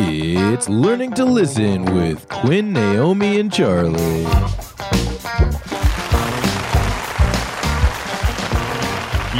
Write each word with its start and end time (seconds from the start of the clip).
It's 0.00 0.68
Learning 0.68 1.12
to 1.14 1.24
Listen 1.24 1.84
with 1.92 2.28
Quinn, 2.28 2.72
Naomi, 2.72 3.40
and 3.40 3.52
Charlie. 3.52 4.22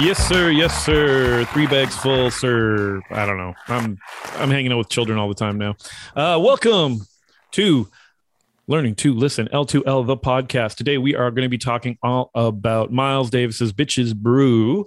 Yes, 0.03 0.19
sir. 0.27 0.51
Yes, 0.51 0.85
sir. 0.85 1.45
Three 1.53 1.69
bags 1.69 1.97
full, 1.97 2.33
sir. 2.33 3.01
I 3.11 3.25
don't 3.25 3.39
know. 3.39 3.55
I'm 3.69 3.99
I'm 4.35 4.51
hanging 4.51 4.73
out 4.73 4.79
with 4.79 4.89
children 4.89 5.17
all 5.17 5.29
the 5.29 5.35
time 5.37 5.59
now. 5.59 5.77
Uh, 6.17 6.41
welcome 6.41 7.07
to 7.53 7.89
Learning 8.67 8.97
to 8.97 9.15
Listen 9.15 9.49
L2L 9.53 10.07
the 10.09 10.17
podcast. 10.17 10.75
Today 10.75 10.99
we 10.99 11.15
are 11.15 11.31
going 11.31 11.45
to 11.45 11.49
be 11.49 11.59
talking 11.59 11.99
all 12.03 12.33
about 12.35 12.93
Miles 12.93 13.31
Davis's 13.31 13.73
Bitches 13.73 14.13
Brew. 14.13 14.87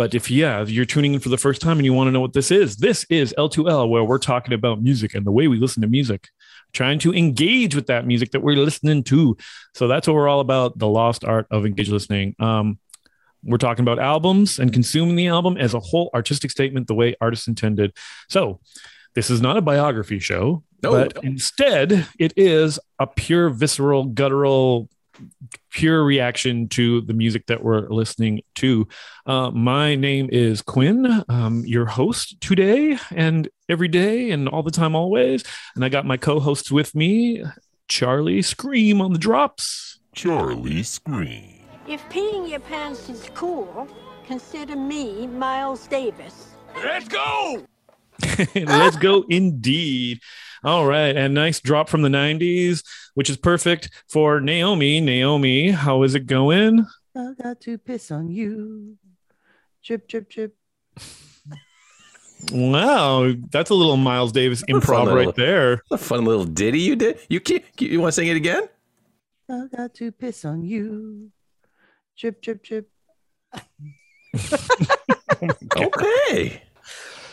But 0.00 0.14
if 0.14 0.30
yeah, 0.30 0.62
if 0.62 0.70
you're 0.70 0.86
tuning 0.86 1.12
in 1.12 1.20
for 1.20 1.28
the 1.28 1.36
first 1.36 1.60
time 1.60 1.78
and 1.78 1.84
you 1.84 1.92
want 1.92 2.08
to 2.08 2.10
know 2.10 2.22
what 2.22 2.32
this 2.32 2.50
is, 2.50 2.76
this 2.78 3.04
is 3.10 3.34
L2L 3.36 3.90
where 3.90 4.02
we're 4.02 4.16
talking 4.16 4.54
about 4.54 4.80
music 4.80 5.14
and 5.14 5.26
the 5.26 5.30
way 5.30 5.46
we 5.46 5.58
listen 5.58 5.82
to 5.82 5.88
music, 5.88 6.28
trying 6.72 6.98
to 7.00 7.12
engage 7.12 7.74
with 7.74 7.86
that 7.88 8.06
music 8.06 8.30
that 8.30 8.40
we're 8.40 8.56
listening 8.56 9.04
to. 9.04 9.36
So 9.74 9.88
that's 9.88 10.06
what 10.06 10.14
we're 10.14 10.26
all 10.26 10.40
about, 10.40 10.78
the 10.78 10.88
lost 10.88 11.22
art 11.22 11.48
of 11.50 11.66
engaged 11.66 11.90
listening. 11.92 12.34
Um, 12.38 12.78
we're 13.44 13.58
talking 13.58 13.82
about 13.82 13.98
albums 13.98 14.58
and 14.58 14.72
consuming 14.72 15.16
the 15.16 15.26
album 15.26 15.58
as 15.58 15.74
a 15.74 15.80
whole 15.80 16.08
artistic 16.14 16.50
statement, 16.50 16.86
the 16.86 16.94
way 16.94 17.14
artists 17.20 17.46
intended. 17.46 17.92
So, 18.30 18.58
this 19.14 19.28
is 19.28 19.42
not 19.42 19.58
a 19.58 19.60
biography 19.60 20.18
show, 20.18 20.64
No. 20.82 20.92
but 20.92 21.22
instead, 21.22 22.06
it 22.18 22.32
is 22.38 22.78
a 22.98 23.06
pure, 23.06 23.50
visceral, 23.50 24.04
guttural, 24.06 24.88
pure 25.70 26.04
reaction 26.04 26.68
to 26.68 27.00
the 27.02 27.12
music 27.12 27.46
that 27.46 27.62
we're 27.62 27.88
listening 27.88 28.42
to. 28.56 28.86
Uh, 29.26 29.50
my 29.50 29.94
name 29.94 30.28
is 30.32 30.62
Quinn, 30.62 31.24
um, 31.28 31.64
your 31.66 31.86
host 31.86 32.40
today 32.40 32.98
and 33.10 33.48
every 33.68 33.88
day 33.88 34.30
and 34.30 34.48
all 34.48 34.62
the 34.62 34.70
time, 34.70 34.94
always. 34.94 35.44
And 35.74 35.84
I 35.84 35.88
got 35.88 36.06
my 36.06 36.16
co 36.16 36.40
hosts 36.40 36.70
with 36.70 36.94
me, 36.94 37.42
Charlie 37.88 38.42
Scream 38.42 39.00
on 39.00 39.12
the 39.12 39.18
drops. 39.18 40.00
Charlie 40.14 40.82
Scream. 40.82 41.60
If 41.86 42.06
peeing 42.08 42.48
your 42.48 42.60
pants 42.60 43.08
is 43.08 43.28
cool, 43.34 43.88
consider 44.26 44.76
me 44.76 45.26
Miles 45.26 45.86
Davis. 45.86 46.48
Let's 46.76 47.08
go! 47.20 47.64
Let's 48.54 48.96
go 48.96 49.24
indeed. 49.28 50.20
All 50.64 50.86
right. 50.86 51.16
And 51.16 51.34
nice 51.34 51.60
drop 51.60 51.88
from 51.88 52.02
the 52.02 52.08
90s, 52.08 52.84
which 53.14 53.30
is 53.30 53.36
perfect 53.36 53.90
for 54.08 54.40
Naomi. 54.40 55.00
Naomi, 55.00 55.70
how 55.70 56.02
is 56.02 56.14
it 56.14 56.26
going? 56.26 56.86
I 57.16 57.32
got 57.42 57.60
to 57.62 57.78
piss 57.78 58.10
on 58.10 58.28
you. 58.28 58.96
Drip, 59.84 60.06
drip, 60.08 60.28
drip. 60.28 60.54
Wow. 62.52 63.32
That's 63.50 63.70
a 63.70 63.74
little 63.74 63.96
Miles 63.96 64.32
Davis 64.32 64.62
That's 64.66 64.72
improv 64.86 65.04
little- 65.06 65.16
right 65.16 65.34
there. 65.34 65.82
A 65.90 65.98
fun 65.98 66.24
little 66.24 66.44
ditty 66.44 66.80
you 66.80 66.96
did. 66.96 67.18
You 67.28 67.40
can 67.40 67.60
you 67.78 68.00
want 68.00 68.12
to 68.12 68.16
sing 68.16 68.28
it 68.28 68.36
again? 68.36 68.62
I 69.50 69.64
got 69.74 69.94
to 69.94 70.12
piss 70.12 70.44
on 70.44 70.62
you. 70.62 71.30
Drip, 72.18 72.40
drip, 72.42 72.62
drip. 72.62 72.88
Okay. 75.76 76.62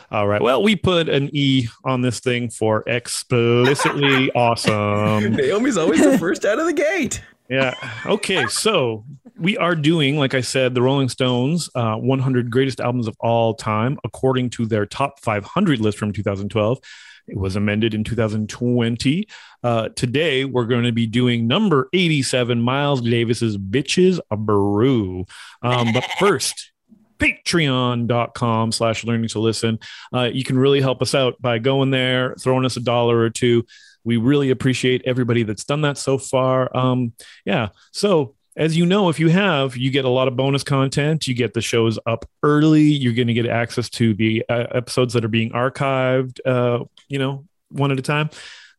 All 0.09 0.27
right. 0.27 0.41
Well, 0.41 0.63
we 0.63 0.75
put 0.75 1.09
an 1.09 1.29
E 1.33 1.67
on 1.83 2.01
this 2.01 2.21
thing 2.21 2.49
for 2.49 2.83
explicitly 2.87 4.31
awesome. 4.35 5.35
Naomi's 5.35 5.77
always 5.77 6.01
the 6.01 6.17
first 6.17 6.45
out 6.45 6.59
of 6.59 6.65
the 6.65 6.73
gate. 6.73 7.21
Yeah. 7.49 7.73
Okay. 8.05 8.45
So 8.47 9.05
we 9.37 9.57
are 9.57 9.75
doing, 9.75 10.17
like 10.17 10.33
I 10.33 10.41
said, 10.41 10.73
the 10.73 10.81
Rolling 10.81 11.09
Stones 11.09 11.69
uh, 11.75 11.95
100 11.95 12.49
greatest 12.49 12.79
albums 12.79 13.07
of 13.07 13.15
all 13.19 13.53
time, 13.53 13.97
according 14.03 14.49
to 14.51 14.65
their 14.65 14.85
top 14.85 15.19
500 15.19 15.79
list 15.79 15.97
from 15.97 16.13
2012. 16.13 16.79
It 17.27 17.37
was 17.37 17.57
amended 17.57 17.93
in 17.93 18.05
2020. 18.05 19.27
Uh, 19.61 19.89
today, 19.89 20.45
we're 20.45 20.65
going 20.65 20.85
to 20.85 20.93
be 20.93 21.05
doing 21.05 21.47
number 21.47 21.89
87, 21.91 22.61
Miles 22.61 23.01
Davis's 23.01 23.57
Bitches 23.57 24.19
a 24.31 24.37
Brew. 24.37 25.25
Um, 25.61 25.91
but 25.93 26.05
first, 26.17 26.71
patreon.com 27.19 28.71
slash 28.71 29.03
learning 29.03 29.29
to 29.29 29.39
listen. 29.39 29.79
Uh, 30.13 30.29
you 30.31 30.43
can 30.43 30.57
really 30.57 30.81
help 30.81 31.01
us 31.01 31.15
out 31.15 31.41
by 31.41 31.59
going 31.59 31.91
there, 31.91 32.35
throwing 32.35 32.65
us 32.65 32.77
a 32.77 32.81
dollar 32.81 33.17
or 33.19 33.29
two. 33.29 33.65
We 34.03 34.17
really 34.17 34.51
appreciate 34.51 35.01
everybody 35.05 35.43
that's 35.43 35.65
done 35.65 35.81
that 35.81 35.97
so 35.97 36.17
far. 36.17 36.75
Um, 36.75 37.13
yeah. 37.45 37.69
So, 37.91 38.35
as 38.55 38.75
you 38.75 38.85
know, 38.85 39.09
if 39.09 39.19
you 39.19 39.29
have, 39.29 39.77
you 39.77 39.91
get 39.91 40.05
a 40.05 40.09
lot 40.09 40.27
of 40.27 40.35
bonus 40.35 40.63
content. 40.63 41.27
You 41.27 41.35
get 41.35 41.53
the 41.53 41.61
shows 41.61 41.99
up 42.07 42.25
early. 42.41 42.83
You're 42.83 43.13
going 43.13 43.27
to 43.27 43.33
get 43.33 43.45
access 43.45 43.89
to 43.91 44.13
the 44.15 44.43
uh, 44.49 44.65
episodes 44.73 45.13
that 45.13 45.23
are 45.23 45.29
being 45.29 45.51
archived, 45.51 46.39
uh, 46.45 46.85
you 47.07 47.19
know, 47.19 47.45
one 47.69 47.91
at 47.91 47.99
a 47.99 48.01
time. 48.01 48.29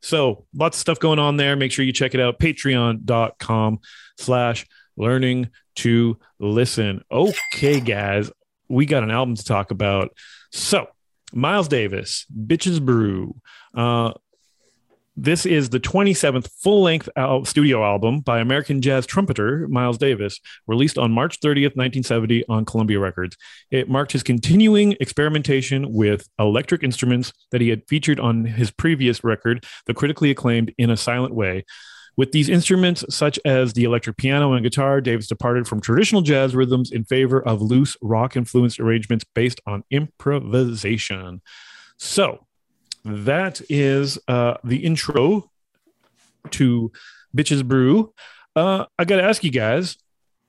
So, 0.00 0.46
lots 0.54 0.78
of 0.78 0.80
stuff 0.80 0.98
going 0.98 1.18
on 1.18 1.36
there. 1.36 1.56
Make 1.56 1.72
sure 1.72 1.84
you 1.84 1.92
check 1.92 2.14
it 2.14 2.20
out. 2.20 2.38
Patreon.com 2.38 3.80
slash 4.16 4.66
learning 4.98 5.50
to 5.76 6.18
listen. 6.38 7.02
Okay, 7.10 7.80
guys, 7.80 8.30
we 8.68 8.84
got 8.84 9.02
an 9.02 9.10
album 9.10 9.36
to 9.36 9.44
talk 9.44 9.70
about. 9.70 10.10
So, 10.52 10.88
Miles 11.32 11.68
Davis, 11.68 12.26
Bitches 12.34 12.84
Brew. 12.84 13.36
Uh, 13.74 14.12
this 15.20 15.46
is 15.46 15.70
the 15.70 15.80
27th 15.80 16.48
full 16.62 16.82
length 16.82 17.08
al- 17.16 17.44
studio 17.44 17.84
album 17.84 18.20
by 18.20 18.38
American 18.38 18.80
jazz 18.80 19.04
trumpeter 19.04 19.66
Miles 19.66 19.98
Davis, 19.98 20.38
released 20.68 20.96
on 20.96 21.10
March 21.10 21.40
30th, 21.40 21.74
1970, 21.74 22.44
on 22.48 22.64
Columbia 22.64 23.00
Records. 23.00 23.36
It 23.72 23.90
marked 23.90 24.12
his 24.12 24.22
continuing 24.22 24.92
experimentation 25.00 25.92
with 25.92 26.28
electric 26.38 26.84
instruments 26.84 27.32
that 27.50 27.60
he 27.60 27.68
had 27.68 27.82
featured 27.88 28.20
on 28.20 28.44
his 28.44 28.70
previous 28.70 29.24
record, 29.24 29.66
the 29.86 29.94
critically 29.94 30.30
acclaimed 30.30 30.72
In 30.78 30.88
a 30.88 30.96
Silent 30.96 31.34
Way. 31.34 31.64
With 32.18 32.32
these 32.32 32.48
instruments, 32.48 33.04
such 33.10 33.38
as 33.44 33.74
the 33.74 33.84
electric 33.84 34.16
piano 34.16 34.52
and 34.52 34.64
guitar, 34.64 35.00
Davis 35.00 35.28
departed 35.28 35.68
from 35.68 35.80
traditional 35.80 36.20
jazz 36.20 36.52
rhythms 36.52 36.90
in 36.90 37.04
favor 37.04 37.40
of 37.40 37.62
loose 37.62 37.96
rock 38.02 38.36
influenced 38.36 38.80
arrangements 38.80 39.24
based 39.36 39.60
on 39.68 39.84
improvisation. 39.92 41.40
So, 41.96 42.44
that 43.04 43.60
is 43.68 44.18
uh, 44.26 44.54
the 44.64 44.78
intro 44.78 45.48
to 46.50 46.90
Bitches 47.36 47.64
Brew. 47.64 48.12
Uh, 48.56 48.86
I 48.98 49.04
got 49.04 49.18
to 49.18 49.22
ask 49.22 49.44
you 49.44 49.52
guys. 49.52 49.96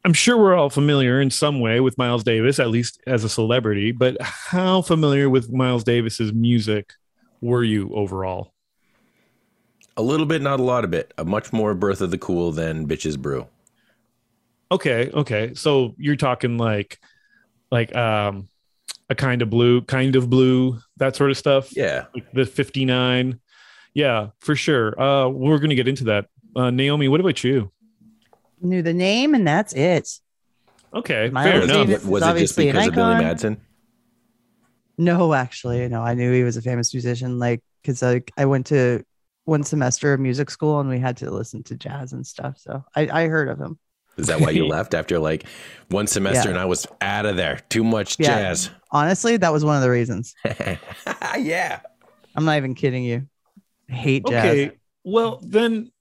I'm 0.03 0.13
sure 0.13 0.37
we're 0.37 0.55
all 0.55 0.71
familiar 0.71 1.21
in 1.21 1.29
some 1.29 1.59
way 1.59 1.81
with 1.81 1.99
Miles 1.99 2.23
Davis, 2.23 2.57
at 2.57 2.69
least 2.69 2.99
as 3.05 3.23
a 3.23 3.29
celebrity. 3.29 3.91
But 3.91 4.19
how 4.21 4.81
familiar 4.81 5.29
with 5.29 5.51
Miles 5.51 5.83
Davis's 5.83 6.33
music 6.33 6.93
were 7.41 7.63
you 7.63 7.93
overall? 7.93 8.53
A 9.99 10.01
little 10.01 10.25
bit, 10.25 10.41
not 10.41 10.59
a 10.61 10.63
lot 10.63 10.85
of 10.85 10.93
it. 10.93 11.13
A 11.17 11.25
much 11.25 11.51
more 11.51 11.73
birth 11.75 11.99
of 11.99 12.09
the 12.09 12.17
cool 12.17 12.53
than 12.53 12.87
bitches 12.87 13.19
brew. 13.19 13.47
Okay, 14.71 15.09
okay. 15.13 15.53
So 15.55 15.93
you're 15.97 16.15
talking 16.15 16.57
like, 16.57 16.99
like 17.69 17.93
um, 17.95 18.47
a 19.09 19.15
kind 19.15 19.41
of 19.41 19.49
blue, 19.49 19.81
kind 19.81 20.15
of 20.15 20.29
blue, 20.29 20.79
that 20.97 21.17
sort 21.17 21.31
of 21.31 21.37
stuff. 21.37 21.75
Yeah. 21.75 22.05
like 22.15 22.31
the 22.31 22.45
59 22.45 23.39
yeah 23.95 24.27
for 24.39 24.55
sure 24.55 24.97
uh 25.01 25.27
we're 25.27 25.57
gonna 25.57 25.73
get 25.73 25.87
into 25.87 26.03
that 26.03 26.27
uh 26.55 26.69
naomi 26.69 27.07
what 27.07 27.19
about 27.19 27.43
you 27.43 27.71
Knew 28.61 28.83
the 28.83 28.93
name, 28.93 29.33
and 29.33 29.47
that's 29.47 29.73
it. 29.73 30.07
okay 30.93 31.29
Miles 31.31 31.49
fair 31.51 31.61
enough 31.63 31.87
Davis. 31.87 32.05
Was 32.05 32.23
it 32.23 32.37
just 32.37 32.55
because 32.55 32.87
of 32.87 32.93
Billy. 32.93 33.15
Madison? 33.15 33.61
No, 34.99 35.33
actually, 35.33 35.87
no. 35.87 36.01
I 36.03 36.13
knew 36.13 36.31
he 36.31 36.43
was 36.43 36.55
a 36.55 36.61
famous 36.61 36.93
musician, 36.93 37.39
like 37.39 37.61
because 37.81 38.01
like 38.03 38.31
I 38.37 38.45
went 38.45 38.67
to 38.67 39.03
one 39.49 39.63
semester 39.63 40.13
of 40.13 40.19
music 40.19 40.49
school 40.49 40.79
and 40.79 40.89
we 40.89 40.99
had 40.99 41.17
to 41.17 41.31
listen 41.31 41.63
to 41.63 41.75
jazz 41.75 42.13
and 42.13 42.25
stuff. 42.25 42.57
So 42.59 42.83
I, 42.95 43.23
I 43.23 43.27
heard 43.27 43.49
of 43.49 43.59
him. 43.59 43.77
Is 44.17 44.27
that 44.27 44.39
why 44.41 44.51
you 44.51 44.65
left 44.77 44.93
after 44.93 45.19
like 45.19 45.45
one 45.89 46.07
semester 46.07 46.47
Yeah. 46.49 46.51
and 46.51 46.59
I 46.59 46.65
was 46.65 46.87
out 47.01 47.25
of 47.25 47.35
there? 47.35 47.61
Too 47.69 47.83
much 47.83 48.17
Yeah. 48.19 48.27
jazz. 48.41 48.69
Honestly, 48.91 49.37
that 49.37 49.51
was 49.51 49.65
one 49.65 49.75
of 49.75 49.81
the 49.81 49.89
reasons. 49.89 50.35
yeah. 51.37 51.79
I'm 52.35 52.45
not 52.45 52.57
even 52.57 52.75
kidding 52.75 53.03
you. 53.03 53.27
I 53.89 53.93
hate 53.93 54.25
jazz. 54.25 54.45
okay 54.45 54.71
well 55.03 55.39
then 55.43 55.91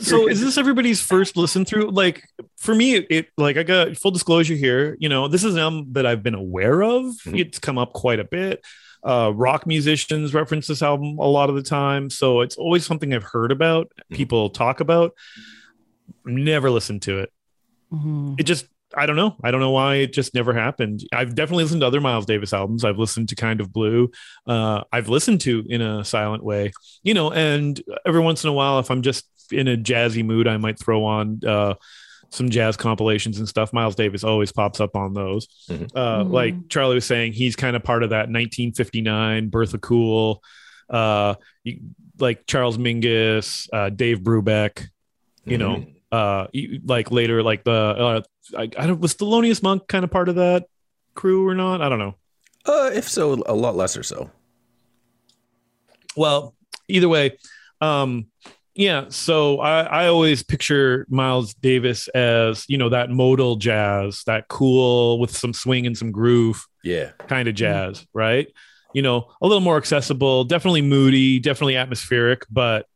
so 0.00 0.28
is 0.28 0.40
this 0.40 0.56
everybody's 0.56 1.00
first 1.00 1.36
listen 1.36 1.64
through 1.64 1.90
like 1.90 2.22
for 2.56 2.74
me 2.74 2.94
it, 2.94 3.06
it 3.10 3.26
like 3.36 3.56
i 3.56 3.62
got 3.62 3.96
full 3.96 4.10
disclosure 4.12 4.54
here 4.54 4.96
you 4.98 5.08
know 5.08 5.28
this 5.28 5.44
is 5.44 5.54
an 5.54 5.60
album 5.60 5.86
that 5.92 6.06
i've 6.06 6.22
been 6.22 6.34
aware 6.34 6.82
of 6.82 7.04
Mhm. 7.26 7.38
it's 7.38 7.58
come 7.58 7.76
up 7.78 7.92
quite 7.92 8.18
a 8.20 8.24
bit 8.24 8.64
uh 9.04 9.30
rock 9.34 9.66
musicians 9.66 10.34
reference 10.34 10.66
this 10.66 10.82
album 10.82 11.18
a 11.18 11.26
lot 11.26 11.48
of 11.48 11.54
the 11.54 11.62
time 11.62 12.10
so 12.10 12.40
it's 12.40 12.56
always 12.56 12.84
something 12.84 13.14
i've 13.14 13.22
heard 13.22 13.52
about 13.52 13.90
Mhm. 14.10 14.16
people 14.16 14.50
talk 14.50 14.80
about 14.80 15.12
never 16.24 16.70
listened 16.70 17.02
to 17.02 17.18
it 17.20 17.32
Mhm. 17.92 18.38
it 18.38 18.42
just 18.44 18.66
I 18.96 19.04
don't 19.04 19.16
know. 19.16 19.36
I 19.44 19.50
don't 19.50 19.60
know 19.60 19.70
why 19.70 19.96
it 19.96 20.14
just 20.14 20.32
never 20.34 20.54
happened. 20.54 21.04
I've 21.12 21.34
definitely 21.34 21.64
listened 21.64 21.82
to 21.82 21.86
other 21.86 22.00
Miles 22.00 22.24
Davis 22.24 22.54
albums. 22.54 22.86
I've 22.86 22.98
listened 22.98 23.28
to 23.28 23.34
Kind 23.34 23.60
of 23.60 23.70
Blue. 23.70 24.10
Uh, 24.46 24.82
I've 24.90 25.10
listened 25.10 25.42
to 25.42 25.62
in 25.68 25.82
a 25.82 26.02
silent 26.06 26.42
way, 26.42 26.72
you 27.02 27.12
know. 27.12 27.30
And 27.30 27.78
every 28.06 28.22
once 28.22 28.44
in 28.44 28.48
a 28.50 28.52
while, 28.54 28.78
if 28.78 28.90
I'm 28.90 29.02
just 29.02 29.26
in 29.52 29.68
a 29.68 29.76
jazzy 29.76 30.24
mood, 30.24 30.48
I 30.48 30.56
might 30.56 30.78
throw 30.78 31.04
on 31.04 31.38
uh, 31.46 31.74
some 32.30 32.50
jazz 32.50 32.76
compilations 32.76 33.38
and 33.38 33.48
stuff. 33.48 33.72
Miles 33.72 33.94
Davis 33.94 34.22
always 34.24 34.52
pops 34.52 34.80
up 34.80 34.94
on 34.96 35.14
those. 35.14 35.48
Mhm. 35.70 35.90
Uh, 35.94 36.24
Mhm. 36.24 36.30
Like 36.32 36.68
Charlie 36.68 36.94
was 36.94 37.06
saying, 37.06 37.32
he's 37.32 37.56
kind 37.56 37.74
of 37.74 37.82
part 37.82 38.02
of 38.02 38.10
that 38.10 38.28
1959 38.30 39.48
Bertha 39.48 39.78
Cool 39.78 40.42
uh, 40.90 41.34
you, 41.64 41.80
like 42.18 42.46
Charles 42.46 42.78
Mingus, 42.78 43.68
uh, 43.74 43.90
Dave 43.90 44.20
Brubeck, 44.20 44.88
you 45.44 45.58
know, 45.58 45.76
Mhm. 45.76 45.94
uh, 46.12 46.46
you- 46.52 46.80
like 46.84 47.10
later, 47.10 47.42
like 47.42 47.62
the, 47.64 47.70
uh, 47.70 48.22
I, 48.56 48.62
I 48.62 48.86
don't, 48.86 48.98
was 48.98 49.14
Thelonious 49.14 49.62
Monk 49.62 49.86
kind 49.86 50.02
of 50.02 50.10
part 50.10 50.30
of 50.30 50.36
that 50.36 50.64
crew 51.14 51.46
or 51.46 51.54
not? 51.54 51.82
I 51.82 51.90
don't 51.90 51.98
know. 51.98 52.14
Uh, 52.64 52.90
if 52.94 53.06
so, 53.08 53.34
a 53.46 53.52
lot 53.54 53.76
lesser 53.76 54.02
so. 54.02 54.30
Well, 56.16 56.54
either 56.88 57.08
way, 57.08 57.36
um, 57.80 58.26
yeah. 58.78 59.06
So 59.08 59.58
I, 59.60 59.82
I 59.82 60.06
always 60.06 60.42
picture 60.42 61.04
Miles 61.10 61.52
Davis 61.54 62.06
as 62.08 62.64
you 62.68 62.78
know 62.78 62.88
that 62.90 63.10
modal 63.10 63.56
jazz, 63.56 64.22
that 64.26 64.46
cool 64.48 65.18
with 65.18 65.36
some 65.36 65.52
swing 65.52 65.86
and 65.86 65.98
some 65.98 66.12
groove 66.12 66.64
Yeah. 66.84 67.10
kind 67.26 67.48
of 67.48 67.54
jazz, 67.56 68.06
right? 68.14 68.46
You 68.94 69.02
know, 69.02 69.28
a 69.42 69.46
little 69.46 69.60
more 69.60 69.76
accessible, 69.76 70.44
definitely 70.44 70.82
moody, 70.82 71.40
definitely 71.40 71.76
atmospheric, 71.76 72.44
but 72.50 72.86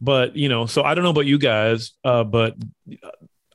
but 0.00 0.34
you 0.34 0.48
know, 0.48 0.64
so 0.66 0.82
I 0.82 0.94
don't 0.94 1.04
know 1.04 1.10
about 1.10 1.26
you 1.26 1.38
guys, 1.38 1.92
uh, 2.02 2.24
but 2.24 2.56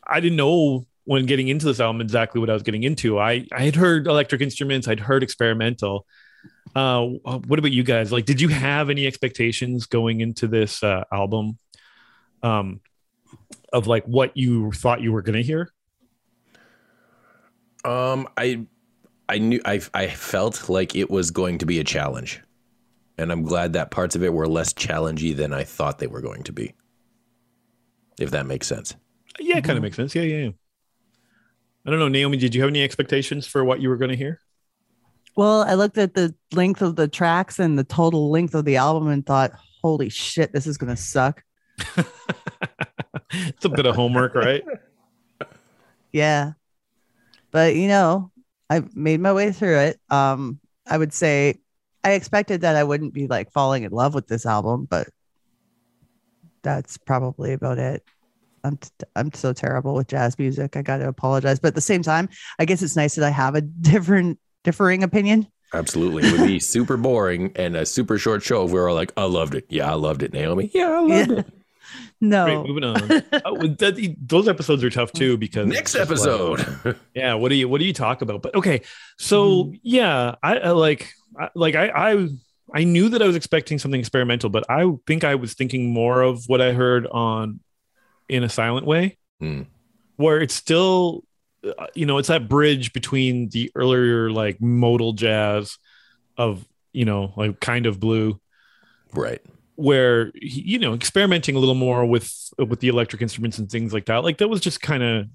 I 0.08 0.20
didn't 0.20 0.38
know 0.38 0.86
when 1.06 1.26
getting 1.26 1.48
into 1.48 1.66
this 1.66 1.80
album 1.80 2.02
exactly 2.02 2.40
what 2.40 2.50
I 2.50 2.54
was 2.54 2.64
getting 2.64 2.84
into. 2.84 3.20
I 3.20 3.46
I 3.52 3.64
had 3.64 3.76
heard 3.76 4.08
electric 4.08 4.42
instruments, 4.42 4.88
I'd 4.88 5.00
heard 5.00 5.24
experimental. 5.24 6.06
Uh, 6.76 7.06
what 7.06 7.58
about 7.58 7.72
you 7.72 7.84
guys? 7.84 8.12
Like, 8.12 8.26
did 8.26 8.42
you 8.42 8.50
have 8.50 8.90
any 8.90 9.08
expectations 9.08 9.86
going 9.86 10.22
into 10.22 10.48
this 10.48 10.84
uh, 10.84 11.06
album? 11.12 11.58
Um, 12.44 12.82
of 13.72 13.88
like 13.88 14.06
what 14.06 14.36
you 14.36 14.72
thought 14.72 15.02
you 15.02 15.12
were 15.12 15.22
going 15.22 15.36
to 15.36 15.44
hear? 15.44 15.72
Um, 17.84 18.28
I, 18.38 18.66
I 19.30 19.38
knew 19.38 19.62
I 19.66 19.82
I 19.94 20.08
felt 20.08 20.70
like 20.70 20.96
it 20.96 21.10
was 21.10 21.32
going 21.32 21.60
to 21.60 21.66
be 21.66 21.80
a 21.80 21.84
challenge, 21.84 22.42
and 23.18 23.32
I'm 23.32 23.44
glad 23.44 23.74
that 23.74 23.92
parts 23.92 24.16
of 24.16 24.24
it 24.24 24.34
were 24.34 24.48
less 24.48 24.74
challengey 24.74 25.36
than 25.36 25.54
I 25.54 25.64
thought 25.64 26.00
they 26.00 26.08
were 26.08 26.22
going 26.22 26.44
to 26.44 26.54
be. 26.54 26.74
If 28.20 28.32
that 28.32 28.46
makes 28.46 28.68
sense. 28.68 28.96
Yeah, 29.40 29.58
it 29.58 29.66
kind 29.66 29.78
of 29.78 29.84
makes 29.84 29.98
sense. 29.98 30.16
Yeah, 30.16 30.24
yeah, 30.24 30.46
yeah. 30.46 30.52
I 31.86 31.90
don't 31.92 32.00
know, 32.00 32.08
Naomi. 32.08 32.38
Did 32.38 32.56
you 32.56 32.62
have 32.62 32.70
any 32.70 32.84
expectations 32.84 33.46
for 33.46 33.64
what 33.64 33.82
you 33.82 33.90
were 33.90 33.98
going 33.98 34.10
to 34.10 34.16
hear? 34.16 34.40
Well, 35.36 35.64
I 35.64 35.74
looked 35.74 35.98
at 35.98 36.14
the 36.14 36.34
length 36.54 36.82
of 36.82 36.96
the 36.96 37.08
tracks 37.08 37.60
and 37.60 37.78
the 37.78 37.84
total 37.84 38.32
length 38.32 38.56
of 38.56 38.66
the 38.66 38.78
album 38.78 39.10
and 39.10 39.26
thought, 39.26 39.52
holy 39.82 40.10
shit, 40.10 40.54
this 40.54 40.66
is 40.66 40.78
going 40.78 40.96
to 40.96 41.02
suck. 41.02 41.44
it's 43.32 43.66
a 43.66 43.70
bit 43.70 43.86
of 43.86 43.96
homework, 43.96 44.34
right? 44.34 44.64
Yeah. 46.14 46.54
But, 47.52 47.76
you 47.76 47.90
know, 47.90 48.32
I 48.70 48.84
made 48.94 49.20
my 49.20 49.34
way 49.34 49.52
through 49.52 49.78
it. 49.78 50.00
Um, 50.10 50.60
I 50.88 50.98
would 50.98 51.14
say 51.14 51.60
I 52.04 52.12
expected 52.12 52.62
that 52.62 52.76
I 52.76 52.84
wouldn't 52.84 53.14
be 53.14 53.28
like 53.28 53.52
falling 53.52 53.84
in 53.84 53.92
love 53.92 54.14
with 54.14 54.28
this 54.28 54.46
album, 54.46 54.88
but 54.90 55.08
that's 56.62 56.98
probably 56.98 57.54
about 57.54 57.78
it. 57.78 58.04
I'm 58.64 58.78
t- 58.78 58.90
I'm 59.16 59.32
so 59.34 59.54
terrible 59.54 59.94
with 59.94 60.08
jazz 60.08 60.40
music. 60.40 60.76
I 60.76 60.82
got 60.82 60.98
to 60.98 61.08
apologize, 61.08 61.60
but 61.60 61.70
at 61.70 61.76
the 61.76 61.82
same 61.82 62.02
time, 62.02 62.30
I 62.58 62.66
guess 62.66 62.82
it's 62.82 62.96
nice 62.96 63.16
that 63.16 63.26
I 63.26 63.30
have 63.30 63.56
a 63.56 63.62
different 63.82 64.40
differing 64.66 65.04
opinion. 65.04 65.48
Absolutely, 65.74 66.28
it 66.28 66.38
would 66.38 66.48
be 66.48 66.60
super 66.76 66.98
boring 66.98 67.52
and 67.56 67.76
a 67.76 67.86
super 67.86 68.18
short 68.18 68.44
show 68.44 68.66
if 68.66 68.72
we 68.72 68.80
were 68.80 68.90
all 68.90 68.96
like, 68.96 69.12
"I 69.18 69.24
loved 69.24 69.56
it, 69.56 69.66
yeah, 69.70 69.90
I 69.90 69.94
loved 69.96 70.24
it, 70.24 70.34
Naomi, 70.34 70.70
yeah, 70.74 70.90
I 70.90 71.00
loved 71.00 71.32
Yeah. 71.32 71.40
it." 71.40 71.46
No. 72.22 72.46
Great, 72.46 72.68
moving 72.68 72.84
on. 72.84 73.24
Oh, 73.46 73.68
that, 73.68 74.16
those 74.20 74.48
episodes 74.48 74.84
are 74.84 74.90
tough 74.90 75.12
too 75.12 75.38
because 75.38 75.68
Next 75.68 75.94
it's 75.96 76.10
just 76.10 76.26
like- 76.26 76.60
episode. 76.60 76.98
yeah 77.14 77.34
what 77.36 77.50
do 77.50 77.56
you 77.56 77.70
what 77.70 77.80
do 77.80 77.86
you 77.86 77.94
talk 77.94 78.22
about 78.22 78.42
but 78.42 78.56
okay 78.56 78.82
so 79.20 79.66
Mm-hmm. 79.66 79.76
yeah 79.84 80.36
i, 80.42 80.58
I 80.58 80.70
like 80.72 81.10
I, 81.38 81.50
like 81.54 81.76
I, 81.76 81.90
I 82.14 82.28
i 82.74 82.84
knew 82.86 83.10
that 83.10 83.22
i 83.22 83.28
was 83.28 83.36
expecting 83.36 83.78
something 83.80 84.00
experimental 84.00 84.50
but 84.50 84.64
i 84.70 84.90
think 85.06 85.24
i 85.26 85.36
was 85.36 85.54
thinking 85.54 85.94
more 85.94 86.22
of 86.22 86.46
what 86.48 86.62
i 86.62 86.72
heard 86.74 87.06
on 87.06 87.60
in 88.30 88.44
a 88.44 88.50
silent 88.50 88.86
way 88.88 89.18
Hmm. 89.40 89.64
where 90.16 90.40
it's 90.42 90.56
still 90.56 91.24
you 91.94 92.06
know 92.06 92.18
it's 92.18 92.28
that 92.28 92.48
bridge 92.48 92.94
between 92.94 93.50
the 93.50 93.72
earlier 93.76 94.30
like 94.30 94.62
modal 94.62 95.14
jazz 95.14 95.78
of 96.38 96.66
you 96.94 97.06
know 97.06 97.34
like 97.36 97.60
kind 97.60 97.86
of 97.86 98.00
blue. 98.00 98.40
Right. 99.14 99.42
where 99.76 100.32
you 100.36 100.78
know 100.78 100.94
experimenting 100.94 101.56
a 101.56 101.60
little 101.60 101.76
more 101.76 102.06
with 102.06 102.50
with 102.58 102.82
the 102.82 102.90
electric 102.90 103.22
instruments 103.22 103.58
and 103.58 103.70
things 103.70 103.94
like 103.94 104.06
that 104.08 104.24
like 104.24 104.40
that 104.40 104.50
was 104.50 104.60
just 104.60 104.82
kind 104.82 105.02
of 105.02 105.28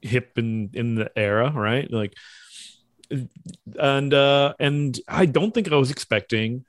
hip 0.00 0.38
in 0.38 0.70
in 0.72 0.94
the 0.94 1.10
era 1.16 1.52
right? 1.54 1.90
Like 1.90 2.14
and 3.78 4.12
uh 4.14 4.54
and 4.58 4.98
i 5.06 5.26
don't 5.26 5.54
think 5.54 5.70
i 5.70 5.76
was 5.76 5.92
expecting 5.92 6.64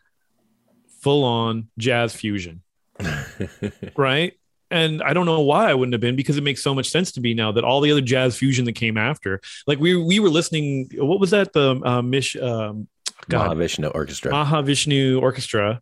full 0.99 1.23
on 1.23 1.69
jazz 1.77 2.15
fusion. 2.15 2.61
Right 3.95 4.33
and 4.71 5.01
i 5.03 5.13
don't 5.13 5.25
know 5.25 5.39
why 5.41 5.69
i 5.69 5.73
wouldn't 5.73 5.93
have 5.93 6.01
been 6.01 6.15
because 6.15 6.37
it 6.37 6.43
makes 6.43 6.61
so 6.61 6.73
much 6.75 6.89
sense 6.89 7.11
to 7.13 7.21
me 7.21 7.33
now 7.33 7.51
that 7.51 7.63
all 7.63 7.79
the 7.81 7.91
other 7.91 8.01
jazz 8.01 8.37
fusion 8.37 8.65
that 8.65 8.73
came 8.73 8.97
after 8.97 9.39
like 9.65 9.79
we 9.79 9.95
we 9.95 10.19
were 10.19 10.29
listening 10.29 10.89
what 10.97 11.19
was 11.19 11.31
that 11.31 11.53
the 11.53 11.79
uh, 11.85 12.01
mish 12.01 12.35
um 12.37 12.87
god 13.29 13.55
Mahavishnu 13.57 13.93
Orchestra. 13.95 14.31
Mahavishnu 14.31 15.21
Orchestra, 15.21 15.81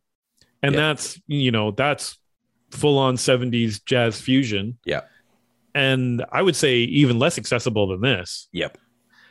and 0.63 0.73
Yeah. 0.73 0.79
that's 0.81 1.19
you 1.27 1.51
know 1.51 1.71
that's 1.71 2.17
full 2.71 2.97
on 2.97 3.15
'70s 3.15 3.83
jazz 3.85 4.19
fusion. 4.21 4.77
Yeah. 4.85 5.01
and 5.73 6.23
I 6.31 6.41
would 6.41 6.55
say 6.55 6.77
even 6.79 7.19
less 7.19 7.37
accessible 7.37 7.87
than 7.87 8.01
this. 8.01 8.47
Yep. 8.53 8.77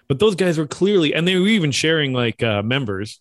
But 0.09 0.19
those 0.19 0.35
guys 0.35 0.59
were 0.59 0.67
clearly, 0.67 1.15
and 1.15 1.27
they 1.27 1.37
were 1.39 1.47
even 1.47 1.71
sharing 1.71 2.13
like 2.13 2.43
uh, 2.43 2.63
members, 2.63 3.21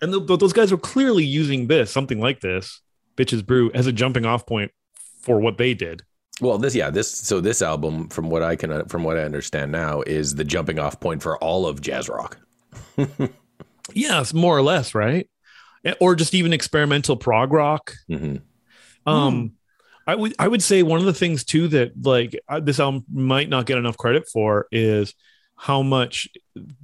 and 0.00 0.12
th- 0.12 0.26
but 0.26 0.40
those 0.40 0.52
guys 0.52 0.72
were 0.72 0.78
clearly 0.78 1.24
using 1.24 1.68
this 1.68 1.90
something 1.90 2.20
like 2.20 2.40
this, 2.40 2.80
bitches 3.16 3.46
brew, 3.46 3.70
as 3.72 3.86
a 3.86 3.92
jumping 3.92 4.26
off 4.26 4.44
point 4.46 4.72
for 5.22 5.40
what 5.40 5.56
they 5.58 5.74
did. 5.74 6.02
Well, 6.40 6.58
this 6.58 6.74
yeah, 6.74 6.90
this 6.90 7.10
so 7.10 7.40
this 7.40 7.62
album, 7.62 8.08
from 8.08 8.28
what 8.28 8.42
I 8.42 8.56
can 8.56 8.86
from 8.86 9.04
what 9.04 9.16
I 9.16 9.22
understand 9.22 9.72
now, 9.72 10.02
is 10.02 10.34
the 10.34 10.44
jumping 10.44 10.78
off 10.78 10.98
point 11.00 11.22
for 11.22 11.38
all 11.38 11.66
of 11.66 11.80
jazz 11.80 12.08
rock. 12.08 12.38
Yes, 13.94 14.32
more 14.32 14.56
or 14.56 14.62
less, 14.62 14.94
right? 14.94 15.28
Eh, 15.84 15.94
Or 16.00 16.14
just 16.14 16.34
even 16.34 16.52
experimental 16.52 17.16
prog 17.16 17.52
rock. 17.52 17.92
hmm 18.08 18.36
Um, 19.06 19.52
I 20.06 20.14
would 20.14 20.34
I 20.38 20.48
would 20.48 20.62
say 20.62 20.82
one 20.82 21.00
of 21.00 21.06
the 21.06 21.14
things 21.14 21.44
too 21.44 21.68
that 21.68 21.92
like 22.02 22.38
uh, 22.48 22.60
this 22.60 22.80
album 22.80 23.04
might 23.12 23.48
not 23.48 23.66
get 23.66 23.78
enough 23.78 23.96
credit 23.96 24.28
for 24.28 24.66
is 24.72 25.14
how 25.56 25.82
much 25.82 26.28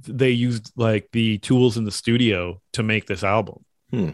they 0.03 0.29
used 0.29 0.71
like 0.75 1.09
the 1.11 1.37
tools 1.39 1.77
in 1.77 1.83
the 1.85 1.91
studio 1.91 2.61
to 2.73 2.83
make 2.83 3.07
this 3.07 3.23
album. 3.23 3.65
Hmm. 3.91 4.09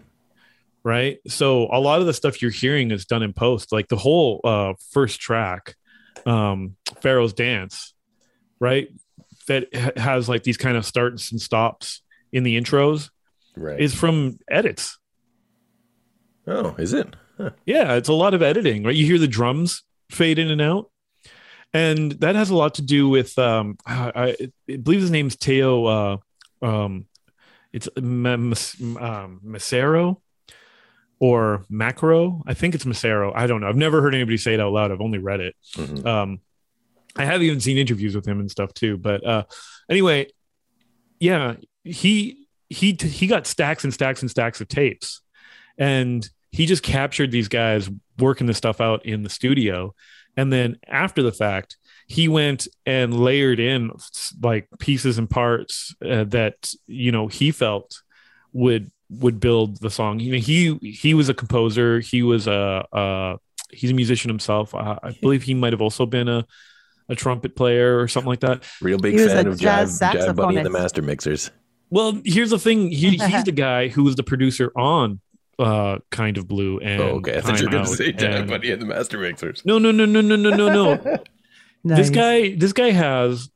Right. 0.86 1.18
So 1.28 1.68
a 1.72 1.80
lot 1.80 2.00
of 2.00 2.06
the 2.06 2.14
stuff 2.14 2.44
you're 2.44 2.52
hearing 2.52 2.92
is 2.92 3.06
done 3.06 3.24
in 3.24 3.34
post. 3.34 3.72
Like 3.72 3.88
the 3.88 3.98
whole 3.98 4.40
uh, 4.44 4.76
first 4.92 5.20
track, 5.20 5.76
um, 6.28 6.76
Pharaoh's 7.02 7.34
Dance, 7.34 7.96
right? 8.60 8.88
That 9.48 9.74
has 9.98 10.30
like 10.30 10.44
these 10.44 10.58
kind 10.58 10.78
of 10.78 10.86
starts 10.86 11.32
and 11.32 11.42
stops 11.42 12.04
in 12.32 12.44
the 12.44 12.56
intros 12.60 13.10
Right. 13.58 13.80
is 13.80 13.96
from 13.96 14.38
edits. 14.48 15.00
oh, 16.46 16.76
is 16.78 16.94
it? 16.94 17.16
Huh. 17.38 17.50
Yeah, 17.66 17.96
it's 17.96 18.10
a 18.10 18.14
lot 18.14 18.36
of 18.36 18.44
editing, 18.44 18.84
right? 18.84 18.96
You 18.96 19.06
hear 19.08 19.18
the 19.18 19.28
drums 19.28 19.84
fade 20.12 20.38
in 20.38 20.52
and 20.52 20.62
out. 20.62 20.92
And 21.74 22.12
that 22.14 22.36
has 22.36 22.50
a 22.52 22.56
lot 22.56 22.76
to 22.76 22.82
do 22.84 23.10
with 23.10 23.38
um 23.40 23.78
I, 23.88 24.36
I, 24.70 24.78
believe 24.78 25.02
his 25.02 25.12
name's 25.12 25.36
Teo 25.36 25.86
uh 25.86 26.18
um 26.62 27.08
it's 27.74 27.90
Ma- 28.00 28.38
Mas- 28.38 28.80
um, 28.82 29.42
Macero 29.44 30.22
or 31.20 31.66
Macro. 31.70 32.44
I 32.46 32.54
think 32.54 32.76
it's 32.76 32.86
Macero. 32.86 33.32
I 33.36 33.48
don't 33.48 33.62
know. 33.62 33.68
I've 33.70 33.76
never 33.76 34.02
heard 34.02 34.14
anybody 34.16 34.38
say 34.38 34.54
it 34.54 34.60
out 34.60 34.74
loud. 34.74 34.92
I've 34.92 35.02
only 35.02 35.20
read 35.20 35.40
it. 35.40 35.56
Mhm. 35.76 36.06
Um, 36.06 36.40
I 37.16 37.24
have 37.26 37.42
even 37.42 37.60
seen 37.62 37.78
interviews 37.78 38.16
with 38.16 38.28
him 38.28 38.40
and 38.40 38.52
stuff 38.52 38.74
too. 38.74 38.98
But 38.98 39.26
uh, 39.26 39.44
anyway, 39.90 40.28
yeah, 41.20 41.56
he 41.84 42.48
he 42.70 42.94
he 43.00 43.28
got 43.28 43.48
stacks 43.48 43.84
and 43.84 43.94
stacks 43.94 44.22
and 44.22 44.30
stacks 44.30 44.60
of 44.60 44.68
tapes, 44.68 45.22
and 45.78 46.28
he 46.52 46.66
just 46.66 46.84
captured 46.84 47.32
these 47.32 47.48
guys 47.48 47.90
working 48.20 48.48
the 48.48 48.54
stuff 48.54 48.82
out 48.82 49.06
in 49.06 49.24
the 49.24 49.30
studio, 49.30 49.94
and 50.36 50.52
then 50.52 50.78
after 50.88 51.22
the 51.22 51.32
fact, 51.32 51.78
he 52.08 52.28
went 52.28 52.68
and 52.86 53.18
layered 53.18 53.60
in 53.60 53.92
like 54.42 54.68
pieces 54.80 55.18
and 55.18 55.30
parts 55.30 55.96
uh, 56.06 56.26
that 56.26 56.74
you 56.88 57.12
know 57.14 57.28
he 57.28 57.52
felt 57.52 58.02
would 58.52 58.92
would 59.10 59.40
build 59.40 59.80
the 59.82 59.90
song. 59.90 60.20
You 60.20 60.34
know, 60.34 60.38
he 60.40 60.76
he 60.82 61.14
was 61.14 61.30
a 61.30 61.34
composer. 61.34 62.00
He 62.00 62.24
was 62.24 62.48
a, 62.48 62.86
a 62.92 63.38
he's 63.72 63.92
a 63.92 63.94
musician 63.94 64.30
himself. 64.30 64.74
I, 64.74 64.98
I 65.04 65.12
believe 65.22 65.44
he 65.44 65.54
might 65.54 65.74
have 65.74 65.82
also 65.82 66.06
been 66.06 66.28
a 66.28 66.46
a 67.08 67.16
trumpet 67.16 67.56
player 67.56 68.00
or 68.00 68.08
something 68.08 68.30
like 68.30 68.40
that. 68.40 68.64
Real 68.82 68.98
big 68.98 69.14
He 69.20 69.28
fan 69.28 69.46
of 69.48 69.60
jazz 69.60 70.00
Jive, 70.00 70.14
Jive 70.14 70.36
Bunny 70.36 70.58
and 70.58 70.66
the. 70.66 70.70
Master 70.72 71.02
Mixers. 71.02 71.52
Well, 71.92 72.20
here's 72.26 72.50
the 72.50 72.58
thing. 72.58 72.90
He, 72.90 73.12
he's 73.18 73.44
the 73.44 73.52
guy 73.52 73.90
who 73.90 74.04
was 74.04 74.16
the 74.16 74.24
producer 74.24 74.72
on 74.76 75.20
uh 75.58 76.00
kind 76.12 76.38
of 76.38 76.48
blue 76.48 76.80
and 76.80 77.02
Oh, 77.02 77.06
okay. 77.18 77.38
I 77.38 77.42
thought 77.42 77.60
you 77.60 77.68
were 77.68 77.72
going 77.72 77.86
to 77.86 77.90
say 77.96 78.12
Jive 78.12 78.40
and- 78.42 78.50
Bunny 78.50 78.72
and 78.72 78.82
the 78.82 78.88
Master 78.88 79.18
Mixers. 79.20 79.62
No, 79.66 79.78
no, 79.78 79.92
no, 79.92 80.06
no, 80.06 80.20
no, 80.22 80.36
no, 80.36 80.50
no, 80.50 80.68
no. 80.70 81.18
Nice. 81.88 81.98
This 82.00 82.10
guy, 82.10 82.56
this 82.56 82.74
guy 82.74 82.90
has 82.90 83.48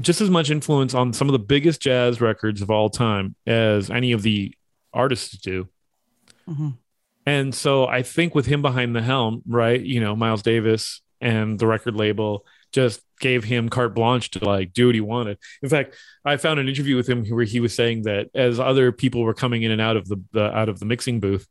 just 0.00 0.20
as 0.20 0.28
much 0.28 0.50
influence 0.50 0.94
on 0.94 1.12
some 1.12 1.28
of 1.28 1.32
the 1.32 1.38
biggest 1.38 1.80
jazz 1.80 2.20
records 2.20 2.60
of 2.60 2.72
all 2.72 2.90
time 2.90 3.36
as 3.46 3.88
any 3.88 4.10
of 4.10 4.22
the 4.22 4.52
artists 4.98 5.38
do. 5.38 5.68
Mhm. 6.48 6.76
And 7.26 7.54
so 7.54 7.86
I 7.86 8.02
think 8.02 8.34
with 8.34 8.46
him 8.46 8.62
behind 8.62 8.96
the 8.96 9.02
helm, 9.02 9.42
right, 9.46 9.80
you 9.80 10.00
know, 10.00 10.16
Miles 10.16 10.42
Davis 10.42 11.02
and 11.20 11.58
the 11.58 11.66
record 11.66 11.94
label 11.94 12.46
just 12.72 13.00
gave 13.20 13.44
him 13.44 13.68
carte 13.68 13.94
blanche 13.94 14.30
to 14.30 14.44
like 14.44 14.72
do 14.72 14.86
what 14.86 14.94
he 14.94 15.00
wanted. 15.00 15.38
In 15.62 15.68
fact, 15.68 15.96
I 16.24 16.36
found 16.36 16.60
an 16.60 16.68
interview 16.68 16.96
with 16.96 17.08
him 17.08 17.26
where 17.26 17.44
he 17.44 17.60
was 17.60 17.74
saying 17.74 18.02
that 18.02 18.28
as 18.34 18.60
other 18.60 18.92
people 18.92 19.22
were 19.22 19.34
coming 19.34 19.62
in 19.62 19.70
and 19.70 19.80
out 19.80 19.96
of 19.96 20.08
the, 20.08 20.22
the 20.32 20.56
out 20.56 20.68
of 20.68 20.78
the 20.78 20.86
mixing 20.86 21.20
booth 21.20 21.46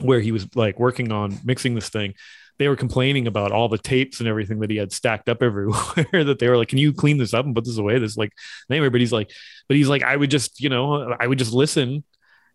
where 0.00 0.20
he 0.20 0.32
was 0.32 0.46
like 0.56 0.78
working 0.78 1.12
on 1.12 1.38
mixing 1.44 1.74
this 1.74 1.88
thing, 1.88 2.14
they 2.58 2.68
were 2.68 2.76
complaining 2.76 3.26
about 3.26 3.52
all 3.52 3.68
the 3.68 3.78
tapes 3.78 4.20
and 4.20 4.28
everything 4.28 4.60
that 4.60 4.70
he 4.70 4.76
had 4.76 4.92
stacked 4.92 5.28
up 5.28 5.42
everywhere 5.42 6.24
that 6.24 6.38
they 6.38 6.48
were 6.48 6.56
like, 6.56 6.68
Can 6.68 6.78
you 6.78 6.92
clean 6.92 7.18
this 7.18 7.34
up 7.34 7.44
and 7.44 7.54
put 7.54 7.64
this 7.64 7.78
away? 7.78 7.98
This 7.98 8.16
like. 8.16 8.32
But 8.68 9.00
he's 9.00 9.12
like, 9.12 9.30
but 9.68 9.76
he's 9.76 9.88
like, 9.88 10.02
I 10.02 10.16
would 10.16 10.30
just, 10.30 10.60
you 10.60 10.68
know, 10.68 11.14
I 11.18 11.26
would 11.26 11.38
just 11.38 11.52
listen 11.52 12.04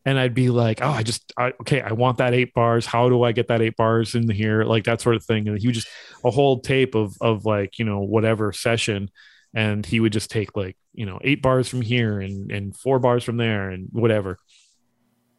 and 0.06 0.18
I'd 0.20 0.34
be 0.34 0.50
like, 0.50 0.82
oh, 0.82 0.90
I 0.90 1.04
just, 1.04 1.34
I, 1.38 1.54
okay, 1.62 1.82
I 1.82 1.92
want 1.92 2.18
that 2.20 2.34
eight 2.34 2.54
bars. 2.54 2.86
How 2.86 3.10
do 3.10 3.24
I 3.24 3.32
get 3.34 3.48
that 3.50 3.62
eight 3.62 3.76
bars 3.76 4.16
in 4.16 4.30
here? 4.30 4.64
Like 4.64 4.86
that 4.86 5.02
sort 5.02 5.16
of 5.16 5.24
thing. 5.26 5.48
And 5.48 5.60
he 5.60 5.68
would 5.68 5.76
just 5.76 5.88
a 6.24 6.32
whole 6.32 6.60
tape 6.62 6.96
of 6.96 7.16
of 7.22 7.46
like 7.46 7.80
you 7.80 7.86
know 7.86 8.00
whatever 8.00 8.52
session, 8.54 9.10
and 9.54 9.86
he 9.86 10.00
would 10.00 10.14
just 10.14 10.30
take 10.32 10.56
like 10.56 10.78
you 10.94 11.06
know 11.06 11.20
eight 11.24 11.42
bars 11.42 11.68
from 11.68 11.82
here 11.82 12.20
and 12.20 12.52
and 12.52 12.76
four 12.76 13.00
bars 13.00 13.24
from 13.24 13.38
there 13.38 13.70
and 13.70 13.88
whatever. 13.92 14.38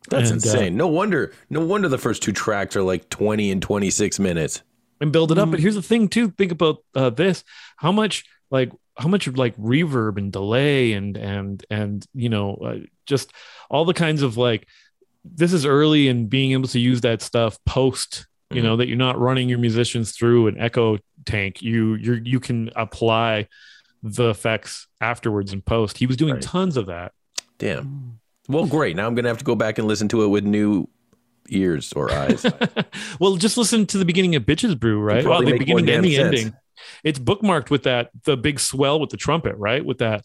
That's 0.09 0.31
And, 0.31 0.45
uh, 0.45 0.49
insane. 0.51 0.77
no 0.77 0.87
wonder. 0.89 1.33
No 1.51 1.61
wonder 1.65 1.89
the 1.89 1.99
first 1.99 2.23
two 2.23 2.33
tracks 2.33 2.75
are 2.77 2.83
like 2.83 3.09
twenty 3.11 3.51
and 3.51 3.61
twenty 3.63 3.91
six 3.91 4.19
minutes. 4.19 4.63
and 5.03 5.13
build 5.13 5.33
it 5.33 5.39
up. 5.39 5.49
Mhm. 5.49 5.53
But 5.53 5.61
here's 5.61 5.75
the 5.77 5.83
thing, 5.83 6.09
too. 6.09 6.31
Think 6.31 6.53
about 6.53 6.79
uh, 6.95 7.09
this: 7.11 7.43
how 7.77 7.93
much 7.93 8.25
like 8.51 8.71
how 8.97 9.09
much 9.09 9.27
like 9.29 9.57
reverb 9.57 10.19
and 10.19 10.33
delay 10.33 10.93
and 10.93 11.17
and 11.17 11.65
and 11.71 12.07
you 12.15 12.29
know 12.29 12.55
uh, 12.57 12.77
just 13.07 13.33
all 13.71 13.85
the 13.85 13.95
kinds 13.95 14.23
of 14.23 14.37
like 14.37 14.67
this 15.25 15.53
is 15.53 15.65
early 15.67 16.09
and 16.09 16.29
being 16.31 16.53
able 16.53 16.69
to 16.69 16.79
use 16.81 17.01
that 17.03 17.23
stuff 17.23 17.59
post. 17.67 18.27
You 18.53 18.61
Mhm. 18.61 18.65
know 18.65 18.77
that 18.77 18.89
you're 18.89 18.97
not 18.97 19.19
running 19.19 19.49
your 19.49 19.59
musicians 19.59 20.13
through 20.13 20.49
an 20.49 20.59
echo 20.59 20.99
tank. 21.25 21.63
You 21.63 21.95
you 21.95 22.21
you 22.25 22.41
can 22.41 22.71
apply 22.77 23.47
the 24.03 24.31
effects 24.31 24.87
afterwards 25.01 25.53
in 25.53 25.61
post. 25.63 25.99
He 25.99 26.07
was 26.07 26.17
doing 26.17 26.35
Right. 26.35 26.43
tons 26.43 26.77
of 26.77 26.87
that. 26.87 27.13
Damn. 27.59 28.19
Well, 28.49 28.67
great. 28.67 28.97
Now 28.97 29.07
I'm 29.07 29.15
gonna 29.15 29.29
have 29.29 29.39
to 29.39 29.45
go 29.45 29.55
back 29.55 29.79
and 29.79 29.87
listen 29.87 30.09
to 30.09 30.25
it 30.25 30.29
with 30.29 30.45
new 30.45 30.89
ears 31.51 31.93
or 31.95 32.11
eyes. 32.13 32.45
well, 33.21 33.37
just 33.37 33.57
listen 33.57 33.87
to 33.87 33.99
the 33.99 34.05
beginning 34.05 34.35
of 34.37 34.45
Bitches 34.45 34.79
Brew, 34.79 34.99
right? 35.01 35.25
Well, 35.25 35.43
the 35.45 35.59
beginning 35.59 35.89
and 35.91 36.05
the 36.05 36.17
sense. 36.17 36.27
ending. 36.27 36.55
It's 37.05 37.19
bookmarked 37.19 37.71
with 37.71 37.85
that 37.85 38.11
the 38.25 38.37
big 38.37 38.61
swell 38.61 39.01
with 39.01 39.11
the 39.11 39.17
trumpet, 39.17 39.57
right? 39.57 39.85
With 39.85 39.99
that 39.99 40.25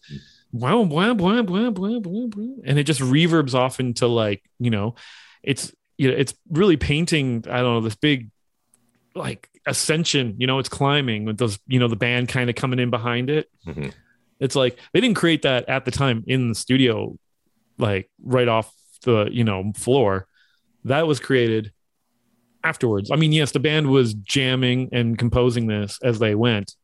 wow, 0.52 0.80
wow, 0.80 1.12
wow, 1.14 1.42
wow, 1.42 1.70
wow, 1.70 2.00
wow, 2.00 2.54
and 2.64 2.78
it 2.78 2.84
just 2.84 3.00
reverbs 3.00 3.54
off 3.54 3.80
into 3.80 4.06
like, 4.06 4.42
you 4.58 4.70
know, 4.70 4.94
it's 5.42 5.72
you 5.98 6.10
know, 6.10 6.16
it's 6.16 6.34
really 6.50 6.76
painting, 6.76 7.44
I 7.50 7.58
don't 7.58 7.74
know, 7.74 7.80
this 7.80 7.96
big 7.96 8.30
like 9.14 9.48
ascension, 9.66 10.36
you 10.38 10.46
know, 10.46 10.58
it's 10.58 10.68
climbing 10.68 11.24
with 11.24 11.38
those, 11.38 11.58
you 11.66 11.78
know, 11.78 11.88
the 11.88 11.96
band 11.96 12.28
kind 12.28 12.50
of 12.50 12.56
coming 12.56 12.78
in 12.78 12.90
behind 12.90 13.30
it. 13.30 13.48
Mhm. 13.66 13.92
It's 14.38 14.54
like 14.54 14.78
they 14.92 15.00
didn't 15.00 15.16
create 15.16 15.42
that 15.42 15.68
at 15.68 15.84
the 15.84 15.90
time 15.90 16.22
in 16.26 16.48
the 16.48 16.54
studio, 16.54 17.18
like 17.78 18.10
right 18.22 18.48
off 18.48 18.72
the, 19.02 19.28
you 19.32 19.44
know, 19.44 19.72
floor. 19.74 20.26
That 20.84 21.06
was 21.06 21.18
created 21.18 21.72
afterwards. 22.66 23.10
I 23.10 23.16
mean, 23.16 23.32
yes, 23.32 23.52
the 23.52 23.60
band 23.60 23.88
was 23.88 24.14
jamming 24.14 24.88
and 24.92 25.16
composing 25.18 25.66
this 25.66 25.98
as 26.02 26.18
they 26.18 26.34
went. 26.34 26.74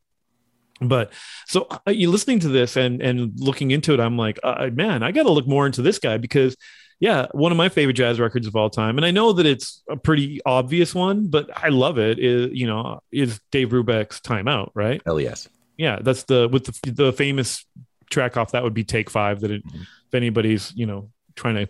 But 0.81 1.13
so 1.47 1.67
uh, 1.69 1.91
you 1.91 2.09
listening 2.09 2.39
to 2.39 2.49
this 2.49 2.75
and 2.75 3.01
and 3.01 3.31
looking 3.37 3.71
into 3.71 3.93
it, 3.93 3.99
I'm 3.99 4.17
like, 4.17 4.39
uh, 4.43 4.69
man, 4.73 5.03
I 5.03 5.11
got 5.11 5.23
to 5.23 5.31
look 5.31 5.47
more 5.47 5.65
into 5.65 5.81
this 5.81 5.99
guy 5.99 6.17
because, 6.17 6.57
yeah, 6.99 7.27
one 7.31 7.51
of 7.51 7.57
my 7.57 7.69
favorite 7.69 7.93
jazz 7.93 8.19
records 8.19 8.47
of 8.47 8.55
all 8.55 8.69
time, 8.69 8.97
and 8.97 9.05
I 9.05 9.11
know 9.11 9.33
that 9.33 9.45
it's 9.45 9.81
a 9.89 9.95
pretty 9.95 10.41
obvious 10.45 10.93
one, 10.95 11.27
but 11.27 11.49
I 11.55 11.69
love 11.69 11.97
it. 11.99 12.17
Is 12.19 12.49
you 12.53 12.67
know 12.67 12.99
is 13.11 13.39
Dave 13.51 13.69
Brubeck's 13.69 14.19
"Time 14.19 14.47
Out," 14.47 14.71
right? 14.73 15.01
Hell 15.05 15.19
yes. 15.21 15.47
Yeah, 15.77 15.99
that's 16.01 16.23
the 16.23 16.49
with 16.51 16.65
the 16.65 16.91
the 16.91 17.13
famous 17.13 17.65
track 18.09 18.35
off 18.35 18.51
that 18.51 18.63
would 18.63 18.73
be 18.73 18.83
"Take 18.83 19.09
Five. 19.09 19.41
That 19.41 19.51
it, 19.51 19.65
Mhm. 19.65 19.81
if 20.07 20.13
anybody's 20.13 20.73
you 20.75 20.85
know 20.85 21.09
trying 21.35 21.55
to 21.55 21.67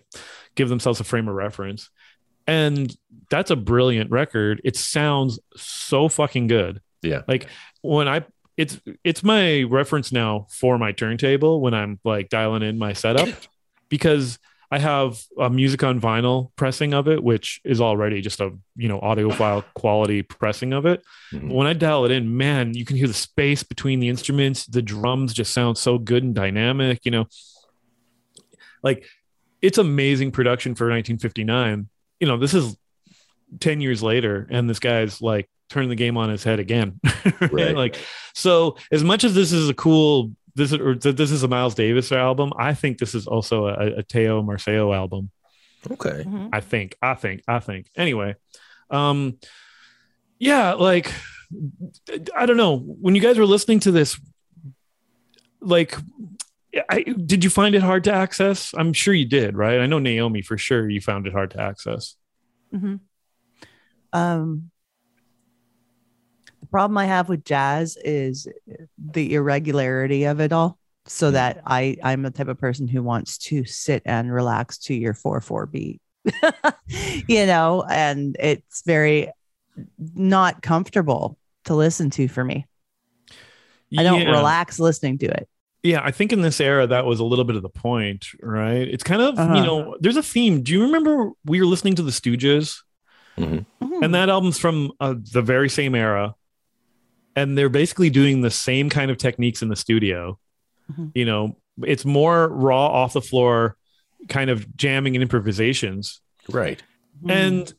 give 0.56 0.70
themselves 0.70 1.00
a 1.00 1.04
frame 1.04 1.28
of 1.28 1.36
reference, 1.36 1.90
and 2.48 2.96
that's 3.30 3.52
a 3.52 3.56
brilliant 3.56 4.12
record. 4.12 4.62
It 4.64 4.76
sounds 4.76 5.40
so 5.56 6.08
fucking 6.10 6.48
good 6.48 6.82
Yeah. 7.02 7.22
like 7.28 7.48
when 7.82 8.08
i 8.08 8.24
it's 8.58 8.80
it's 9.04 9.24
my 9.24 9.64
reference 9.64 10.12
now 10.12 10.46
for 10.52 10.78
my 10.78 10.92
turntable 10.92 11.60
when 11.62 11.74
i'm 11.74 12.00
like 12.04 12.30
dialing 12.30 12.62
in 12.62 12.78
my 12.78 12.94
setup 12.94 13.28
because 13.90 14.38
i 14.72 14.78
have 14.78 15.20
a 15.40 15.50
music 15.50 15.84
on 15.84 16.00
vinyl 16.00 16.52
pressing 16.56 16.94
of 16.94 17.08
it 17.08 17.24
which 17.24 17.60
is 17.66 17.82
already 17.82 18.22
just 18.22 18.40
a 18.40 18.52
you 18.76 18.88
know 18.88 19.00
audiophile 19.02 19.64
quality 19.74 20.22
pressing 20.22 20.72
of 20.72 20.86
it 20.86 21.04
Mhm. 21.34 21.52
when 21.52 21.66
i 21.66 21.74
dial 21.74 22.06
it 22.06 22.12
in 22.12 22.38
man 22.38 22.76
you 22.76 22.86
can 22.86 22.96
hear 22.96 23.08
the 23.08 23.14
space 23.14 23.64
between 23.64 24.00
the 24.00 24.08
instruments 24.10 24.66
the 24.68 24.82
drums 24.84 25.34
just 25.34 25.52
sound 25.54 25.78
so 25.80 25.98
good 25.98 26.24
and 26.24 26.36
dynamic 26.36 27.00
you 27.06 27.12
know 27.12 27.26
like 28.84 29.06
it's 29.62 29.78
amazing 29.78 30.32
production 30.32 30.76
for 30.76 30.86
1959 30.86 31.90
you 32.20 32.28
know 32.28 32.38
this 32.38 32.54
is 32.54 32.76
10 33.60 33.82
years 33.82 34.02
later 34.02 34.48
and 34.50 34.70
this 34.70 34.80
guy's 34.80 35.22
like 35.22 35.50
turning 35.70 35.90
the 35.90 35.96
game 35.96 36.18
on 36.18 36.30
his 36.30 36.44
head 36.44 36.60
again 36.60 37.00
right? 37.40 37.52
Right. 37.52 37.76
like 37.76 38.00
so 38.34 38.78
as 38.92 39.04
much 39.04 39.24
as 39.24 39.34
this 39.36 39.52
is 39.52 39.70
a 39.70 39.74
cool 39.74 40.32
this 40.56 40.72
is 40.72 40.80
or 40.80 40.96
this 40.96 41.32
is 41.32 41.44
a 41.44 41.48
miles 41.48 41.76
davis 41.76 42.12
album 42.12 42.52
i 42.58 42.74
think 42.74 42.98
this 42.98 43.16
is 43.16 43.28
also 43.28 43.68
a, 43.68 44.00
a 44.00 44.04
teo 44.04 44.42
macero 44.42 44.96
album 44.96 45.30
Okay. 45.92 46.24
Mhm. 46.26 46.50
i 46.54 46.62
think 46.62 46.96
i 47.02 47.14
think 47.14 47.42
i 47.48 47.60
think 47.60 47.88
anyway 47.98 48.36
um 48.90 49.38
yeah 50.40 50.74
like 50.74 51.12
i 52.36 52.46
don't 52.46 52.58
know 52.58 52.78
when 52.78 53.16
you 53.16 53.22
guys 53.22 53.38
were 53.38 53.46
listening 53.46 53.80
to 53.82 53.92
this 53.92 54.20
like 55.62 55.98
I, 56.90 57.04
did 57.04 57.44
you 57.44 57.50
find 57.50 57.76
it 57.76 57.84
hard 57.84 58.04
to 58.06 58.14
access 58.14 58.74
i'm 58.78 58.94
sure 58.94 59.14
you 59.14 59.26
did 59.26 59.56
right 59.56 59.80
i 59.80 59.86
know 59.86 60.00
naomi 60.00 60.42
for 60.42 60.58
sure 60.58 60.90
you 60.90 61.02
found 61.02 61.28
it 61.28 61.34
hard 61.34 61.52
to 61.52 61.62
access 61.62 62.16
Mhm. 62.74 63.00
Um, 64.12 64.72
the 66.62 66.68
problem 66.68 66.98
I 66.98 67.06
have 67.06 67.30
with 67.30 67.44
jazz 67.46 67.98
is 68.04 68.48
the 68.98 69.34
irregularity 69.36 70.24
of 70.24 70.40
it 70.40 70.52
all. 70.52 70.78
So 71.06 71.30
Mhm. 71.30 71.34
that 71.34 71.62
I 71.66 71.98
I'm 72.04 72.22
the 72.24 72.32
type 72.32 72.48
of 72.48 72.60
person 72.60 72.88
who 72.88 73.04
wants 73.04 73.38
to 73.50 73.66
sit 73.66 74.02
and 74.06 74.34
relax 74.34 74.78
to 74.80 74.96
your 74.96 75.14
four 75.14 75.40
four 75.42 75.66
beat, 75.68 76.02
you 77.28 77.46
know, 77.46 77.84
and 77.90 78.36
it's 78.40 78.82
very 78.86 79.30
not 80.16 80.62
comfortable 80.62 81.38
to 81.66 81.76
listen 81.76 82.10
to 82.12 82.28
for 82.28 82.44
me. 82.44 82.66
I 83.98 84.04
don't 84.04 84.22
Yeah. 84.22 84.32
relax 84.32 84.80
listening 84.80 85.18
to 85.20 85.28
it. 85.28 85.48
Yeah, 85.84 86.02
I 86.02 86.12
think 86.12 86.32
in 86.32 86.42
this 86.42 86.62
era 86.62 86.88
that 86.88 87.06
was 87.06 87.20
a 87.20 87.26
little 87.26 87.44
bit 87.46 87.58
of 87.58 87.62
the 87.62 87.70
point, 87.70 88.28
right? 88.42 88.88
It's 88.88 89.04
kind 89.04 89.22
of 89.22 89.38
Uh-huh. 89.38 89.56
you 89.56 89.62
know, 89.64 89.98
there's 90.00 90.16
a 90.18 90.24
theme. 90.24 90.62
Do 90.64 90.72
you 90.72 90.82
remember 90.84 91.32
we 91.46 91.60
were 91.60 91.66
listening 91.66 91.96
to 91.96 92.02
the 92.04 92.12
Stooges, 92.12 92.82
Mhm. 93.38 93.66
and 94.02 94.14
that 94.16 94.30
album's 94.30 94.58
from 94.58 94.92
uh, 95.02 95.16
the 95.34 95.42
very 95.42 95.68
same 95.70 95.94
era, 95.96 96.36
and 97.36 97.58
they're 97.58 97.70
basically 97.70 98.10
doing 98.10 98.42
the 98.42 98.50
same 98.52 98.90
kind 98.90 99.12
of 99.12 99.18
techniques 99.18 99.62
in 99.62 99.68
the 99.68 99.76
studio. 99.76 100.40
Mhm. 100.92 101.12
You 101.16 101.26
know, 101.26 101.58
it's 101.84 102.06
more 102.06 102.48
raw, 102.48 102.88
off 102.88 103.14
the 103.14 103.22
floor, 103.22 103.76
kind 104.30 104.50
of 104.50 104.78
jamming 104.78 105.16
and 105.16 105.24
improvisations. 105.24 106.22
Right. 106.50 106.82
Mhm. 107.26 107.32
And 107.32 107.74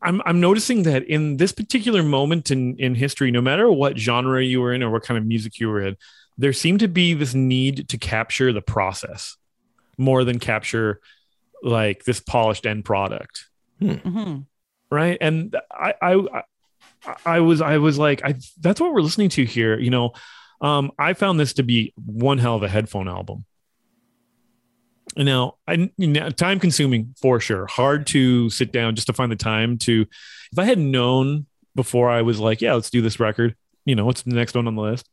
I'm 0.00 0.22
I'm 0.24 0.40
noticing 0.40 0.84
that 0.84 1.04
in 1.04 1.36
this 1.36 1.52
particular 1.52 2.02
moment 2.02 2.50
in 2.50 2.76
in 2.78 2.94
history, 2.94 3.30
no 3.30 3.40
matter 3.42 3.70
what 3.70 3.98
genre 3.98 4.42
you 4.42 4.60
were 4.62 4.72
in 4.72 4.82
or 4.82 4.90
what 4.90 5.02
kind 5.02 5.18
of 5.18 5.26
music 5.26 5.60
you 5.60 5.68
were 5.68 5.80
in, 5.80 5.96
there 6.38 6.52
seemed 6.52 6.80
to 6.80 6.88
be 6.88 7.14
this 7.14 7.34
need 7.34 7.88
to 7.90 7.98
capture 7.98 8.52
the 8.52 8.62
process 8.62 9.36
more 9.98 10.24
than 10.24 10.38
capture 10.38 11.00
like 11.62 12.04
this 12.04 12.20
polished 12.20 12.66
end 12.66 12.84
product, 12.84 13.46
Mhm. 13.80 14.46
right? 14.90 15.18
And 15.20 15.56
I 15.70 15.94
I 16.02 16.14
I, 16.14 17.14
I 17.26 17.40
was 17.40 17.60
I 17.60 17.78
was 17.78 17.98
like 17.98 18.24
I 18.24 18.34
that's 18.60 18.80
what 18.80 18.92
we're 18.92 19.02
listening 19.02 19.28
to 19.30 19.44
here, 19.44 19.78
you 19.78 19.90
know. 19.90 20.12
Um, 20.60 20.92
I 20.98 21.12
found 21.14 21.40
this 21.40 21.54
to 21.54 21.62
be 21.62 21.92
one 21.96 22.38
hell 22.38 22.54
of 22.56 22.62
a 22.62 22.68
headphone 22.68 23.08
album. 23.08 23.44
Now, 25.16 25.56
I 25.68 25.90
you 25.98 26.06
know, 26.06 26.30
time 26.30 26.58
consuming 26.58 27.14
for 27.20 27.38
sure. 27.40 27.66
Hard 27.66 28.06
to 28.08 28.48
sit 28.48 28.72
down 28.72 28.94
just 28.94 29.08
to 29.08 29.12
find 29.12 29.30
the 29.30 29.36
time 29.36 29.76
to. 29.78 30.06
If 30.52 30.58
I 30.58 30.64
had 30.64 30.78
known 30.78 31.46
before 31.74 32.10
I 32.10 32.22
was 32.22 32.38
like, 32.38 32.60
yeah, 32.60 32.74
let's 32.74 32.90
do 32.90 33.02
this 33.02 33.20
record. 33.20 33.56
You 33.84 33.94
know, 33.94 34.04
what's 34.04 34.22
the 34.22 34.34
next 34.34 34.54
one 34.54 34.66
on 34.68 34.74
the 34.74 34.82
list? 34.82 35.08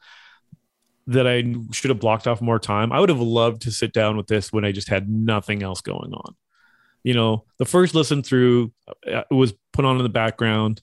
That 1.09 1.27
I 1.27 1.43
should 1.71 1.89
have 1.89 1.99
blocked 1.99 2.27
off 2.27 2.41
more 2.41 2.59
time. 2.59 2.91
I 2.91 2.99
would 2.99 3.09
have 3.09 3.19
loved 3.19 3.63
to 3.63 3.71
sit 3.71 3.93
down 3.93 4.15
with 4.17 4.27
this 4.27 4.53
when 4.53 4.63
I 4.65 4.71
just 4.71 4.89
had 4.89 5.09
nothing 5.09 5.63
else 5.63 5.81
going 5.81 6.13
on. 6.13 6.35
You 7.03 7.13
know, 7.13 7.45
the 7.57 7.65
first 7.65 7.95
listen 7.95 8.21
through 8.23 8.71
uh, 9.11 9.23
was 9.31 9.53
put 9.73 9.85
on 9.85 9.97
in 9.97 10.03
the 10.03 10.09
background, 10.09 10.81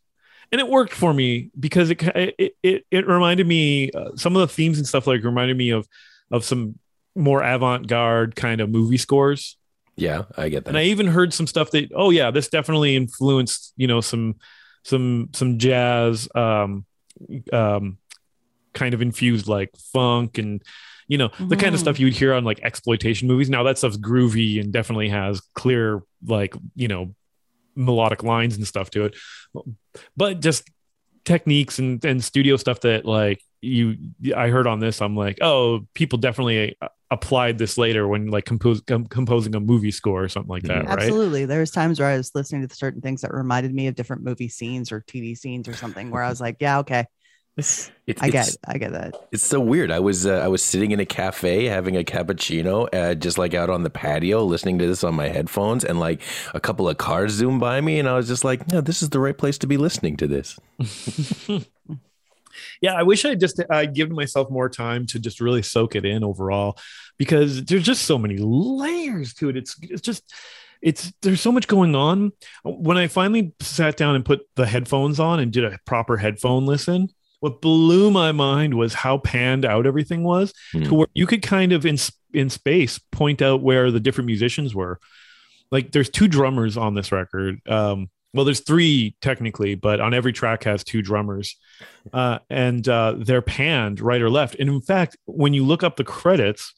and 0.50 0.61
it 0.61 0.68
worked 0.68 0.95
for 0.95 1.12
me 1.12 1.50
because 1.59 1.90
it 1.90 2.02
it 2.02 2.56
it, 2.62 2.87
it 2.90 3.06
reminded 3.06 3.47
me 3.47 3.90
uh, 3.92 4.16
some 4.16 4.35
of 4.35 4.40
the 4.40 4.52
themes 4.52 4.78
and 4.78 4.87
stuff 4.88 5.06
like 5.06 5.23
reminded 5.23 5.56
me 5.56 5.71
of 5.71 5.87
of 6.30 6.45
some 6.45 6.78
more 7.14 7.42
avant-garde 7.42 8.35
kind 8.37 8.61
of 8.61 8.68
movie 8.68 8.99
scores 8.99 9.56
Yeah, 9.97 10.25
I 10.37 10.49
get 10.49 10.64
that. 10.64 10.71
and 10.71 10.76
I 10.78 10.85
even 10.85 11.06
heard 11.06 11.33
some 11.33 11.47
stuff 11.47 11.71
that 11.71 11.90
oh 11.95 12.11
yeah, 12.11 12.30
this 12.30 12.49
definitely 12.49 12.97
influenced 12.97 13.73
you 13.76 13.87
know 13.87 14.00
some 14.00 14.37
some 14.83 15.28
some 15.35 15.59
jazz 15.59 16.28
um 16.35 16.85
um 17.52 17.99
kind 18.76 18.95
of 18.95 19.02
infused 19.02 19.49
like 19.49 19.71
funk 19.92 20.38
and 20.38 20.62
you 21.09 21.18
know 21.18 21.30
the 21.40 21.56
kind 21.56 21.75
of 21.75 21.80
stuff 21.80 21.99
you 21.99 22.06
would 22.06 22.14
hear 22.14 22.35
on 22.35 22.45
like 22.45 22.61
exploitation 22.62 23.26
movies. 23.26 23.50
Now 23.50 23.64
that 23.64 23.78
stuff's 23.78 23.97
groovy 23.97 24.61
and 24.61 24.73
definitely 24.73 25.09
has 25.09 25.40
clear 25.54 26.02
like 26.25 26.54
you 26.75 26.88
know 26.88 27.14
melodic 27.75 28.23
lines 28.23 28.56
and 28.56 28.66
stuff 28.66 28.90
to 28.90 29.06
it, 29.06 29.16
but 30.16 30.40
just 30.40 30.71
techniques 31.25 31.78
and 31.78 32.04
and 32.04 32.23
studio 32.23 32.56
stuff 32.56 32.80
that 32.80 33.04
like 33.04 33.40
you 33.61 33.97
I 34.37 34.49
heard 34.49 34.66
on 34.66 34.80
this. 34.80 35.00
I'm 35.00 35.16
like 35.16 35.38
oh 35.40 35.87
people 35.95 36.18
definitely 36.18 36.76
uh, 36.80 36.88
applied 37.11 37.59
this 37.59 37.78
later 37.78 38.09
when 38.09 38.28
like 38.28 38.45
compose, 38.45 38.80
com- 38.80 39.06
composing 39.06 39.54
a 39.54 39.61
movie 39.61 39.92
score 39.92 40.25
or 40.25 40.28
something 40.28 40.50
like 40.50 40.64
that, 40.64 40.87
right? 40.87 40.99
Absolutely. 40.99 41.45
There 41.45 41.61
was 41.61 41.71
times 41.71 42.00
where 42.00 42.09
I 42.09 42.16
was 42.16 42.35
listening 42.35 42.66
to 42.66 42.75
certain 42.75 43.00
things 43.00 43.21
that 43.21 43.33
reminded 43.33 43.73
me 43.73 43.87
of 43.87 43.95
different 43.95 44.25
movie 44.25 44.49
scenes 44.49 44.90
or 44.90 45.02
TV 45.02 45.38
scenes 45.38 45.68
or 45.68 45.75
something 45.75 46.11
where 46.11 46.23
I 46.23 46.28
was 46.28 46.40
like, 46.40 46.56
yeah, 46.59 46.80
okay. 46.80 47.06
This, 47.56 47.90
It's, 48.06 48.22
I 48.22 48.30
get 48.30 48.46
it's- 48.46 48.56
I 48.64 48.78
get 48.78 48.92
that. 48.92 49.14
It's 49.32 49.42
so 49.42 49.58
weird. 49.58 49.90
I 49.90 49.98
was 49.98 50.26
uh, 50.26 50.34
I 50.34 50.46
was 50.46 50.62
sitting 50.62 50.92
in 50.92 51.00
a 51.00 51.04
cafe 51.04 51.64
having 51.64 51.96
a 51.96 52.04
cappuccino, 52.04 52.88
uh, 52.94 53.16
just 53.16 53.36
like 53.36 53.52
out 53.52 53.68
on 53.68 53.82
the 53.82 53.90
patio, 53.90 54.44
listening 54.44 54.78
to 54.78 54.86
this 54.86 55.02
on 55.02 55.14
my 55.16 55.26
headphones, 55.28 55.84
and 55.84 55.98
like 55.98 56.20
a 56.54 56.60
couple 56.60 56.88
of 56.88 56.98
cars 56.98 57.32
zoomed 57.32 57.58
by 57.58 57.80
me, 57.80 57.98
and 57.98 58.08
I 58.08 58.14
was 58.14 58.28
just 58.28 58.44
like, 58.44 58.70
"No, 58.70 58.80
this 58.80 59.02
is 59.02 59.10
the 59.10 59.18
right 59.18 59.36
place 59.36 59.58
to 59.58 59.66
be 59.66 59.76
listening 59.76 60.16
to 60.18 60.28
this." 60.28 60.56
yeah 62.80 62.94
i 62.94 63.02
wish 63.02 63.25
i 63.25 63.34
just 63.34 63.60
i'd 63.70 63.94
given 63.94 64.14
myself 64.16 64.50
more 64.50 64.68
time 64.68 65.04
to 65.06 65.18
just 65.18 65.40
really 65.40 65.62
soak 65.62 65.94
it 65.94 66.06
in 66.06 66.25
overall 66.25 66.78
because 67.18 67.62
there's 67.64 67.82
just 67.82 68.06
so 68.06 68.16
many 68.16 68.38
layers 68.38 69.34
to 69.34 69.48
it 69.50 69.56
it's 69.56 69.76
it's 69.82 70.00
just 70.00 70.32
it's 70.80 71.12
there's 71.22 71.40
so 71.40 71.52
much 71.52 71.66
going 71.68 71.94
on 71.94 72.32
when 72.64 72.96
i 72.96 73.06
finally 73.08 73.52
sat 73.60 73.96
down 73.96 74.14
and 74.14 74.25
put 74.25 74.40
the 74.54 74.66
headphones 74.66 75.20
on 75.20 75.38
and 75.38 75.52
did 75.52 75.64
a 75.64 75.78
proper 75.84 76.16
headphone 76.16 76.64
listen 76.64 77.08
what 77.40 77.60
blew 77.60 78.10
my 78.10 78.32
mind 78.32 78.74
was 78.74 78.94
how 78.94 79.18
panned 79.18 79.64
out 79.64 79.86
everything 79.86 80.24
was 80.24 80.52
Hmm. 80.72 80.84
to 80.84 80.94
where 80.94 81.06
you 81.14 81.26
could 81.26 81.42
kind 81.42 81.72
of 81.72 81.84
in 81.86 81.96
in 82.32 82.50
space 82.50 82.98
point 83.12 83.40
out 83.42 83.62
where 83.62 83.90
the 83.90 84.00
different 84.00 84.26
musicians 84.26 84.74
were 84.74 84.98
like 85.70 85.92
there's 85.92 86.10
two 86.10 86.28
drummers 86.28 86.76
on 86.76 86.94
this 86.94 87.10
record 87.12 87.60
um 87.68 88.08
well 88.34 88.44
there's 88.44 88.60
three 88.60 89.16
technically 89.22 89.74
but 89.74 90.00
on 90.00 90.12
every 90.14 90.32
track 90.32 90.64
has 90.64 90.84
two 90.84 91.02
drummers 91.02 91.56
uh, 92.12 92.38
and 92.50 92.88
uh, 92.88 93.14
they're 93.18 93.42
panned 93.42 94.00
right 94.00 94.22
or 94.22 94.30
left. 94.30 94.56
And 94.58 94.68
in 94.68 94.80
fact, 94.80 95.16
when 95.26 95.52
you 95.54 95.64
look 95.64 95.82
up 95.82 95.96
the 95.96 96.04
credits, 96.04 96.72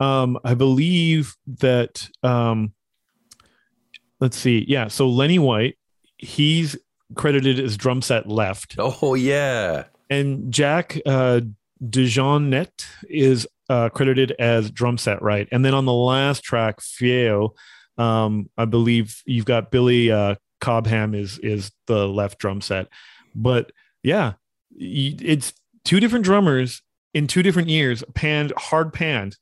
um, 0.00 0.38
I 0.44 0.54
believe 0.54 1.34
that 1.58 2.08
um, 2.22 2.72
let's 4.20 4.36
see, 4.36 4.64
yeah. 4.68 4.88
So 4.88 5.08
Lenny 5.08 5.38
White, 5.38 5.76
he's 6.16 6.76
credited 7.14 7.60
as 7.60 7.76
drum 7.76 8.02
set 8.02 8.28
left, 8.28 8.76
Oh 8.78 9.14
yeah, 9.14 9.84
and 10.10 10.52
Jack 10.52 10.98
uh, 11.06 11.40
DeJohnette 11.82 12.86
is 13.08 13.46
uh, 13.68 13.88
credited 13.90 14.32
as 14.38 14.70
drum 14.70 14.98
set 14.98 15.22
right. 15.22 15.48
And 15.52 15.64
then 15.64 15.74
on 15.74 15.84
the 15.84 15.92
last 15.92 16.42
track, 16.42 16.80
Feio, 16.80 17.50
um, 17.98 18.48
I 18.56 18.64
believe 18.64 19.22
you've 19.26 19.44
got 19.44 19.70
Billy 19.70 20.10
uh, 20.10 20.36
Cobham 20.60 21.14
is 21.14 21.38
is 21.38 21.72
the 21.86 22.06
left 22.06 22.38
drum 22.38 22.60
set, 22.60 22.88
but 23.34 23.72
yeah, 24.02 24.34
it's 24.78 25.52
two 25.84 26.00
different 26.00 26.24
drummers 26.24 26.82
in 27.14 27.26
two 27.26 27.42
different 27.42 27.68
years, 27.68 28.04
panned 28.14 28.52
hard 28.56 28.92
panned. 28.92 29.36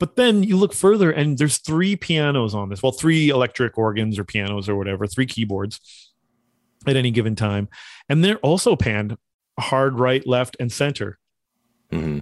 But 0.00 0.16
then 0.16 0.42
you 0.42 0.56
look 0.56 0.74
further, 0.74 1.10
and 1.10 1.38
there's 1.38 1.58
three 1.58 1.96
pianos 1.96 2.54
on 2.54 2.68
this. 2.68 2.82
Well, 2.82 2.92
three 2.92 3.28
electric 3.28 3.78
organs 3.78 4.18
or 4.18 4.24
pianos 4.24 4.68
or 4.68 4.76
whatever, 4.76 5.06
three 5.06 5.24
keyboards 5.24 5.80
at 6.88 6.96
any 6.96 7.10
given 7.10 7.36
time, 7.36 7.68
and 8.08 8.24
they're 8.24 8.38
also 8.38 8.76
panned 8.76 9.16
hard 9.58 9.98
right, 9.98 10.26
left, 10.26 10.56
and 10.60 10.72
center. 10.72 11.18
hmm 11.90 12.20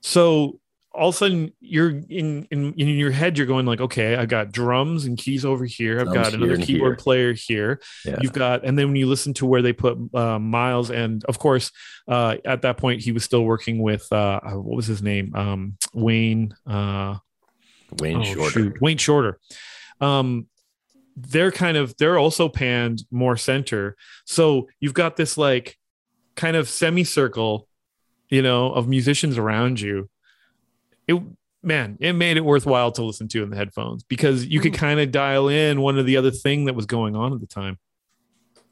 So 0.00 0.60
all 0.98 1.10
of 1.10 1.14
a 1.14 1.18
sudden 1.18 1.52
you're 1.60 1.90
in, 1.90 2.46
in 2.50 2.74
in 2.74 2.88
your 2.88 3.10
head 3.10 3.38
you're 3.38 3.46
going 3.46 3.64
like 3.66 3.80
okay 3.80 4.16
i've 4.16 4.28
got 4.28 4.50
drums 4.50 5.04
and 5.04 5.16
keys 5.16 5.44
over 5.44 5.64
here 5.64 6.00
i've 6.00 6.06
Drums 6.06 6.30
got 6.30 6.34
another 6.34 6.56
keyboard 6.56 6.92
here. 6.92 6.96
player 6.96 7.32
here 7.32 7.80
yeah. 8.04 8.18
you've 8.20 8.32
got 8.32 8.64
and 8.64 8.76
then 8.76 8.88
when 8.88 8.96
you 8.96 9.06
listen 9.06 9.32
to 9.34 9.46
where 9.46 9.62
they 9.62 9.72
put 9.72 9.96
uh, 10.14 10.38
miles 10.38 10.90
and 10.90 11.24
of 11.26 11.38
course 11.38 11.70
uh, 12.08 12.36
at 12.44 12.62
that 12.62 12.78
point 12.78 13.00
he 13.00 13.12
was 13.12 13.22
still 13.22 13.44
working 13.44 13.80
with 13.80 14.06
uh, 14.10 14.40
uh, 14.42 14.50
what 14.52 14.76
was 14.76 14.86
his 14.86 15.02
name 15.02 15.34
um, 15.36 15.76
wayne 15.94 16.54
uh, 16.66 17.16
Wayne 18.00 18.18
oh, 18.18 18.24
Shorter. 18.24 18.50
shoot, 18.50 18.80
wayne 18.80 18.98
shorter 18.98 19.38
um, 20.00 20.46
they're 21.20 21.52
kind 21.52 21.76
of 21.76 21.96
they're 21.96 22.18
also 22.18 22.48
panned 22.48 23.02
more 23.10 23.36
center. 23.36 23.96
So 24.24 24.68
you've 24.80 24.94
got 24.94 25.16
this 25.16 25.36
like 25.36 25.76
kind 26.36 26.56
of 26.56 26.68
semicircle 26.68 27.66
you 28.30 28.42
know 28.42 28.72
of 28.72 28.88
musicians 28.88 29.38
around 29.38 29.80
you. 29.80 30.08
It 31.06 31.20
man 31.62 31.96
it 32.00 32.12
made 32.12 32.36
it 32.36 32.44
worthwhile 32.44 32.92
to 32.92 33.04
listen 33.04 33.28
to 33.28 33.42
in 33.42 33.50
the 33.50 33.56
headphones 33.56 34.04
because 34.04 34.46
you 34.46 34.60
could 34.60 34.74
kind 34.74 35.00
of 35.00 35.10
dial 35.10 35.48
in 35.48 35.80
one 35.80 35.98
or 35.98 36.02
the 36.02 36.16
other 36.16 36.30
thing 36.30 36.66
that 36.66 36.74
was 36.74 36.86
going 36.86 37.16
on 37.16 37.32
at 37.32 37.40
the 37.40 37.46
time. 37.46 37.78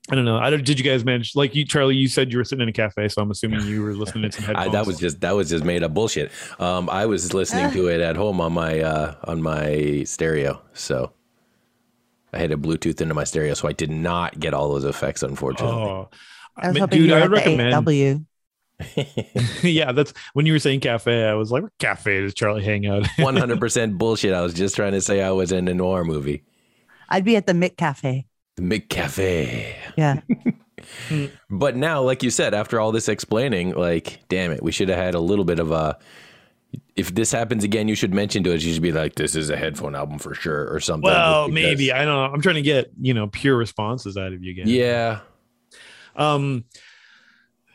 I 0.09 0.15
don't 0.15 0.25
know. 0.25 0.39
I 0.39 0.51
don't 0.51 0.65
did 0.65 0.79
you 0.79 0.85
guys 0.85 1.05
manage 1.05 1.35
like 1.35 1.55
you 1.55 1.65
charlie 1.65 1.97
you 1.97 2.07
said 2.07 2.31
you 2.31 2.39
were 2.39 2.45
sitting 2.45 2.63
in 2.63 2.69
a 2.69 2.73
cafe 2.73 3.09
so 3.09 3.21
i'm 3.21 3.31
assuming 3.33 3.67
you 3.67 3.83
were 3.83 3.93
listening 3.93 4.31
to 4.31 4.37
some 4.41 4.45
I, 4.57 4.63
headphones. 4.63 4.73
that 4.73 4.87
was 4.87 4.99
just 4.99 5.21
that 5.23 5.33
was 5.33 5.51
just 5.51 5.65
made 5.65 5.83
up 5.83 5.95
bullshit. 5.95 6.31
Um, 6.61 6.89
I 6.89 7.07
was 7.07 7.35
listening 7.35 7.73
to 7.73 7.89
it 7.95 8.01
at 8.01 8.15
home 8.15 8.41
on 8.41 8.53
my 8.53 8.81
uh, 8.81 9.15
on 9.25 9.43
my 9.43 10.05
stereo, 10.05 10.63
so 10.75 11.13
I 12.33 12.39
had 12.39 12.53
a 12.53 12.57
Bluetooth 12.57 13.01
into 13.01 13.15
my 13.15 13.25
stereo, 13.25 13.55
so 13.55 13.69
I 13.69 13.73
did 13.73 13.91
not 13.91 14.39
get 14.41 14.53
all 14.55 14.69
those 14.71 14.85
effects, 14.85 15.23
unfortunately. 15.23 15.77
oh 15.77 16.09
I 16.57 16.69
was 16.69 16.75
Man, 16.75 16.81
hoping 16.83 16.99
dude, 17.01 17.09
you 17.11 17.15
I 17.17 17.21
would 17.23 17.31
recommend- 17.31 17.89
AW. 17.89 18.21
yeah 19.63 19.91
that's 19.93 20.13
when 20.35 20.45
you 20.45 20.53
were 20.53 20.59
saying 20.59 20.81
cafe 20.81 21.25
i 21.25 21.33
was 21.33 21.51
like 21.51 21.63
what 21.63 21.73
cafe 21.79 22.21
does 22.21 22.35
charlie 22.35 22.63
hang 22.63 22.87
out 22.87 23.07
One 23.19 23.35
hundred 23.35 23.59
percent 23.67 23.97
bullshit. 23.97 24.35
I 24.35 24.43
was 24.43 24.53
just 24.53 24.77
trying 24.77 24.93
to 24.93 25.01
say 25.01 25.23
I 25.23 25.31
was 25.31 25.51
in 25.51 25.67
a 25.67 25.73
noir 25.73 26.05
movie, 26.05 26.45
I'd 27.09 27.25
be 27.25 27.37
at 27.37 27.47
the 27.47 27.55
Mick 27.55 27.79
Cafe. 27.79 28.27
the 28.57 28.63
Mick 28.63 28.89
McCafe. 28.89 29.75
Yeah. 29.97 30.21
But 31.49 31.77
now, 31.77 32.03
like 32.03 32.23
you 32.23 32.31
said, 32.31 32.53
after 32.55 32.79
all 32.79 32.93
this 32.93 33.09
explaining, 33.09 33.73
like, 33.75 34.21
damn 34.29 34.51
it, 34.53 34.63
we 34.63 34.73
should 34.73 34.89
have 34.91 34.99
had 34.99 35.15
a 35.15 35.21
little 35.21 35.45
bit 35.47 35.59
of 35.59 35.71
a. 35.71 35.99
If 36.97 37.15
this 37.15 37.31
happens 37.33 37.63
again, 37.65 37.89
you 37.89 37.95
should 37.95 38.13
mention 38.15 38.43
to 38.45 38.55
us. 38.55 38.63
You 38.63 38.73
should 38.73 38.83
be 38.83 38.93
like, 38.93 39.15
"This 39.17 39.35
is 39.37 39.51
a 39.51 39.57
headphone 39.57 39.95
album 39.95 40.19
for 40.19 40.35
sure," 40.35 40.73
or 40.73 40.81
something. 40.81 41.11
well 41.11 41.49
because- 41.49 41.55
maybe 41.55 41.93
i 41.93 41.99
don't 42.05 42.15
know 42.15 42.25
i'm 42.35 42.41
trying 42.41 42.55
to 42.57 42.63
get 42.63 42.91
you 43.01 43.13
know 43.15 43.27
pure 43.29 43.57
responses 43.57 44.17
out 44.17 44.33
of 44.33 44.43
you 44.43 44.51
again 44.53 44.69
Yeah. 44.69 45.21
um 46.17 46.65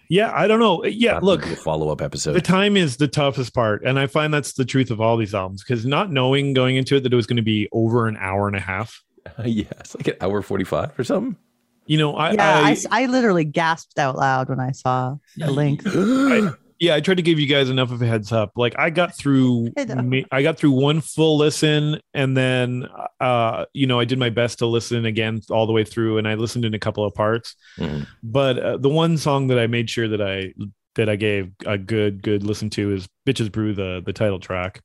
yeah 0.10 0.32
i 0.36 0.48
don't 0.48 0.60
know 0.60 0.84
yeah 0.86 1.20
look 1.22 1.46
follow 1.46 1.90
up 1.90 2.02
episode. 2.02 2.34
the 2.34 2.42
time 2.42 2.76
is 2.76 2.98
the 2.98 3.08
toughest 3.08 3.54
part 3.54 3.84
and 3.86 3.98
i 4.00 4.08
find 4.08 4.34
that's 4.34 4.54
the 4.54 4.66
truth 4.66 4.92
of 4.92 5.00
all 5.00 5.16
these 5.18 5.34
albums 5.34 5.64
because 5.64 5.86
not 5.86 6.12
knowing 6.12 6.54
going 6.54 6.76
into 6.76 6.96
it 6.98 7.04
that 7.04 7.14
it 7.14 7.16
was 7.16 7.28
going 7.28 7.38
to 7.38 7.44
be 7.44 7.70
over 7.72 8.08
an 8.08 8.18
hour 8.20 8.48
and 8.48 8.56
a 8.56 8.60
half 8.60 9.02
yeah, 9.46 9.66
it's 9.80 9.96
like 9.96 10.08
an 10.08 10.16
hour 10.20 10.42
forty 10.42 10.64
five 10.64 10.98
or 11.00 11.04
something. 11.04 11.38
you 11.86 11.98
know 11.98 12.16
i, 12.16 12.32
Yeah. 12.32 12.60
I, 12.60 12.68
I, 12.70 12.72
s- 12.72 12.88
I 12.92 13.06
literally 13.06 13.46
gasped 13.46 14.00
out 14.00 14.16
loud 14.18 14.50
when 14.50 14.60
I 14.60 14.72
saw 14.72 15.18
the 15.38 15.52
link. 15.52 15.84
yeah 16.82 16.96
i 16.96 17.00
tried 17.00 17.16
to 17.16 17.22
give 17.22 17.40
you 17.40 17.48
guys 17.48 17.70
enough 17.70 17.92
of 17.92 18.02
a 18.02 18.06
heads 18.06 18.32
up 18.34 18.52
like 18.58 18.74
i 18.78 18.90
got 18.90 19.16
through 19.16 19.70
I 19.78 20.26
i 20.32 20.42
got 20.42 20.58
through 20.58 20.72
one 20.72 21.00
full 21.00 21.38
listen 21.38 22.02
and 22.14 22.36
then 22.36 22.88
uh 23.22 23.66
you 23.74 23.88
know 23.88 24.00
i 24.00 24.06
did 24.06 24.20
my 24.20 24.30
best 24.30 24.60
to 24.60 24.66
listen 24.66 25.06
again 25.06 25.40
all 25.50 25.66
the 25.68 25.72
way 25.74 25.86
through 25.86 26.18
and 26.18 26.28
i 26.28 26.34
listened 26.34 26.66
in 26.66 26.74
a 26.74 26.80
couple 26.80 27.06
of 27.06 27.14
parts 27.14 27.56
Mhm. 27.78 28.06
but 28.24 28.60
uh, 28.60 28.78
the 28.78 28.90
one 28.90 29.18
song 29.18 29.48
that 29.48 29.60
i 29.60 29.68
made 29.68 29.90
sure 29.90 30.08
that 30.10 30.22
i 30.22 30.54
that 30.96 31.08
i 31.08 31.16
gave 31.16 31.52
a 31.66 31.78
good 31.78 32.22
good 32.24 32.44
listen 32.44 32.70
to 32.72 32.92
is 32.94 33.08
bitches 33.28 33.50
brew 33.52 33.74
the 33.74 34.02
the 34.06 34.12
title 34.14 34.40
track 34.40 34.82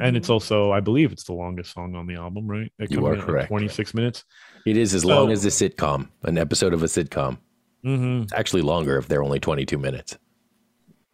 and 0.00 0.16
it's 0.16 0.28
also 0.28 0.72
i 0.72 0.80
believe 0.80 1.12
it's 1.12 1.24
the 1.24 1.32
longest 1.32 1.72
song 1.72 1.94
on 1.94 2.06
the 2.06 2.14
album 2.16 2.46
right 2.48 2.72
it 2.80 2.90
You 2.90 2.96
comes 2.98 3.06
are 3.08 3.12
in 3.14 3.20
at, 3.20 3.26
like, 3.26 3.26
correct. 3.26 3.48
26 3.48 3.94
minutes 3.94 4.24
It 4.66 4.76
is 4.76 4.92
as 4.94 5.04
long 5.04 5.28
So- 5.28 5.32
as 5.32 5.44
a 5.44 5.48
sitcom, 5.48 6.08
an 6.24 6.36
episode 6.38 6.74
of 6.74 6.82
a 6.82 6.86
sitcom. 6.86 7.38
hmm 7.84 8.22
It's 8.22 8.32
actually 8.32 8.62
longer 8.62 8.98
if 8.98 9.06
they're 9.08 9.22
only 9.22 9.38
twenty 9.38 9.64
two 9.64 9.78
minutes. 9.78 10.18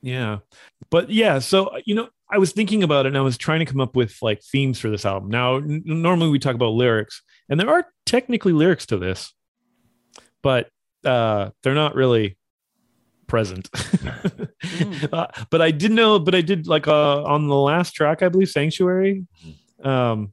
Yeah. 0.02 0.38
But 0.90 1.10
yeah, 1.10 1.38
so 1.38 1.70
you 1.86 1.94
know, 1.94 2.08
I 2.30 2.38
was 2.38 2.52
thinking 2.52 2.82
about 2.82 3.06
it 3.06 3.10
and 3.10 3.18
I 3.18 3.20
was 3.22 3.38
trying 3.38 3.60
to 3.60 3.64
come 3.66 3.80
up 3.80 3.94
with 3.96 4.16
like 4.22 4.42
themes 4.42 4.78
for 4.78 4.90
this 4.90 5.04
album. 5.06 5.30
Now, 5.30 5.56
n- 5.56 5.82
normally 5.84 6.30
we 6.30 6.38
talk 6.38 6.54
about 6.54 6.72
lyrics, 6.72 7.22
and 7.48 7.58
there 7.60 7.70
are 7.70 7.86
technically 8.06 8.52
lyrics 8.52 8.86
to 8.86 8.98
this, 8.98 9.32
but 10.42 10.68
uh 11.04 11.50
they're 11.62 11.74
not 11.74 11.94
really 11.94 12.36
present. 13.26 13.68
uh, 15.12 15.26
but 15.50 15.62
I 15.62 15.70
did 15.70 15.92
know, 15.92 16.18
but 16.18 16.34
I 16.34 16.40
did 16.42 16.66
like 16.66 16.88
uh 16.88 17.22
on 17.24 17.46
the 17.48 17.56
last 17.56 17.92
track, 17.92 18.22
I 18.22 18.28
believe 18.28 18.48
Sanctuary. 18.50 19.26
Um 19.82 20.32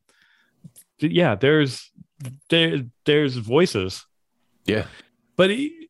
th- 0.99 1.11
yeah, 1.13 1.35
there's 1.35 1.91
there 2.49 2.83
there's 3.05 3.35
voices 3.37 4.05
Yeah. 4.65 4.85
but 5.37 5.49
he- 5.49 5.89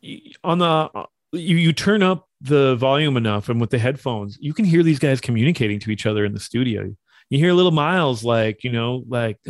he- 0.00 0.34
on 0.44 0.58
the 0.58 0.66
uh, 0.66 1.06
you, 1.32 1.56
you 1.56 1.72
turn 1.72 2.02
up 2.02 2.28
the 2.40 2.74
volume 2.76 3.16
enough 3.16 3.48
and 3.48 3.60
with 3.60 3.70
the 3.70 3.78
headphones 3.78 4.38
you 4.40 4.54
can 4.54 4.64
hear 4.64 4.82
these 4.82 4.98
guys 4.98 5.20
communicating 5.20 5.78
to 5.78 5.90
each 5.90 6.06
other 6.06 6.24
in 6.24 6.32
the 6.32 6.40
studio 6.40 6.94
you 7.28 7.38
hear 7.38 7.52
little 7.52 7.70
Miles 7.70 8.24
like 8.24 8.64
you 8.64 8.72
know 8.72 9.04
like 9.08 9.38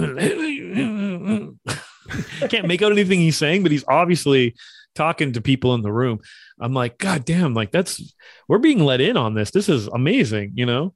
can't 2.49 2.67
make 2.67 2.83
out 2.83 2.93
anything 2.93 3.21
he's 3.21 3.37
saying, 3.37 3.63
but 3.63 3.73
he's 3.73 3.85
obviously 3.89 4.55
talking 4.95 5.33
to 5.33 5.41
people 5.41 5.75
in 5.75 5.83
the 5.83 5.93
room. 5.93 6.21
I'm 6.61 6.75
like, 6.75 6.99
God 6.99 7.25
damn, 7.25 7.55
like 7.55 7.71
that's 7.71 8.15
we're 8.49 8.59
being 8.59 8.85
let 8.85 9.01
in 9.01 9.17
on 9.17 9.35
this. 9.35 9.51
This 9.51 9.69
is 9.69 9.87
amazing, 9.89 10.53
you 10.55 10.67
know. 10.67 10.95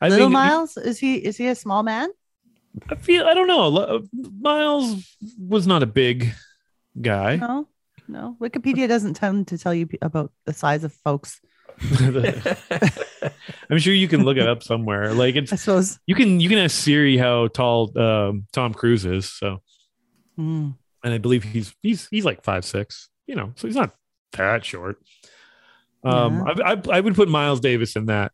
I 0.00 0.08
Little 0.08 0.26
think- 0.26 0.32
Miles 0.32 0.76
is 0.76 0.98
he 0.98 1.16
is 1.16 1.36
he 1.36 1.48
a 1.48 1.54
small 1.54 1.82
man? 1.82 2.10
I 2.88 2.94
feel 2.94 3.26
I 3.26 3.34
don't 3.34 3.48
know. 3.48 3.76
Uh, 3.76 3.98
Miles 4.40 5.16
was 5.38 5.66
not 5.66 5.82
a 5.82 5.86
big 5.86 6.32
guy. 7.00 7.36
No, 7.36 7.68
no. 8.10 8.36
Wikipedia 8.40 8.88
doesn't 8.88 9.14
tend 9.14 9.48
to 9.48 9.58
tell 9.58 9.72
you 9.74 9.88
about 10.02 10.32
the 10.46 10.52
size 10.52 10.84
of 10.84 10.92
folks. 10.92 11.40
I'm 13.70 13.78
sure 13.78 13.94
you 13.94 14.08
can 14.08 14.24
look 14.24 14.36
it 14.36 14.46
up 14.48 14.62
somewhere. 14.62 15.12
Like 15.14 15.36
it's 15.36 15.52
I 15.52 15.56
suppose. 15.56 15.98
you 16.06 16.14
can 16.14 16.40
you 16.40 16.48
can 16.48 16.58
ask 16.58 16.74
Siri 16.76 17.16
how 17.16 17.48
tall 17.48 17.96
um, 17.98 18.46
Tom 18.52 18.74
Cruise 18.74 19.04
is. 19.04 19.30
So 19.32 19.62
Mm. 20.38 20.74
and 21.04 21.12
I 21.14 21.18
believe 21.18 21.42
he's 21.44 21.74
he's 21.82 22.08
he's 22.10 22.24
like 22.24 22.42
five 22.44 22.64
six. 22.64 23.08
You 23.26 23.34
know, 23.36 23.52
so 23.56 23.66
he's 23.66 23.76
not 23.76 23.94
that 24.32 24.64
short. 24.64 24.96
Um, 26.02 26.42
I, 26.46 26.72
I 26.72 26.82
I 26.96 27.00
would 27.00 27.14
put 27.14 27.28
Miles 27.28 27.60
Davis 27.60 27.94
in 27.96 28.06
that. 28.06 28.32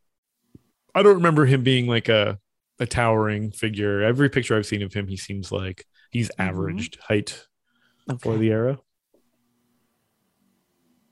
I 0.94 1.02
don't 1.02 1.16
remember 1.16 1.46
him 1.46 1.62
being 1.62 1.86
like 1.86 2.08
a 2.08 2.38
a 2.78 2.86
towering 2.86 3.50
figure. 3.50 4.02
Every 4.02 4.28
picture 4.30 4.56
I've 4.56 4.66
seen 4.66 4.82
of 4.82 4.92
him, 4.92 5.08
he 5.08 5.16
seems 5.16 5.50
like 5.50 5.84
he's 6.10 6.28
Mhm. 6.30 6.46
averaged 6.48 6.98
height 7.08 7.44
for 8.20 8.36
the 8.36 8.50
era. 8.50 8.78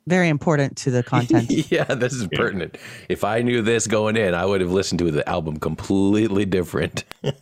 Very 0.06 0.28
important 0.28 0.76
to 0.78 0.90
the 0.90 1.02
content. 1.12 1.50
yeah, 1.70 1.84
this 1.84 2.12
is 2.12 2.26
pertinent. 2.32 2.76
If 3.08 3.24
I 3.24 3.40
knew 3.42 3.62
this 3.62 3.86
going 3.86 4.16
in, 4.16 4.34
I 4.34 4.44
would 4.44 4.60
have 4.60 4.70
listened 4.72 4.98
to 5.00 5.10
the 5.10 5.26
album 5.28 5.58
completely 5.58 6.44
different. 6.44 7.04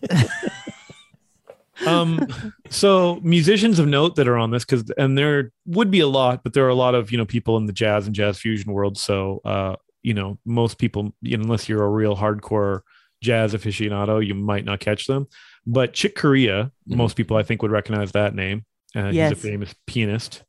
um 1.86 2.24
so 2.70 3.18
musicians 3.24 3.78
of 3.80 3.88
note 3.88 4.14
that 4.14 4.28
are 4.28 4.36
on 4.36 4.50
this 4.52 4.64
because 4.64 4.88
and 4.98 5.18
there 5.18 5.50
would 5.66 5.90
be 5.90 5.98
a 6.00 6.06
lot 6.06 6.44
but 6.44 6.52
there 6.52 6.64
are 6.64 6.68
a 6.68 6.74
lot 6.74 6.94
of 6.94 7.10
you 7.10 7.18
know 7.18 7.24
people 7.24 7.56
in 7.56 7.66
the 7.66 7.72
jazz 7.72 8.06
and 8.06 8.14
jazz 8.14 8.38
fusion 8.38 8.72
world 8.72 8.96
so 8.96 9.40
uh 9.44 9.74
you 10.02 10.14
know 10.14 10.38
most 10.44 10.78
people 10.78 11.12
you 11.22 11.36
know, 11.36 11.42
unless 11.42 11.68
you're 11.68 11.82
a 11.82 11.88
real 11.88 12.14
hardcore 12.14 12.82
jazz 13.20 13.52
aficionado 13.54 14.24
you 14.24 14.34
might 14.34 14.64
not 14.64 14.78
catch 14.78 15.06
them 15.06 15.26
but 15.66 15.92
chick 15.92 16.14
corea 16.14 16.70
Mhm. 16.88 16.96
most 16.96 17.16
people 17.16 17.36
i 17.36 17.42
think 17.42 17.62
would 17.62 17.72
recognize 17.72 18.12
that 18.12 18.34
name 18.34 18.64
uh, 18.94 19.10
he's 19.10 19.32
a 19.32 19.34
famous 19.34 19.74
pianist 19.86 20.44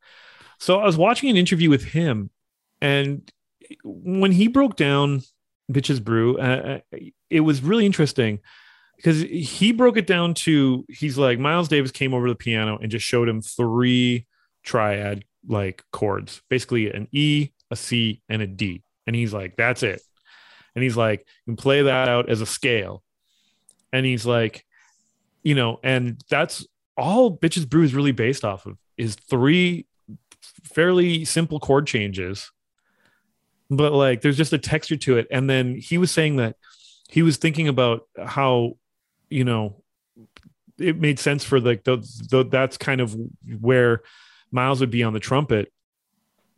so 0.63 0.79
i 0.79 0.85
was 0.85 0.97
watching 0.97 1.29
an 1.29 1.37
interview 1.37 1.69
with 1.69 1.83
him 1.83 2.29
and 2.81 3.31
when 3.83 4.31
he 4.31 4.47
broke 4.47 4.75
down 4.75 5.21
bitches 5.71 6.03
brew 6.03 6.37
uh, 6.37 6.79
uh, 6.93 6.97
it 7.29 7.41
was 7.41 7.61
really 7.61 7.85
interesting 7.85 8.39
because 8.97 9.21
he 9.21 9.71
broke 9.71 9.97
it 9.97 10.07
down 10.07 10.33
to 10.33 10.85
he's 10.89 11.17
like 11.17 11.39
miles 11.39 11.67
davis 11.67 11.91
came 11.91 12.13
over 12.13 12.27
to 12.27 12.33
the 12.33 12.37
piano 12.37 12.77
and 12.81 12.91
just 12.91 13.05
showed 13.05 13.27
him 13.27 13.41
three 13.41 14.27
triad 14.63 15.23
like 15.47 15.83
chords 15.91 16.41
basically 16.49 16.91
an 16.91 17.07
e 17.11 17.49
a 17.71 17.75
c 17.75 18.21
and 18.29 18.41
a 18.41 18.47
d. 18.47 18.83
And 19.05 19.15
he's 19.15 19.33
like 19.33 19.57
that's 19.57 19.83
it. 19.83 20.01
And 20.75 20.83
he's 20.83 20.95
like 20.95 21.19
you 21.45 21.51
can 21.51 21.57
play 21.57 21.81
that 21.83 22.07
out 22.07 22.29
as 22.29 22.41
a 22.41 22.45
scale. 22.45 23.03
And 23.91 24.05
he's 24.05 24.25
like 24.25 24.65
you 25.43 25.55
know 25.55 25.79
and 25.83 26.21
that's 26.29 26.65
all 26.95 27.37
bitches 27.37 27.67
brew 27.67 27.83
is 27.83 27.93
really 27.93 28.11
based 28.11 28.45
off 28.45 28.65
of 28.65 28.77
is 28.97 29.15
three 29.15 29.85
fairly 30.63 31.25
simple 31.25 31.59
chord 31.59 31.87
changes 31.87 32.51
but 33.69 33.93
like 33.93 34.21
there's 34.21 34.37
just 34.37 34.53
a 34.53 34.57
texture 34.57 34.97
to 34.97 35.17
it. 35.17 35.27
And 35.31 35.49
then 35.49 35.75
he 35.75 35.97
was 35.97 36.11
saying 36.11 36.37
that 36.37 36.55
he 37.09 37.21
was 37.21 37.37
thinking 37.37 37.67
about 37.67 38.07
how 38.23 38.77
you 39.29 39.43
know 39.43 39.83
it 40.79 40.99
made 40.99 41.19
sense 41.19 41.43
for 41.43 41.59
like 41.59 41.83
the, 41.83 41.97
the 42.29 42.45
that's 42.45 42.77
kind 42.77 43.01
of 43.01 43.15
where 43.59 44.01
miles 44.51 44.79
would 44.79 44.91
be 44.91 45.03
on 45.03 45.13
the 45.13 45.19
trumpet. 45.19 45.71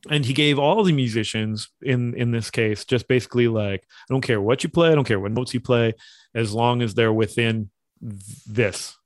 And 0.09 0.23
he 0.23 0.33
gave 0.33 0.59
all 0.59 0.83
the 0.83 0.93
musicians 0.93 1.69
in 1.81 2.13
in 2.15 2.31
this 2.31 2.51
case 2.51 2.85
just 2.85 3.07
basically 3.07 3.47
like 3.47 3.81
i 4.07 4.13
don't 4.13 4.21
care 4.21 4.39
what 4.39 4.63
you 4.63 4.69
play 4.69 4.91
i 4.91 4.95
don't 4.95 5.07
care 5.07 5.19
what 5.19 5.31
notes 5.31 5.51
you 5.55 5.59
play 5.59 5.93
as 6.35 6.53
long 6.53 6.83
as 6.83 6.93
they're 6.93 7.13
within 7.13 7.69
this. 8.01 8.97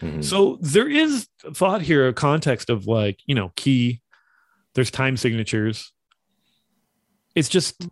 Mhm. 0.00 0.24
so 0.24 0.58
there 0.60 0.88
is 0.88 1.28
thought 1.54 1.82
here, 1.82 2.06
a 2.08 2.12
context 2.12 2.70
of 2.70 2.86
like, 2.86 3.20
you 3.26 3.34
know, 3.34 3.52
key, 3.56 4.00
there's 4.78 4.92
time 4.92 5.16
signatures. 5.16 5.92
It's 7.34 7.48
just, 7.48 7.88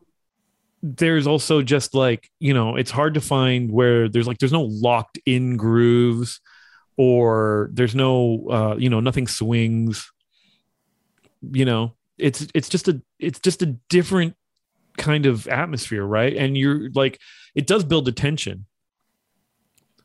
there's 0.82 1.26
also 1.26 1.62
just 1.62 1.94
like, 1.94 2.30
you 2.38 2.54
know, 2.54 2.76
it's 2.76 2.92
hard 2.92 3.14
to 3.14 3.20
find 3.20 3.72
where 3.72 4.08
there's 4.08 4.28
like, 4.28 4.38
there's 4.38 4.52
no 4.52 4.62
locked 4.62 5.18
in 5.26 5.56
grooves 5.56 6.40
or 6.96 7.70
there's 7.72 7.96
no, 7.96 8.46
uh, 8.48 8.76
you 8.78 8.88
know, 8.88 9.00
nothing 9.00 9.26
swings. 9.26 10.12
You 11.42 11.64
know, 11.64 11.94
it's, 12.18 12.46
it's 12.54 12.68
just 12.68 12.86
a, 12.86 13.02
it's 13.18 13.40
just 13.40 13.62
a 13.62 13.66
different 13.88 14.36
kind 14.96 15.26
of 15.26 15.48
atmosphere, 15.48 16.04
right? 16.04 16.36
And 16.36 16.56
you're 16.56 16.88
like, 16.94 17.18
it 17.56 17.66
does 17.66 17.82
build 17.82 18.06
attention 18.06 18.66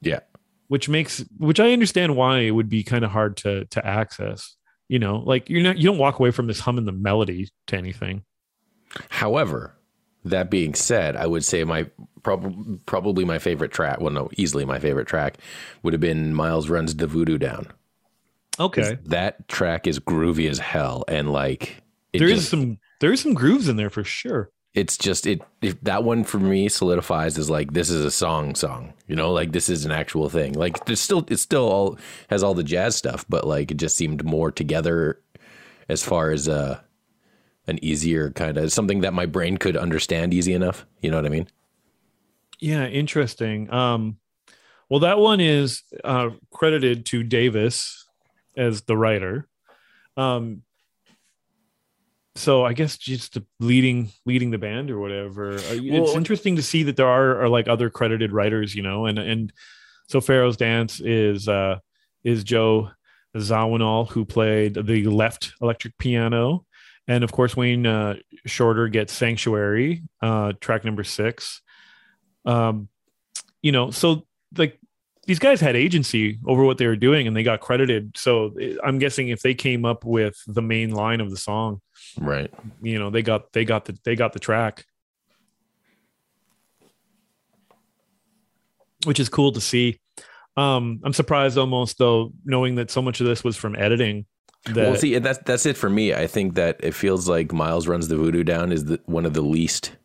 Yeah. 0.01 0.21
which 0.67 0.89
makes 0.89 1.23
which 1.37 1.59
I 1.59 1.73
understand 1.73 2.15
why 2.15 2.39
it 2.39 2.51
would 2.51 2.69
be 2.69 2.83
kind 2.83 3.05
of 3.05 3.11
hard 3.11 3.37
to 3.37 3.65
to 3.65 3.85
access. 3.85 4.57
You 4.91 4.99
know, 4.99 5.19
like 5.25 5.49
you're 5.49 5.63
not 5.63 5.77
you 5.77 5.85
don't 5.85 5.97
walk 5.97 6.19
away 6.19 6.31
from 6.31 6.47
this 6.47 6.59
humming 6.59 6.83
the 6.83 6.91
melody 6.91 7.47
to 7.67 7.77
anything. 7.77 8.23
However, 9.07 9.73
that 10.25 10.51
being 10.51 10.73
said, 10.73 11.15
I 11.15 11.27
would 11.27 11.45
say 11.45 11.63
my 11.63 11.89
prob- 12.23 12.85
probably 12.85 13.23
my 13.23 13.39
favorite 13.39 13.71
track, 13.71 14.01
well, 14.01 14.11
no, 14.11 14.29
easily 14.35 14.65
my 14.65 14.79
favorite 14.79 15.07
track 15.07 15.37
would 15.81 15.93
have 15.93 16.01
been 16.01 16.33
Miles 16.33 16.67
Runs 16.67 16.93
the 16.93 17.07
Voodoo 17.07 17.37
Down. 17.37 17.67
Okay, 18.59 18.97
That 19.05 19.47
track 19.47 19.87
is 19.87 19.97
groovy 19.97 20.49
as 20.49 20.59
hell. 20.59 21.05
And 21.07 21.31
like, 21.31 21.81
there 22.13 22.27
is 22.27 22.39
just- 22.39 22.49
some 22.49 22.77
there 22.99 23.13
is 23.13 23.21
some 23.21 23.33
grooves 23.33 23.69
in 23.69 23.77
there 23.77 23.89
for 23.89 24.03
sure. 24.03 24.51
It's 24.73 24.97
just 24.97 25.27
it 25.27 25.41
if 25.61 25.79
that 25.81 26.03
one 26.03 26.23
for 26.23 26.39
me 26.39 26.69
solidifies 26.69 27.37
as 27.37 27.49
like 27.49 27.73
this 27.73 27.89
is 27.89 28.05
a 28.05 28.11
song 28.11 28.55
song 28.55 28.93
you 29.07 29.15
know 29.15 29.31
like 29.31 29.51
this 29.51 29.67
is 29.67 29.83
an 29.85 29.91
actual 29.91 30.29
thing 30.29 30.53
like 30.53 30.85
there's 30.85 31.01
still 31.01 31.25
it 31.27 31.37
still 31.37 31.69
all 31.69 31.97
has 32.29 32.41
all 32.41 32.53
the 32.53 32.63
jazz 32.63 32.95
stuff 32.95 33.25
but 33.27 33.45
like 33.45 33.71
it 33.71 33.77
just 33.77 33.97
seemed 33.97 34.23
more 34.23 34.51
together 34.51 35.19
as 35.89 36.01
far 36.03 36.31
as 36.31 36.47
uh 36.47 36.79
an 37.67 37.83
easier 37.83 38.31
kind 38.31 38.57
of 38.57 38.71
something 38.71 39.01
that 39.01 39.13
my 39.13 39.25
brain 39.25 39.57
could 39.57 39.75
understand 39.75 40.33
easy 40.33 40.53
enough 40.53 40.85
you 41.01 41.11
know 41.11 41.17
what 41.17 41.25
i 41.25 41.29
mean 41.29 41.47
Yeah, 42.61 42.85
interesting. 42.85 43.73
Um, 43.73 44.17
well, 44.87 44.99
that 44.99 45.17
one 45.17 45.39
is 45.41 45.81
uh, 46.03 46.29
credited 46.51 47.07
to 47.07 47.23
Davis 47.23 48.05
as 48.55 48.83
the 48.83 48.95
writer. 48.95 49.47
Um, 50.15 50.61
so 52.35 52.65
I 52.65 52.73
guess 52.73 52.97
just 52.97 53.33
the 53.33 53.45
leading 53.59 54.11
leading 54.25 54.51
the 54.51 54.57
band 54.57 54.89
or 54.89 54.99
whatever. 54.99 55.55
Uh, 55.55 55.77
it's 55.81 56.15
interesting 56.15 56.55
to 56.55 56.61
see 56.61 56.83
that 56.83 56.95
there 56.95 57.07
are, 57.07 57.43
are 57.43 57.49
like 57.49 57.67
other 57.67 57.89
credited 57.89 58.31
writers, 58.31 58.75
you 58.75 58.83
know, 58.83 59.05
and 59.05 59.19
and 59.19 59.53
so 60.07 60.21
Pharaoh's 60.21 60.57
Dance 60.57 60.99
is 60.99 61.47
uh, 61.47 61.79
is 62.23 62.43
Joe 62.43 62.91
Zawinul 63.35 64.09
who 64.09 64.25
played 64.25 64.73
the 64.73 65.05
left 65.05 65.53
electric 65.61 65.97
piano, 65.97 66.65
and 67.07 67.23
of 67.23 67.31
course 67.31 67.55
Wayne 67.55 67.85
uh, 67.85 68.15
Shorter 68.45 68.87
gets 68.87 69.13
Sanctuary, 69.13 70.03
uh, 70.21 70.53
track 70.59 70.85
number 70.85 71.03
six 71.03 71.61
um 72.45 72.89
you 73.61 73.71
know 73.71 73.91
so 73.91 74.25
like 74.57 74.79
these 75.31 75.39
guys 75.39 75.61
had 75.61 75.77
agency 75.77 76.37
over 76.45 76.65
what 76.65 76.77
they 76.77 76.85
were 76.85 76.97
doing 76.97 77.25
and 77.25 77.33
they 77.33 77.41
got 77.41 77.61
credited. 77.61 78.11
So 78.17 78.53
i'm 78.83 78.99
guessing 78.99 79.29
if 79.29 79.41
they 79.41 79.53
came 79.53 79.85
up 79.85 80.03
with 80.03 80.35
the 80.45 80.61
main 80.61 80.89
line 80.89 81.21
of 81.21 81.29
the 81.29 81.37
song 81.37 81.79
right. 82.17 82.51
you 82.81 82.99
know 82.99 83.09
they 83.09 83.21
got 83.21 83.53
they 83.53 83.63
got 83.63 83.85
the 83.85 83.97
they 84.03 84.17
got 84.17 84.33
the 84.33 84.39
track. 84.39 84.85
Which 89.05 89.21
is 89.21 89.29
cool 89.29 89.53
to 89.53 89.61
see. 89.61 90.01
Um 90.57 90.99
i'm 91.05 91.13
surprised 91.13 91.57
almost 91.57 91.97
though 91.97 92.33
knowing 92.43 92.75
that 92.75 92.91
so 92.91 93.01
much 93.01 93.21
of 93.21 93.25
this 93.25 93.41
was 93.41 93.55
from 93.55 93.77
editing 93.77 94.25
that 94.65 94.75
well 94.75 94.95
see 94.97 95.17
that's 95.17 95.39
that's 95.45 95.65
it 95.65 95.77
for 95.77 95.89
me. 95.89 96.13
I 96.13 96.27
think 96.27 96.55
that 96.55 96.75
it 96.83 96.93
feels 96.93 97.29
like 97.29 97.53
miles 97.53 97.87
runs 97.87 98.09
the 98.09 98.17
voodoo 98.17 98.43
down 98.43 98.73
is 98.73 98.83
the, 98.83 98.99
one 99.05 99.25
of 99.25 99.33
the 99.33 99.41
least 99.41 99.95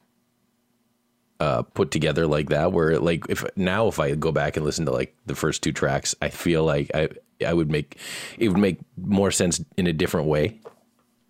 uh 1.40 1.62
put 1.62 1.90
together 1.90 2.26
like 2.26 2.48
that 2.48 2.72
where 2.72 2.98
like 2.98 3.24
if 3.28 3.44
now 3.56 3.88
if 3.88 4.00
i 4.00 4.14
go 4.14 4.32
back 4.32 4.56
and 4.56 4.64
listen 4.64 4.86
to 4.86 4.90
like 4.90 5.14
the 5.26 5.34
first 5.34 5.62
two 5.62 5.72
tracks 5.72 6.14
i 6.22 6.28
feel 6.30 6.64
like 6.64 6.90
i 6.94 7.08
i 7.44 7.52
would 7.52 7.70
make 7.70 7.98
it 8.38 8.48
would 8.48 8.58
make 8.58 8.78
more 8.96 9.30
sense 9.30 9.62
in 9.76 9.86
a 9.86 9.92
different 9.92 10.28
way. 10.28 10.58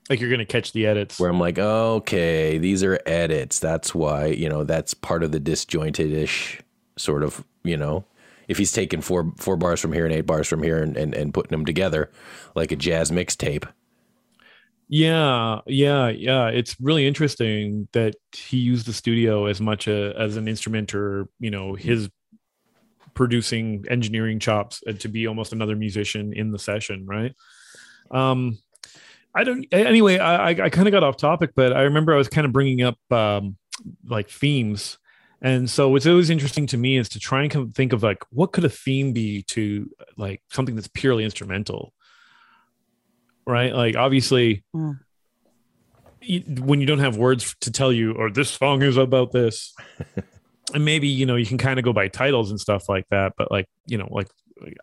Like 0.09 0.21
you're 0.21 0.31
gonna 0.31 0.45
catch 0.45 0.73
the 0.73 0.87
edits. 0.87 1.19
Where 1.19 1.31
i'm 1.31 1.40
like 1.40 1.59
okay 1.59 2.59
these 2.59 2.85
are 2.85 3.01
edits. 3.07 3.59
That's 3.59 3.95
why 3.95 4.27
you 4.27 4.49
know 4.49 4.64
that's 4.64 4.95
part 4.95 5.23
of 5.23 5.33
the 5.33 5.40
disjointed-ish 5.40 6.61
sort 6.97 7.23
of 7.23 7.45
you 7.64 7.77
know 7.77 8.05
if 8.49 8.59
he's 8.59 8.73
taking 8.73 9.01
four 9.01 9.33
four 9.37 9.57
bars 9.57 9.81
from 9.81 9.92
here 9.92 10.05
and 10.05 10.14
eight 10.14 10.27
bars 10.27 10.47
from 10.47 10.62
here 10.62 10.83
and, 10.83 10.97
and, 10.97 11.14
and 11.14 11.35
putting 11.35 11.51
them 11.51 11.64
together 11.64 12.11
like 12.55 12.71
a 12.71 12.77
jazz 12.77 13.11
mixtape 13.11 13.69
Yeah, 14.88 15.61
yeah, 15.66 16.09
yeah. 16.09 16.49
It's 16.49 16.77
really 16.81 17.07
interesting 17.07 17.88
that 17.92 18.14
he 18.33 18.59
used 18.59 18.87
the 18.87 18.92
studio 18.92 19.46
as 19.46 19.61
much 19.61 19.88
a, 19.88 20.14
as 20.16 20.37
an 20.37 20.46
instrument 20.46 20.94
or 20.94 21.29
you 21.40 21.51
know 21.51 21.75
his 21.75 22.09
producing 23.14 23.85
engineering 23.90 24.38
chops 24.38 24.83
uh, 24.87 24.92
to 24.92 25.09
be 25.09 25.27
almost 25.27 25.53
another 25.53 25.75
musician 25.75 26.33
in 26.33 26.53
the 26.53 26.59
session, 26.59 27.05
right? 27.07 27.35
Um, 28.12 28.59
I 29.35 29.42
don't. 29.42 29.66
Anyway, 29.72 30.18
I 30.18 30.51
I, 30.51 30.70
kind 30.70 30.87
of 30.87 30.92
got 30.92 31.03
off 31.03 31.16
topic, 31.16 31.51
but 31.57 31.72
I 31.72 31.83
remember 31.83 32.14
I 32.14 32.18
was 32.18 32.29
kind 32.29 32.46
of 32.46 32.53
bringing 32.53 32.83
up 32.83 32.99
um, 33.11 33.57
like 34.09 34.31
themes, 34.31 34.99
and 35.42 35.68
so 35.68 35.88
what's 35.88 36.07
always 36.07 36.31
interesting 36.31 36.66
to 36.68 36.77
me 36.77 36.96
is 36.96 37.09
to 37.11 37.18
try 37.18 37.42
and 37.42 37.75
think 37.75 37.92
of 37.92 38.05
like 38.05 38.22
what 38.31 38.53
could 38.53 38.64
a 38.64 38.68
theme 38.68 39.12
be 39.12 39.42
to 39.49 39.90
like 40.16 40.42
something 40.53 40.77
that's 40.77 40.88
purely 40.88 41.25
instrumental, 41.25 41.92
right? 43.46 43.74
Like 43.74 43.96
obviously. 43.96 44.64
Hmm. 44.72 44.92
y- 46.28 46.44
When 46.61 46.80
you 46.80 46.87
don't 46.87 46.98
have 46.98 47.16
words 47.16 47.54
to 47.61 47.70
tell 47.70 47.92
you, 47.92 48.12
or 48.12 48.30
this 48.30 48.50
song 48.50 48.82
is 48.82 48.96
about 48.96 49.32
this, 49.32 49.74
and 50.74 50.85
maybe 50.85 51.09
you 51.09 51.26
know 51.26 51.37
you 51.37 51.46
can 51.46 51.59
kind 51.59 51.78
of 51.78 51.85
go 51.85 51.92
by 51.92 52.09
titles 52.09 52.50
and 52.50 52.59
stuff 52.61 52.88
like 52.88 53.06
that 53.11 53.35
but 53.38 53.52
like 53.52 53.66
you 53.87 53.96
know 53.96 54.09
like 54.11 54.26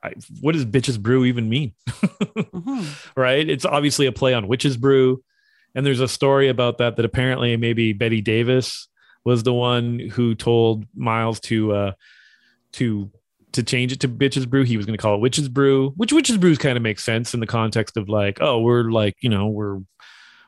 I, 0.01 0.13
what 0.39 0.53
does 0.53 0.65
bitches 0.65 0.97
brew 0.97 1.25
even 1.25 1.49
mean 1.49 1.73
Mhm. 1.89 3.11
right 3.17 3.49
it's 3.49 3.65
obviously 3.65 4.05
a 4.05 4.13
play 4.13 4.33
on 4.33 4.47
witches 4.47 4.77
brew 4.77 5.21
and 5.75 5.85
there's 5.85 5.99
a 5.99 6.07
story 6.07 6.47
about 6.47 6.77
that 6.77 6.95
that 6.95 7.03
apparently 7.03 7.57
maybe 7.57 7.91
betty 7.91 8.21
davis 8.21 8.87
was 9.25 9.43
the 9.43 9.51
one 9.51 9.99
who 9.99 10.35
told 10.35 10.85
miles 10.95 11.41
to 11.41 11.73
uh 11.73 11.91
to 12.73 13.11
to 13.53 13.63
change 13.63 13.91
it 13.91 13.99
to 14.01 14.07
bitches 14.09 14.47
brew 14.49 14.63
he 14.63 14.77
was 14.77 14.85
going 14.85 14.97
to 14.97 15.01
call 15.01 15.15
it 15.15 15.21
witches 15.21 15.47
brew 15.47 15.91
which 15.95 16.11
witches 16.13 16.37
brews 16.37 16.57
kind 16.57 16.75
of 16.77 16.81
makes 16.83 17.03
sense 17.03 17.33
in 17.33 17.39
the 17.39 17.47
context 17.47 17.97
of 17.97 18.09
like 18.09 18.39
oh 18.41 18.59
we're 18.59 18.83
like 18.91 19.15
you 19.21 19.29
know 19.29 19.47
we're 19.47 19.79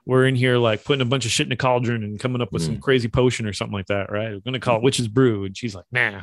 we're 0.05 0.27
in 0.27 0.35
here 0.35 0.57
like 0.57 0.83
putting 0.83 1.01
a 1.01 1.05
bunch 1.05 1.25
of 1.25 1.31
shit 1.31 1.47
in 1.47 1.51
a 1.51 1.55
cauldron 1.57 2.03
and 2.03 2.19
coming 2.19 2.41
up 2.41 2.51
with 2.53 2.61
some 2.61 2.79
crazy 2.79 3.07
potion 3.07 3.47
or 3.47 3.53
something 3.53 3.73
like 3.73 3.87
that, 3.87 4.11
right? 4.11 4.33
We're 4.33 4.39
gonna 4.41 4.59
call 4.59 4.77
it 4.77 4.83
Witch's 4.83 5.07
Brew. 5.07 5.45
And 5.45 5.57
she's 5.57 5.73
like, 5.73 5.85
nah, 5.91 6.21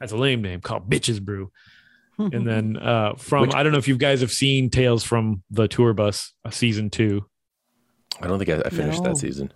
that's 0.00 0.10
a 0.10 0.16
lame 0.16 0.42
name. 0.42 0.60
Call 0.60 0.78
it 0.78 0.88
Bitches 0.90 1.22
Brew. 1.22 1.52
And 2.18 2.44
then 2.44 2.76
uh 2.76 3.14
from 3.16 3.42
Which- 3.42 3.54
I 3.54 3.62
don't 3.62 3.70
know 3.72 3.78
if 3.78 3.86
you 3.86 3.96
guys 3.96 4.20
have 4.20 4.32
seen 4.32 4.68
Tales 4.70 5.04
from 5.04 5.42
the 5.50 5.68
Tour 5.68 5.94
Bus 5.94 6.32
uh, 6.44 6.50
season 6.50 6.90
two. 6.90 7.24
I 8.20 8.26
don't 8.26 8.38
think 8.40 8.50
I, 8.50 8.62
I 8.66 8.70
finished 8.70 9.02
No. 9.02 9.10
that 9.10 9.16
season. 9.16 9.52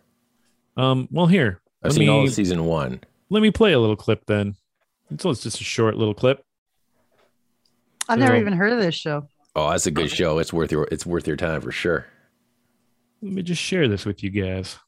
Um, 0.76 1.08
well 1.10 1.26
here, 1.26 1.60
I've 1.82 1.90
let 1.92 1.98
seen 1.98 2.08
all 2.08 2.22
me- 2.22 2.28
of 2.28 2.34
season 2.34 2.64
one. 2.64 3.00
let 3.30 3.42
me 3.42 3.50
play 3.50 3.72
a 3.72 3.78
little 3.80 3.96
clip 3.96 4.24
then. 4.26 4.54
So 5.18 5.30
it's 5.30 5.42
just 5.42 5.60
a 5.60 5.64
short 5.64 5.96
little 5.96 6.14
clip. 6.14 6.44
I've 8.08 8.18
never 8.18 8.36
even 8.36 8.54
heard 8.54 8.72
of 8.72 8.78
this 8.78 8.94
show. 8.94 9.28
Oh, 9.54 9.70
that's 9.70 9.86
a 9.86 9.90
good 9.90 10.10
show. 10.10 10.38
It's 10.38 10.52
worth 10.52 10.70
your 10.70 10.88
it's 10.90 11.04
worth 11.04 11.26
your 11.26 11.36
time 11.36 11.60
for 11.60 11.72
sure. 11.72 12.06
Let 13.20 13.32
me 13.32 13.42
just 13.42 13.60
share 13.60 13.88
this 13.88 14.04
with 14.04 14.22
you 14.22 14.30
guys. 14.30 14.78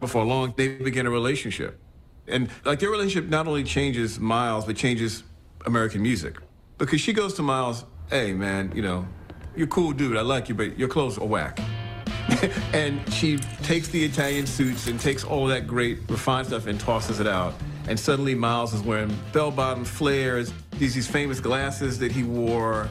Before 0.00 0.24
long, 0.24 0.54
they 0.56 0.68
begin 0.68 1.06
a 1.06 1.10
relationship. 1.10 1.80
And 2.28 2.48
like 2.64 2.78
their 2.78 2.90
relationship 2.90 3.28
not 3.28 3.46
only 3.46 3.64
changes 3.64 4.20
Miles, 4.20 4.64
but 4.64 4.76
changes 4.76 5.24
American 5.66 6.02
music. 6.02 6.36
Because 6.78 7.00
she 7.00 7.12
goes 7.12 7.34
to 7.34 7.42
Miles, 7.42 7.84
hey 8.10 8.32
man, 8.32 8.72
you 8.74 8.82
know, 8.82 9.06
you're 9.56 9.66
cool 9.66 9.92
dude, 9.92 10.16
I 10.16 10.22
like 10.22 10.48
you, 10.48 10.54
but 10.54 10.78
your 10.78 10.88
clothes 10.88 11.18
are 11.18 11.26
whack. 11.26 11.58
and 12.72 13.00
she 13.12 13.38
takes 13.62 13.88
the 13.88 14.02
Italian 14.02 14.46
suits 14.46 14.86
and 14.86 14.98
takes 14.98 15.24
all 15.24 15.46
that 15.46 15.66
great 15.66 15.98
refined 16.08 16.46
stuff 16.46 16.66
and 16.66 16.78
tosses 16.80 17.20
it 17.20 17.26
out. 17.26 17.54
And 17.86 18.00
suddenly 18.00 18.34
Miles 18.34 18.72
is 18.72 18.80
wearing 18.82 19.14
bell-bottom 19.32 19.84
flares, 19.84 20.52
these, 20.78 20.94
these 20.94 21.06
famous 21.06 21.40
glasses 21.40 21.98
that 21.98 22.12
he 22.12 22.22
wore. 22.22 22.90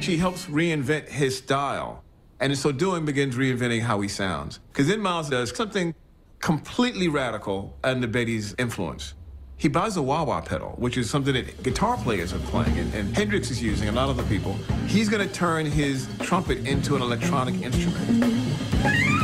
She 0.00 0.16
helps 0.16 0.46
reinvent 0.46 1.08
his 1.08 1.36
style. 1.36 2.04
And 2.40 2.52
in 2.52 2.56
so 2.56 2.70
doing, 2.70 3.04
begins 3.04 3.36
reinventing 3.36 3.80
how 3.82 4.00
he 4.00 4.08
sounds. 4.08 4.60
Because 4.72 4.86
then 4.86 5.00
Miles 5.00 5.28
does 5.28 5.54
something 5.56 5.94
completely 6.40 7.08
radical 7.08 7.76
under 7.82 8.06
Betty's 8.06 8.54
influence. 8.58 9.14
He 9.56 9.66
buys 9.66 9.96
a 9.96 10.02
wah 10.02 10.22
wah 10.22 10.40
pedal, 10.40 10.74
which 10.78 10.96
is 10.96 11.10
something 11.10 11.34
that 11.34 11.64
guitar 11.64 11.96
players 11.96 12.32
are 12.32 12.38
playing, 12.38 12.78
and, 12.78 12.94
and 12.94 13.16
Hendrix 13.16 13.50
is 13.50 13.60
using, 13.60 13.88
and 13.88 13.96
a 13.96 14.00
lot 14.00 14.08
of 14.08 14.16
other 14.16 14.28
people. 14.28 14.52
He's 14.86 15.08
gonna 15.08 15.26
turn 15.26 15.66
his 15.66 16.08
trumpet 16.20 16.58
into 16.64 16.94
an 16.94 17.02
electronic 17.02 17.60
instrument. 17.60 19.17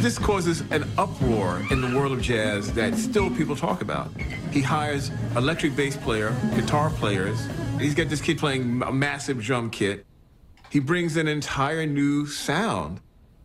This 0.00 0.18
causes 0.18 0.62
an 0.70 0.88
uproar 0.96 1.62
in 1.70 1.82
the 1.82 1.94
world 1.94 2.12
of 2.12 2.22
jazz 2.22 2.72
that 2.72 2.94
still 2.94 3.28
people 3.30 3.54
talk 3.54 3.82
about. 3.82 4.10
He 4.50 4.62
hires 4.62 5.10
electric 5.36 5.76
bass 5.76 5.94
player, 5.94 6.34
guitar 6.54 6.88
players. 6.88 7.38
He's 7.78 7.94
got 7.94 8.08
this 8.08 8.22
kid 8.22 8.38
playing 8.38 8.82
a 8.82 8.90
massive 8.90 9.42
drum 9.42 9.68
kit. 9.68 10.06
He 10.70 10.78
brings 10.78 11.18
an 11.18 11.28
entire 11.28 11.84
new 11.84 12.24
sound, 12.24 13.02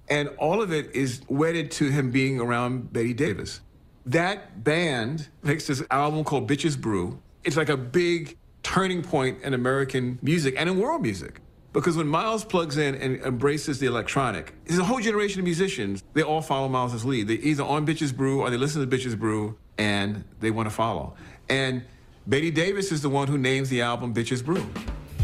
and 0.07 0.29
all 0.37 0.61
of 0.61 0.71
it 0.71 0.95
is 0.95 1.23
wedded 1.27 1.71
to 1.71 1.89
him 1.89 2.09
being 2.09 2.39
around 2.39 2.93
Betty 2.93 3.13
Davis. 3.13 3.59
That 4.05 4.63
band 4.63 5.27
makes 5.43 5.67
this 5.67 5.83
album 5.91 6.23
called 6.23 6.49
Bitches 6.49 6.79
Brew. 6.79 7.19
It's 7.43 7.57
like 7.57 7.69
a 7.69 7.75
big 7.75 8.37
turning 8.63 9.01
point 9.01 9.41
in 9.41 9.53
American 9.53 10.19
music 10.21 10.55
and 10.57 10.69
in 10.69 10.79
world 10.79 11.01
music. 11.01 11.41
Because 11.75 11.97
when 11.97 12.07
Miles 12.07 12.45
plugs 12.45 12.77
in 12.77 12.95
and 12.95 13.19
embraces 13.23 13.79
the 13.79 13.85
electronic, 13.85 14.53
there's 14.63 14.79
a 14.79 14.83
whole 14.85 15.01
generation 15.01 15.41
of 15.41 15.43
musicians. 15.43 16.05
They 16.13 16.23
all 16.23 16.41
follow 16.41 16.69
Miles's 16.69 17.03
lead. 17.03 17.27
They 17.27 17.33
either 17.33 17.63
on 17.63 17.85
Bitches 17.85 18.15
Brew 18.15 18.39
or 18.39 18.49
they 18.49 18.55
listen 18.55 18.79
to 18.79 18.87
Bitches 18.87 19.19
Brew 19.19 19.57
and 19.77 20.23
they 20.39 20.51
want 20.51 20.69
to 20.69 20.73
follow. 20.73 21.15
And 21.49 21.83
Betty 22.27 22.49
Davis 22.49 22.93
is 22.93 23.01
the 23.01 23.09
one 23.09 23.27
who 23.27 23.37
names 23.37 23.67
the 23.67 23.81
album 23.81 24.13
Bitches 24.13 24.43
Brew. 24.43 24.65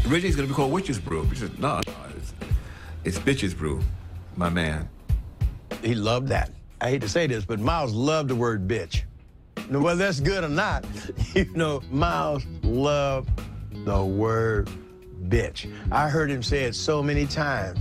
Originally 0.04 0.28
it's 0.28 0.36
going 0.36 0.46
to 0.46 0.52
be 0.52 0.54
called 0.54 0.72
Witches 0.72 0.98
Brew. 0.98 1.26
She 1.30 1.36
said, 1.36 1.58
no, 1.58 1.80
no, 1.86 1.94
it's, 2.18 2.34
it's 3.02 3.18
Bitches 3.18 3.56
Brew, 3.56 3.80
my 4.36 4.50
man. 4.50 4.90
He 5.82 5.94
loved 5.94 6.28
that. 6.28 6.50
I 6.82 6.90
hate 6.90 7.00
to 7.00 7.08
say 7.08 7.26
this, 7.26 7.46
but 7.46 7.60
Miles 7.60 7.94
loved 7.94 8.28
the 8.28 8.36
word 8.36 8.68
bitch. 8.68 9.04
Now, 9.70 9.80
whether 9.80 10.04
that's 10.04 10.20
good 10.20 10.44
or 10.44 10.50
not, 10.50 10.84
you 11.34 11.46
know, 11.54 11.80
Miles 11.90 12.44
loved 12.62 13.30
the 13.72 14.04
word 14.04 14.68
bitch. 15.28 15.72
I 15.90 16.08
heard 16.08 16.30
him 16.30 16.42
say 16.42 16.64
it 16.64 16.74
so 16.74 17.02
many 17.02 17.26
times 17.26 17.78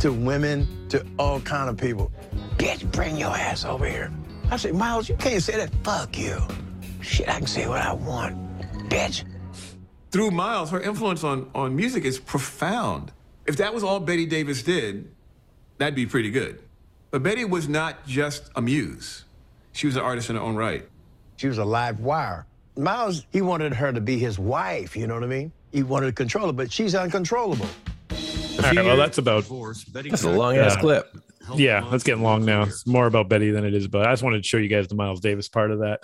to 0.00 0.12
women, 0.12 0.66
to 0.90 1.04
all 1.18 1.40
kind 1.40 1.68
of 1.70 1.76
people. 1.76 2.12
Bitch, 2.56 2.90
bring 2.92 3.16
your 3.16 3.30
ass 3.30 3.64
over 3.64 3.88
here. 3.88 4.12
I 4.50 4.56
said, 4.56 4.74
Miles, 4.74 5.08
you 5.08 5.16
can't 5.16 5.42
say 5.42 5.56
that. 5.56 5.70
Fuck 5.82 6.18
you. 6.18 6.38
Shit, 7.00 7.28
I 7.28 7.38
can 7.38 7.46
say 7.46 7.66
what 7.66 7.82
I 7.82 7.92
want. 7.92 8.36
Bitch. 8.88 9.24
through 10.10 10.30
Miles, 10.30 10.70
her 10.70 10.80
influence 10.80 11.24
on, 11.24 11.50
on 11.54 11.74
music 11.74 12.04
is 12.04 12.18
profound. 12.18 13.12
If 13.46 13.56
that 13.58 13.74
was 13.74 13.82
all 13.84 14.00
Betty 14.00 14.26
Davis 14.26 14.62
did, 14.62 15.10
that'd 15.78 15.94
be 15.94 16.06
pretty 16.06 16.30
good. 16.30 16.62
But 17.10 17.22
Betty 17.22 17.44
was 17.44 17.68
not 17.68 18.06
just 18.06 18.50
a 18.56 18.62
muse. 18.62 19.24
She 19.72 19.86
was 19.86 19.96
an 19.96 20.02
artist 20.02 20.30
in 20.30 20.36
her 20.36 20.42
own 20.42 20.56
right. 20.56 20.88
She 21.36 21.48
was 21.48 21.58
a 21.58 21.64
live 21.64 22.00
wire. 22.00 22.46
Miles, 22.76 23.26
he 23.32 23.42
wanted 23.42 23.72
her 23.74 23.92
to 23.92 24.00
be 24.00 24.18
his 24.18 24.38
wife, 24.38 24.96
you 24.96 25.06
know 25.06 25.14
what 25.14 25.22
I 25.22 25.26
mean? 25.28 25.52
He 25.72 25.82
wanted 25.82 26.06
to 26.06 26.12
control 26.12 26.46
her, 26.46 26.52
but 26.52 26.72
she's 26.72 26.94
uncontrollable. 26.94 27.66
All 28.10 28.62
right, 28.62 28.76
well, 28.76 28.96
that's 28.96 29.18
about 29.18 29.44
That's 29.92 30.22
a 30.24 30.30
long 30.30 30.56
ass 30.56 30.74
Yeah. 30.76 30.80
clip. 30.80 31.16
yeah. 31.56 31.86
That's 31.90 32.02
getting 32.04 32.22
long 32.22 32.44
now. 32.44 32.62
It's 32.62 32.86
more 32.86 33.06
about 33.06 33.28
Betty 33.28 33.50
than 33.50 33.64
it 33.64 33.74
is, 33.74 33.86
but 33.88 34.06
I 34.06 34.12
just 34.12 34.22
wanted 34.22 34.42
to 34.42 34.48
show 34.48 34.56
you 34.56 34.68
guys 34.68 34.88
the 34.88 34.94
Miles 34.94 35.20
Davis 35.20 35.48
part 35.48 35.70
of 35.70 35.80
that. 35.80 36.02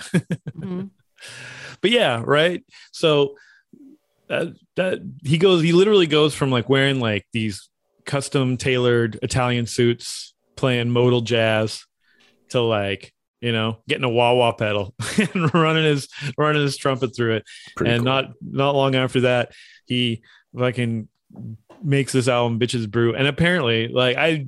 Mhm. 0.57 0.91
but 1.81 1.91
yeah, 1.91 2.23
right. 2.25 2.63
So 2.93 3.37
that 4.29 4.49
that 4.77 4.99
he 5.25 5.39
goes, 5.39 5.63
he 5.63 5.73
literally 5.73 6.07
goes 6.07 6.35
from 6.35 6.51
like 6.51 6.69
wearing 6.69 7.01
like 7.01 7.27
these 7.33 7.69
custom 8.05 8.57
tailored 8.57 9.19
Italian 9.23 9.67
suits, 9.67 10.35
playing 10.57 10.91
modal 10.91 11.21
jazz, 11.23 11.85
to 12.51 12.61
like 12.61 13.13
you 13.43 13.53
know 13.53 13.79
getting 13.87 14.05
a 14.05 14.09
wah 14.09 14.33
wah 14.33 14.53
pedal 14.53 14.95
and 15.35 15.53
running 15.53 15.85
his 15.85 16.09
running 16.39 16.63
his 16.63 16.79
trumpet 16.79 17.15
through 17.15 17.37
it. 17.37 17.45
Pretty 17.77 17.93
and 17.93 18.01
cool. 18.01 18.13
not 18.13 18.33
not 18.41 18.75
long 18.75 18.95
after 18.95 19.23
that, 19.23 19.53
he 19.85 20.23
fucking 20.57 21.09
makes 21.83 22.13
this 22.13 22.29
album 22.29 22.61
bitches 22.61 22.89
brew 22.89 23.15
and 23.15 23.27
apparently 23.27 23.89
like 23.89 24.17
i 24.17 24.47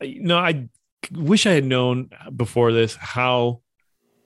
you 0.00 0.22
know 0.22 0.38
i 0.38 0.68
wish 1.12 1.46
i 1.46 1.52
had 1.52 1.64
known 1.64 2.10
before 2.34 2.72
this 2.72 2.96
how 2.96 3.60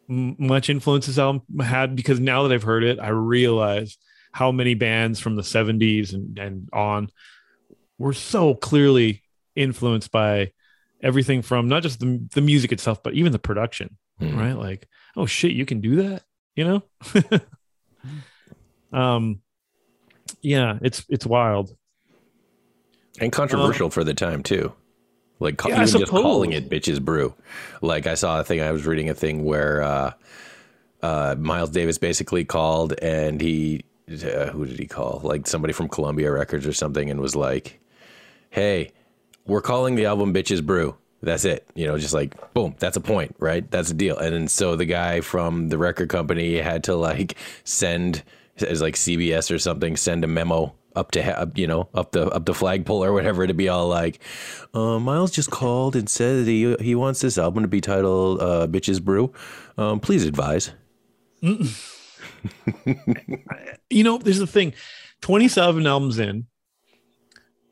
much 0.09 0.70
influence 0.70 1.07
this 1.07 1.18
album 1.18 1.42
had 1.61 1.96
because 1.96 2.20
now 2.20 2.44
that 2.44 2.55
i've 2.55 2.62
heard 2.62 2.85
it 2.85 2.98
i 2.98 3.09
realize 3.09 3.98
how 4.33 4.52
many 4.52 4.74
bands 4.74 5.18
from 5.18 5.35
the 5.37 5.42
70s 5.42 6.12
and, 6.14 6.38
and 6.38 6.68
on 6.72 7.11
were 7.98 8.12
so 8.12 8.55
clearly 8.55 9.22
influenced 9.55 10.11
by 10.11 10.52
everything 11.02 11.42
from 11.42 11.68
not 11.68 11.83
just 11.83 12.00
the, 12.00 12.26
the 12.33 12.40
music 12.40 12.72
itself 12.72 13.02
but 13.02 13.14
even 13.14 13.33
the 13.33 13.38
production 13.38 13.96
Mhm. 14.20 14.38
right 14.38 14.57
like 14.57 14.88
oh 15.16 15.26
shit 15.26 15.52
you 15.52 15.66
can 15.66 15.81
do 15.81 15.96
that 15.96 16.22
you 16.55 16.64
know 16.64 16.83
um 18.98 19.40
yeah 20.40 20.79
it's 20.81 21.05
it's 21.09 21.26
wild 21.26 21.76
and 23.20 23.33
controversial 23.33 23.90
for 23.90 24.05
the 24.05 24.14
time 24.14 24.42
too. 24.42 24.72
Like 25.38 25.62
Yeah, 25.64 25.83
even 25.83 26.00
just 26.00 26.11
calling 26.11 26.52
it 26.52 26.68
"bitches 26.70 27.00
brew." 27.00 27.35
Like 27.83 28.07
I 28.07 28.14
saw 28.14 28.40
a 28.40 28.44
thing. 28.44 28.61
I 28.61 28.72
was 28.72 28.87
reading 28.87 29.09
a 29.11 29.14
thing 29.14 29.44
where 29.44 29.83
uh, 29.83 30.12
uh, 31.02 31.35
Miles 31.38 31.70
Davis 31.70 31.98
basically 31.98 32.44
called, 32.44 32.94
and 33.00 33.40
he 33.40 33.85
uh, 34.11 34.46
who 34.48 34.64
did 34.66 34.79
he 34.79 34.87
call? 34.87 35.20
Like 35.22 35.46
somebody 35.46 35.72
from 35.72 35.88
Columbia 35.88 36.31
Records 36.33 36.66
or 36.66 36.72
something, 36.72 37.11
and 37.11 37.20
was 37.20 37.37
like, 37.37 37.81
"Hey, 38.50 38.92
we're 39.46 39.62
calling 39.62 39.94
the 39.94 40.07
album 40.07 40.33
"Bitches 40.33 40.64
Brew." 40.64 40.96
That's 41.27 41.45
it. 41.45 41.69
You 41.75 41.89
know, 41.89 41.99
just 41.99 42.15
like 42.15 42.55
boom, 42.55 42.77
that's 42.79 42.97
a 42.97 43.01
point, 43.01 43.35
right? 43.41 43.69
That's 43.71 43.91
a 43.91 43.95
deal. 43.95 44.17
And 44.17 44.33
then 44.33 44.49
so 44.49 44.77
the 44.77 44.85
guy 44.85 45.21
from 45.21 45.69
the 45.69 45.77
record 45.77 46.09
company 46.09 46.57
had 46.57 46.85
to 46.85 46.95
like 46.95 47.37
send 47.65 48.23
as 48.62 48.81
like 48.81 48.95
CBS 48.95 49.53
or 49.55 49.59
something 49.59 49.97
send 49.97 50.25
a 50.25 50.29
memo 50.29 50.75
up 50.95 51.11
to 51.11 51.53
you 51.57 51.67
know 51.67 51.89
up 51.95 52.12
the 52.12 52.27
up 52.29 52.47
the 52.47 52.55
flagpole 52.55 53.05
or 53.05 53.12
whatever 53.12 53.45
to 53.47 53.55
be 53.55 53.69
all 53.69 53.89
like, 53.89 54.21
uh, 54.73 55.01
Miles 55.01 55.33
just 55.33 55.51
called 55.51 55.97
and 55.97 56.09
said 56.09 56.47
that 56.47 56.51
he 56.51 56.77
he 56.81 56.95
wants 56.95 57.21
this 57.21 57.39
album 57.39 57.65
to 57.65 57.69
be 57.69 57.81
titled 57.81 58.41
uh, 58.41 58.69
"Bitches 58.69 59.03
Brew." 59.03 59.33
Um, 59.77 59.99
please 60.01 60.25
advise. 60.25 60.71
you 61.43 61.65
know, 63.91 64.19
there's 64.19 64.39
the 64.39 64.47
thing 64.47 64.75
27 65.23 65.87
albums 65.87 66.19
in, 66.19 66.47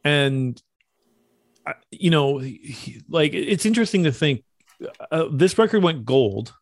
and, 0.04 0.60
you 1.90 2.10
know, 2.10 2.42
like 3.08 3.32
it's 3.34 3.64
interesting 3.66 4.04
to 4.04 4.12
think 4.12 4.44
uh, 5.10 5.26
this 5.32 5.56
record 5.58 5.82
went 5.82 6.04
gold. 6.04 6.52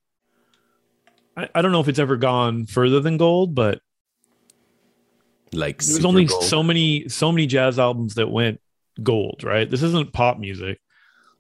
I, 1.37 1.49
I 1.55 1.63
don't 1.63 1.73
know 1.73 1.81
if 1.81 1.89
it's 1.89 1.99
ever 1.99 2.17
gone 2.17 2.67
further 2.67 3.01
than 3.01 3.17
gold, 3.17 3.55
but 3.55 3.81
Like 5.53 5.83
there's 5.83 6.05
only 6.05 6.25
gold. 6.25 6.45
so 6.45 6.63
many 6.63 7.09
so 7.09 7.33
many 7.33 7.47
jazz 7.47 7.79
albums 7.79 8.15
that 8.15 8.29
went 8.31 8.61
gold, 9.03 9.43
right? 9.45 9.69
This 9.71 9.83
isn't 9.83 10.13
pop 10.13 10.39
music. 10.39 10.79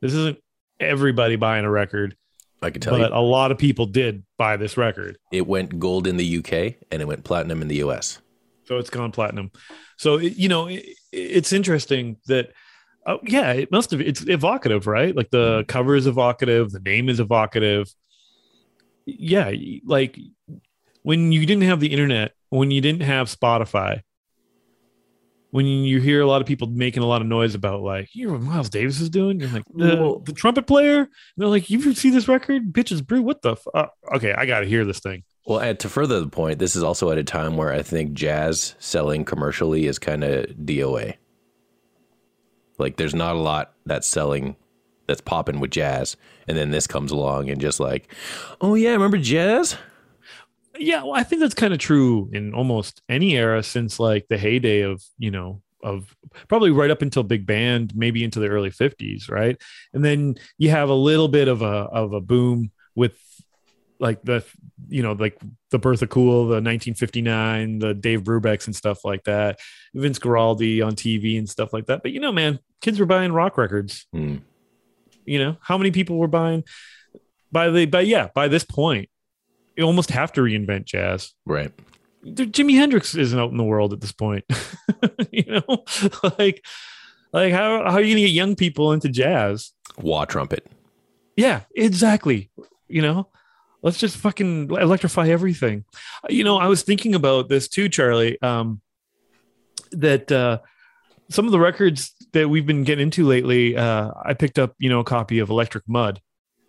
This 0.00 0.12
isn't 0.14 0.38
everybody 0.80 1.36
buying 1.36 1.64
a 1.64 1.70
record, 1.70 2.16
I 2.60 2.70
can 2.70 2.80
tell 2.80 2.98
but 2.98 3.12
you, 3.12 3.16
a 3.16 3.20
lot 3.20 3.52
of 3.52 3.58
people 3.58 3.86
did 3.86 4.24
buy 4.36 4.56
this 4.56 4.76
record. 4.76 5.16
it 5.30 5.46
went 5.46 5.78
gold 5.78 6.06
in 6.08 6.16
the 6.16 6.38
UK 6.38 6.74
and 6.90 7.00
it 7.00 7.06
went 7.06 7.22
platinum 7.24 7.62
in 7.62 7.68
the 7.68 7.76
US. 7.76 8.18
so 8.64 8.78
it's 8.78 8.90
gone 8.90 9.12
platinum 9.12 9.50
so 9.98 10.16
it- 10.16 10.36
you 10.36 10.48
know 10.48 10.66
it, 10.66 10.84
it's 11.12 11.52
interesting 11.52 12.16
that 12.26 12.52
uh, 13.06 13.18
yeah 13.24 13.52
it 13.52 13.70
must 13.72 13.90
have 13.90 14.00
it's 14.00 14.22
evocative 14.28 14.86
right? 14.86 15.14
Like 15.16 15.30
the 15.30 15.64
cover 15.68 15.94
is 15.96 16.06
evocative 16.06 16.70
the 16.70 16.80
name 16.80 17.08
is 17.08 17.20
evocative. 17.20 17.92
Yeah 19.06 19.52
like 19.84 20.18
when 21.02 21.32
you 21.32 21.44
didn't 21.46 21.64
have 21.64 21.80
the 21.80 21.92
internet 21.92 22.32
when 22.50 22.70
you 22.70 22.80
didn't 22.80 23.02
have 23.02 23.28
spotify 23.28 24.02
when 25.50 25.66
you 25.66 26.00
hear 26.00 26.22
a 26.22 26.26
lot 26.26 26.40
of 26.40 26.46
people 26.46 26.66
making 26.68 27.02
a 27.02 27.06
lot 27.06 27.20
of 27.20 27.26
noise 27.28 27.54
about 27.54 27.82
like 27.82 28.08
you 28.14 28.26
know 28.26 28.32
what 28.32 28.42
miles 28.42 28.70
davis 28.70 29.00
is 29.00 29.10
doing? 29.10 29.38
You're 29.40 29.50
like 29.50 29.64
the, 29.74 29.96
Well- 29.96 30.18
the 30.20 30.32
trumpet 30.32 30.66
player? 30.66 31.00
And 31.00 31.08
they're 31.36 31.48
like 31.48 31.68
you 31.68 31.94
see 31.94 32.10
this 32.10 32.26
record? 32.28 32.72
Bitches 32.72 33.06
brew 33.06 33.20
what 33.22 33.42
the 33.42 33.52
f- 33.52 33.66
uh, 33.74 33.86
okay 34.14 34.32
i 34.32 34.46
gotta 34.46 34.66
hear 34.66 34.84
this 34.84 35.00
thing. 35.00 35.24
Well, 35.44 35.58
and 35.58 35.78
to 35.80 35.88
further 35.88 36.20
the 36.20 36.28
point, 36.28 36.60
this 36.60 36.76
is 36.76 36.84
also 36.84 37.10
at 37.10 37.18
a 37.18 37.24
time 37.24 37.56
where 37.56 37.72
I 37.72 37.82
think 37.82 38.12
jazz 38.12 38.76
selling 38.78 39.24
commercially 39.24 39.86
is 39.86 39.98
kind 39.98 40.22
of 40.22 40.46
DOA. 40.50 41.16
Like, 42.78 42.96
there's 42.96 43.14
not 43.14 43.36
a 43.36 43.40
lot 43.40 43.74
that's 43.86 44.06
selling 44.06 44.56
that's 45.06 45.20
popping 45.20 45.60
with 45.60 45.70
jazz, 45.70 46.16
and 46.46 46.56
then 46.56 46.70
this 46.70 46.86
comes 46.86 47.10
along 47.10 47.50
and 47.50 47.60
just 47.60 47.80
like, 47.80 48.12
oh 48.60 48.74
yeah, 48.74 48.92
remember 48.92 49.18
jazz? 49.18 49.76
yeah 50.78 51.02
well, 51.02 51.14
i 51.14 51.22
think 51.22 51.40
that's 51.40 51.54
kind 51.54 51.72
of 51.72 51.78
true 51.78 52.30
in 52.32 52.54
almost 52.54 53.02
any 53.08 53.36
era 53.36 53.62
since 53.62 54.00
like 54.00 54.26
the 54.28 54.38
heyday 54.38 54.80
of 54.80 55.02
you 55.18 55.30
know 55.30 55.60
of 55.82 56.14
probably 56.48 56.70
right 56.70 56.90
up 56.90 57.02
until 57.02 57.22
big 57.22 57.44
band 57.44 57.92
maybe 57.94 58.22
into 58.22 58.38
the 58.38 58.48
early 58.48 58.70
50s 58.70 59.30
right 59.30 59.60
and 59.92 60.04
then 60.04 60.34
you 60.58 60.70
have 60.70 60.88
a 60.88 60.94
little 60.94 61.28
bit 61.28 61.48
of 61.48 61.62
a 61.62 61.66
of 61.66 62.12
a 62.12 62.20
boom 62.20 62.70
with 62.94 63.18
like 64.02 64.20
the 64.22 64.44
you 64.88 65.02
know 65.02 65.12
like 65.12 65.38
the 65.70 65.78
birth 65.78 66.02
of 66.02 66.10
cool 66.10 66.42
the 66.42 66.60
1959 66.60 67.78
the 67.78 67.94
dave 67.94 68.22
brubecks 68.24 68.66
and 68.66 68.76
stuff 68.76 69.04
like 69.04 69.24
that 69.24 69.58
vince 69.94 70.18
Guaraldi 70.18 70.84
on 70.84 70.94
tv 70.96 71.38
and 71.38 71.48
stuff 71.48 71.72
like 71.72 71.86
that 71.86 72.02
but 72.02 72.10
you 72.12 72.20
know 72.20 72.32
man 72.32 72.58
kids 72.82 72.98
were 73.00 73.06
buying 73.06 73.32
rock 73.32 73.56
records 73.56 74.06
Hmm. 74.12 74.36
you 75.24 75.38
know 75.38 75.56
how 75.62 75.78
many 75.78 75.90
people 75.92 76.18
were 76.18 76.26
buying 76.28 76.64
by 77.50 77.70
the 77.70 77.86
by 77.86 78.00
yeah 78.00 78.28
by 78.34 78.48
this 78.48 78.64
point 78.64 79.08
you 79.76 79.84
almost 79.84 80.10
have 80.10 80.32
to 80.34 80.40
reinvent 80.42 80.84
jazz 80.84 81.32
Right. 81.46 81.72
Jimi 82.24 82.74
Hendrix 82.76 83.14
isn't 83.16 83.38
out 83.38 83.50
in 83.50 83.56
the 83.56 83.64
world 83.64 83.92
at 83.92 84.00
this 84.00 84.12
point. 84.12 84.44
you 85.32 85.44
know, 85.44 85.84
like, 86.38 86.64
like 87.32 87.52
how 87.52 87.82
how 87.82 87.94
are 87.96 88.00
you 88.00 88.14
gonna 88.14 88.26
get 88.26 88.30
young 88.30 88.54
people 88.54 88.92
into 88.92 89.08
jazz? 89.08 89.72
Wah 89.98 90.24
trumpet. 90.24 90.64
Yeah, 91.36 91.62
exactly. 91.74 92.52
You 92.86 93.02
know, 93.02 93.28
let's 93.82 93.98
just 93.98 94.16
fucking 94.16 94.70
electrify 94.70 95.28
everything. 95.28 95.84
You 96.28 96.44
know, 96.44 96.56
I 96.58 96.66
was 96.68 96.82
thinking 96.82 97.14
about 97.14 97.48
this 97.48 97.68
too, 97.68 97.88
Charlie. 97.88 98.40
Um, 98.42 98.80
that 99.92 100.30
uh, 100.32 100.58
some 101.30 101.46
of 101.46 101.52
the 101.52 101.60
records 101.60 102.14
that 102.32 102.48
we've 102.48 102.66
been 102.66 102.84
getting 102.84 103.02
into 103.04 103.26
lately, 103.26 103.76
uh, 103.76 104.10
I 104.24 104.34
picked 104.34 104.58
up, 104.58 104.74
you 104.78 104.88
know, 104.88 105.00
a 105.00 105.04
copy 105.04 105.38
of 105.38 105.50
Electric 105.50 105.84
Mud, 105.88 106.20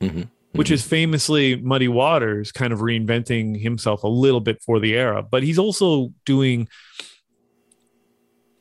Mhm. 0.02 0.30
which 0.52 0.72
is 0.72 0.86
famously 0.86 1.56
Muddy 1.56 1.88
Waters 1.88 2.52
kind 2.52 2.74
of 2.74 2.80
reinventing 2.80 3.62
himself 3.62 4.04
a 4.04 4.08
little 4.08 4.42
bit 4.42 4.62
for 4.62 4.80
the 4.80 4.94
era, 4.94 5.24
but 5.24 5.44
he's 5.44 5.58
also 5.60 6.14
doing 6.26 6.68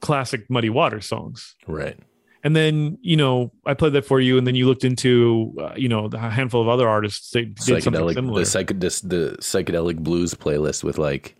classic 0.01 0.49
Muddy 0.51 0.71
Waters 0.71 1.07
songs. 1.07 1.55
Right. 1.67 1.99
And 2.45 2.57
then, 2.57 2.99
you 3.03 3.17
know, 3.17 3.53
I 3.65 3.75
played 3.75 3.93
that 3.93 4.05
for 4.05 4.21
you, 4.21 4.37
and 4.37 4.47
then 4.47 4.57
you 4.57 4.67
looked 4.67 4.85
into, 4.85 5.55
uh, 5.61 5.75
you 5.77 5.89
know, 5.89 6.11
a 6.13 6.19
handful 6.19 6.61
of 6.61 6.69
other 6.69 6.89
artists 6.89 7.31
that 7.31 7.55
did 7.55 7.83
something 7.85 8.13
similar. 8.15 8.41
the, 8.41 8.47
psych- 8.47 8.81
this, 8.81 9.01
the 9.01 9.37
psychedelic 9.41 9.99
blues 9.99 10.35
playlist 10.35 10.83
with 10.83 10.99
like 10.99 11.37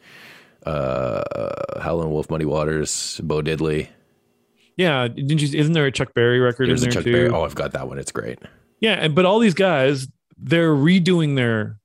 uh, 0.65 1.23
Howlin' 1.81 2.11
Wolf, 2.11 2.31
Muddy 2.31 2.45
Waters, 2.45 3.21
Bo 3.25 3.43
Diddley. 3.43 3.89
yeah, 4.77 5.09
didn't 5.09 5.43
you? 5.43 5.59
Isn't 5.59 5.73
there 5.73 5.87
a 5.87 5.93
Chuck 5.93 6.15
Berry 6.15 6.39
record 6.39 6.65
in 6.65 6.69
There's 6.71 6.83
a 6.83 6.87
there 6.87 6.93
Chuck 6.93 7.05
too? 7.05 7.13
Berry. 7.13 7.29
Oh, 7.31 7.43
I've 7.45 7.57
got 7.57 7.73
that 7.73 7.89
one. 7.89 7.99
It's 7.99 8.13
great. 8.13 8.39
Yeah, 8.81 8.93
and 8.93 9.15
but 9.15 9.25
all 9.25 9.39
these 9.41 9.55
guys, 9.55 10.07
they're 10.39 10.75
redoing 10.75 11.35
their 11.37 11.79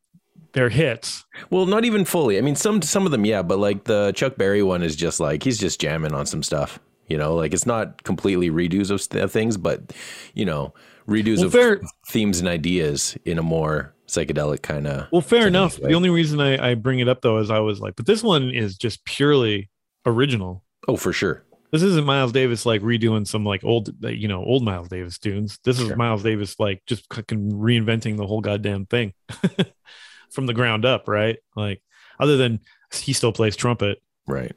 their 0.54 0.70
hits. 0.70 1.26
Well, 1.50 1.66
not 1.66 1.86
even 1.86 2.06
fully. 2.06 2.38
I 2.38 2.42
mean, 2.42 2.56
some 2.56 2.82
some 2.84 3.06
of 3.06 3.12
them, 3.12 3.26
yeah, 3.26 3.42
but 3.42 3.58
like 3.60 3.86
the 3.86 4.12
Chuck 4.16 4.36
Berry 4.38 4.62
one 4.62 4.84
is 4.84 4.96
just 4.96 5.20
like 5.20 5.44
he's 5.44 5.58
just 5.58 5.82
jamming 5.82 6.14
on 6.14 6.26
some 6.28 6.44
stuff. 6.44 6.80
You 7.08 7.18
know, 7.18 7.36
like 7.36 7.54
it's 7.54 7.66
not 7.66 8.04
completely 8.04 8.50
redos 8.50 8.90
of 8.92 9.32
things, 9.32 9.58
but 9.58 9.94
you 10.34 10.46
know, 10.46 10.74
redos 11.08 11.38
Well, 11.38 11.46
of 11.48 11.52
fair- 11.54 11.82
themes 12.10 12.40
and 12.40 12.48
ideas 12.48 13.18
in 13.26 13.38
a 13.40 13.44
more 13.44 13.94
psychedelic 14.08 14.62
kind 14.62 14.88
of. 14.88 15.08
Well, 15.12 15.22
fair 15.22 15.48
enough. 15.48 15.80
way. 15.80 15.90
The 15.90 15.96
only 15.96 16.10
reason 16.10 16.40
I, 16.42 16.72
I 16.72 16.76
bring 16.76 17.00
it 17.00 17.08
up 17.08 17.22
though 17.22 17.38
is 17.40 17.50
I 17.52 17.60
was 17.60 17.80
like, 17.80 17.96
but 17.96 18.06
this 18.06 18.24
one 18.24 18.52
is 18.52 18.78
just 18.78 19.04
purely 19.06 19.70
original. 20.06 20.64
Oh, 20.88 20.98
for 20.98 21.12
sure. 21.14 21.44
This 21.72 21.84
isn't 21.84 22.06
Miles 22.06 22.32
Davis 22.32 22.66
like 22.66 22.82
redoing 22.82 23.28
some 23.28 23.44
like 23.46 23.64
old, 23.66 23.90
you 24.02 24.30
know, 24.30 24.42
old 24.44 24.64
Miles 24.64 24.88
Davis 24.88 25.18
tunes. 25.18 25.60
This 25.66 25.80
is 25.80 25.88
Sure. 25.88 25.96
Miles 25.98 26.24
Davis 26.24 26.56
like 26.60 26.82
just 26.88 27.06
fucking 27.14 27.52
reinventing 27.52 28.16
the 28.16 28.26
whole 28.26 28.40
goddamn 28.40 28.86
thing 28.86 29.14
from 30.32 30.46
the 30.46 30.54
ground 30.54 30.86
up, 30.86 31.08
right? 31.10 31.38
Like, 31.58 31.82
other 32.20 32.38
than 32.38 32.62
he 32.94 33.12
still 33.14 33.34
plays 33.34 33.56
trumpet, 33.58 34.02
Right. 34.28 34.56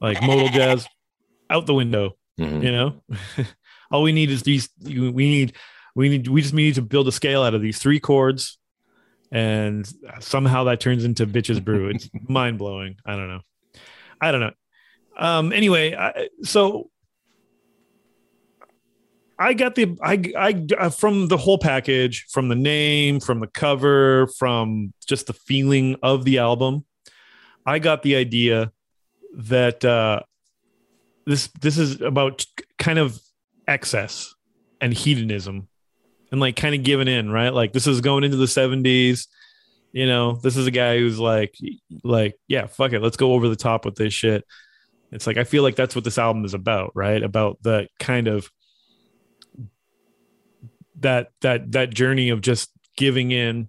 like 0.00 0.22
modal 0.22 0.48
jazz 0.48 0.86
out 1.50 1.66
the 1.66 1.74
window. 1.74 2.16
Mhm. 2.38 2.62
You 2.62 2.72
know, 2.72 3.02
all 3.90 4.02
we 4.02 4.12
need 4.12 4.30
is 4.30 4.42
these. 4.42 4.70
We 4.82 5.10
need, 5.10 5.54
we 5.94 6.08
need, 6.08 6.28
we 6.28 6.40
just 6.40 6.54
need 6.54 6.76
to 6.76 6.82
build 6.82 7.08
a 7.08 7.12
scale 7.12 7.42
out 7.42 7.54
of 7.54 7.60
these 7.60 7.78
three 7.78 8.00
chords, 8.00 8.58
and 9.30 9.86
somehow 10.20 10.64
that 10.64 10.80
turns 10.80 11.04
into 11.04 11.26
bitches 11.26 11.62
brew. 11.62 11.88
It's 11.88 12.08
mind 12.28 12.56
blowing. 12.58 12.96
I 13.04 13.16
don't 13.16 13.28
know. 13.28 13.40
I 14.20 14.30
don't 14.32 14.40
know. 14.40 14.52
Um. 15.18 15.52
Anyway, 15.52 15.94
I, 15.94 16.28
so 16.42 16.90
I 19.38 19.54
got 19.54 19.74
the 19.74 19.96
I 20.02 20.22
I 20.38 20.66
uh, 20.78 20.90
from 20.90 21.28
the 21.28 21.36
whole 21.36 21.58
package, 21.58 22.26
from 22.30 22.48
the 22.48 22.54
name, 22.54 23.20
from 23.20 23.40
the 23.40 23.46
cover, 23.48 24.28
from 24.38 24.92
just 25.06 25.26
the 25.26 25.32
feeling 25.32 25.96
of 26.02 26.24
the 26.24 26.38
album. 26.38 26.84
I 27.66 27.78
got 27.80 28.02
the 28.02 28.16
idea 28.16 28.72
that 29.34 29.84
uh, 29.84 30.20
this 31.26 31.48
this 31.60 31.78
is 31.78 32.00
about 32.00 32.44
kind 32.78 32.98
of 32.98 33.20
excess 33.66 34.34
and 34.80 34.92
hedonism 34.92 35.68
and 36.32 36.40
like 36.40 36.56
kind 36.56 36.74
of 36.74 36.82
giving 36.82 37.08
in, 37.08 37.30
right? 37.30 37.52
Like 37.52 37.72
this 37.72 37.86
is 37.86 38.00
going 38.00 38.24
into 38.24 38.36
the 38.36 38.46
70s. 38.46 39.26
You 39.92 40.06
know, 40.06 40.34
this 40.34 40.56
is 40.56 40.66
a 40.66 40.70
guy 40.70 40.98
who's 40.98 41.18
like 41.18 41.54
like, 42.04 42.36
yeah, 42.46 42.66
fuck 42.66 42.92
it, 42.92 43.00
let's 43.00 43.16
go 43.16 43.32
over 43.32 43.48
the 43.48 43.56
top 43.56 43.84
with 43.84 43.96
this 43.96 44.14
shit. 44.14 44.44
It's 45.12 45.26
like 45.26 45.36
I 45.36 45.44
feel 45.44 45.62
like 45.62 45.76
that's 45.76 45.94
what 45.94 46.04
this 46.04 46.18
album 46.18 46.44
is 46.44 46.54
about, 46.54 46.92
right? 46.94 47.22
About 47.22 47.58
the 47.62 47.88
kind 47.98 48.28
of 48.28 48.50
that 51.00 51.32
that 51.40 51.72
that 51.72 51.90
journey 51.90 52.30
of 52.30 52.40
just 52.40 52.70
giving 52.96 53.32
in 53.32 53.68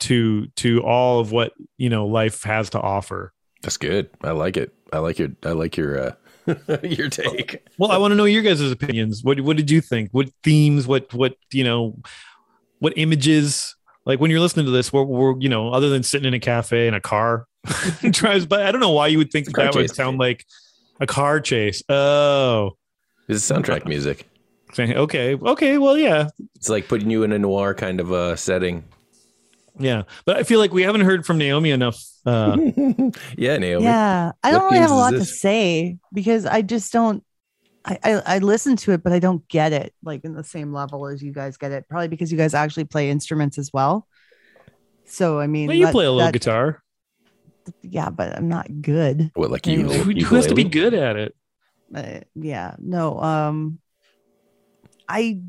to 0.00 0.46
to 0.56 0.82
all 0.82 1.20
of 1.20 1.32
what, 1.32 1.52
you 1.76 1.90
know, 1.90 2.06
life 2.06 2.44
has 2.44 2.70
to 2.70 2.80
offer. 2.80 3.32
That's 3.62 3.76
good. 3.76 4.10
I 4.22 4.30
like 4.32 4.56
it. 4.56 4.72
I 4.92 4.98
like 4.98 5.18
your. 5.18 5.30
I 5.44 5.52
like 5.52 5.76
your. 5.76 5.98
uh 5.98 6.12
your 6.82 7.08
take. 7.08 7.66
Well, 7.78 7.90
I 7.90 7.98
want 7.98 8.12
to 8.12 8.16
know 8.16 8.24
your 8.24 8.42
guys' 8.42 8.60
opinions. 8.70 9.22
What 9.22 9.40
what 9.40 9.56
did 9.56 9.70
you 9.70 9.80
think? 9.80 10.10
What 10.12 10.30
themes? 10.42 10.86
What 10.86 11.12
what 11.14 11.36
you 11.52 11.64
know? 11.64 11.98
What 12.78 12.94
images? 12.96 13.76
Like 14.04 14.18
when 14.18 14.30
you're 14.30 14.40
listening 14.40 14.66
to 14.66 14.72
this, 14.72 14.92
we're, 14.92 15.04
we're 15.04 15.38
you 15.38 15.48
know, 15.48 15.70
other 15.72 15.88
than 15.88 16.02
sitting 16.02 16.26
in 16.26 16.34
a 16.34 16.40
cafe 16.40 16.88
in 16.88 16.94
a 16.94 17.00
car 17.00 17.46
drives 18.10 18.46
by. 18.46 18.66
I 18.66 18.72
don't 18.72 18.80
know 18.80 18.90
why 18.90 19.06
you 19.06 19.18
would 19.18 19.30
think 19.30 19.46
that, 19.46 19.54
that 19.56 19.74
would 19.74 19.94
sound 19.94 20.18
like 20.18 20.44
a 21.00 21.06
car 21.06 21.40
chase. 21.40 21.82
Oh, 21.88 22.72
It's 23.28 23.48
soundtrack 23.48 23.86
uh, 23.86 23.88
music. 23.88 24.28
okay, 24.78 25.36
okay, 25.36 25.78
well, 25.78 25.96
yeah, 25.96 26.28
It's 26.56 26.68
like 26.68 26.88
putting 26.88 27.10
you 27.10 27.22
in 27.22 27.32
a 27.32 27.38
noir 27.38 27.74
kind 27.74 28.00
of 28.00 28.10
a 28.10 28.36
setting. 28.36 28.84
Yeah. 29.78 30.02
But 30.24 30.36
I 30.36 30.42
feel 30.42 30.58
like 30.58 30.72
we 30.72 30.82
haven't 30.82 31.02
heard 31.02 31.24
from 31.26 31.38
Naomi 31.38 31.70
enough. 31.70 32.02
Uh, 32.26 32.56
Yeah, 33.36 33.56
Naomi. 33.58 33.84
Yeah, 33.84 34.32
I 34.42 34.50
don't 34.50 34.64
really 34.64 34.78
have 34.78 34.90
a 34.90 34.94
themes 34.94 34.94
is 34.94 34.96
lot 34.96 35.10
to 35.12 35.24
say 35.24 35.98
because 36.12 36.46
I 36.46 36.62
just 36.62 36.92
don't. 36.92 37.24
I, 37.84 37.98
I 38.04 38.12
I 38.26 38.38
listen 38.38 38.76
to 38.76 38.92
it, 38.92 39.02
but 39.02 39.12
I 39.12 39.18
don't 39.18 39.46
get 39.48 39.72
it 39.72 39.92
like 40.04 40.24
in 40.24 40.34
the 40.34 40.44
same 40.44 40.72
level 40.72 41.06
as 41.08 41.20
you 41.22 41.32
guys 41.32 41.56
get 41.56 41.72
it. 41.72 41.88
Probably 41.88 42.08
because 42.08 42.30
you 42.30 42.38
guys 42.38 42.54
actually 42.54 42.84
play 42.84 43.10
instruments 43.10 43.58
as 43.58 43.70
well. 43.72 44.06
So 45.04 45.40
I 45.40 45.46
mean, 45.48 45.66
well, 45.66 45.76
you 45.76 45.86
that- 45.86 45.92
play 45.92 46.04
a 46.04 46.10
little 46.12 46.26
that- 46.26 46.32
guitar. 46.32 46.82
Yeah, 47.80 48.10
but 48.10 48.36
I'm 48.36 48.48
not 48.48 48.82
good. 48.82 49.30
What, 49.34 49.50
like 49.52 49.68
you? 49.68 49.80
Anyway. 49.80 49.98
Who, 49.98 50.12
who 50.26 50.34
has 50.34 50.48
to 50.48 50.54
be 50.54 50.64
good 50.64 50.94
at 50.94 51.16
it? 51.16 51.34
Uh, 51.94 52.20
yeah, 52.34 52.74
no. 52.78 53.20
Um, 53.20 53.78
I 55.08 55.42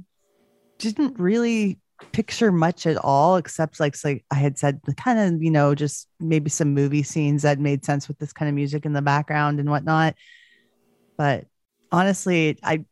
didn't 0.77 1.19
really 1.19 1.79
picture 2.11 2.51
much 2.51 2.85
at 2.85 2.97
all, 2.97 3.37
except 3.37 3.79
like 3.79 3.95
like 4.03 4.25
I 4.31 4.35
had 4.35 4.57
said, 4.57 4.81
kind 4.97 5.19
of 5.19 5.41
you 5.41 5.51
know 5.51 5.75
just 5.75 6.07
maybe 6.19 6.49
some 6.49 6.73
movie 6.73 7.03
scenes 7.03 7.43
that 7.43 7.59
made 7.59 7.85
sense 7.85 8.07
with 8.07 8.19
this 8.19 8.33
kind 8.33 8.49
of 8.49 8.55
music 8.55 8.85
in 8.85 8.93
the 8.93 9.01
background 9.01 9.59
and 9.59 9.69
whatnot. 9.69 10.15
But 11.17 11.45
honestly, 11.91 12.57
I 12.63 12.85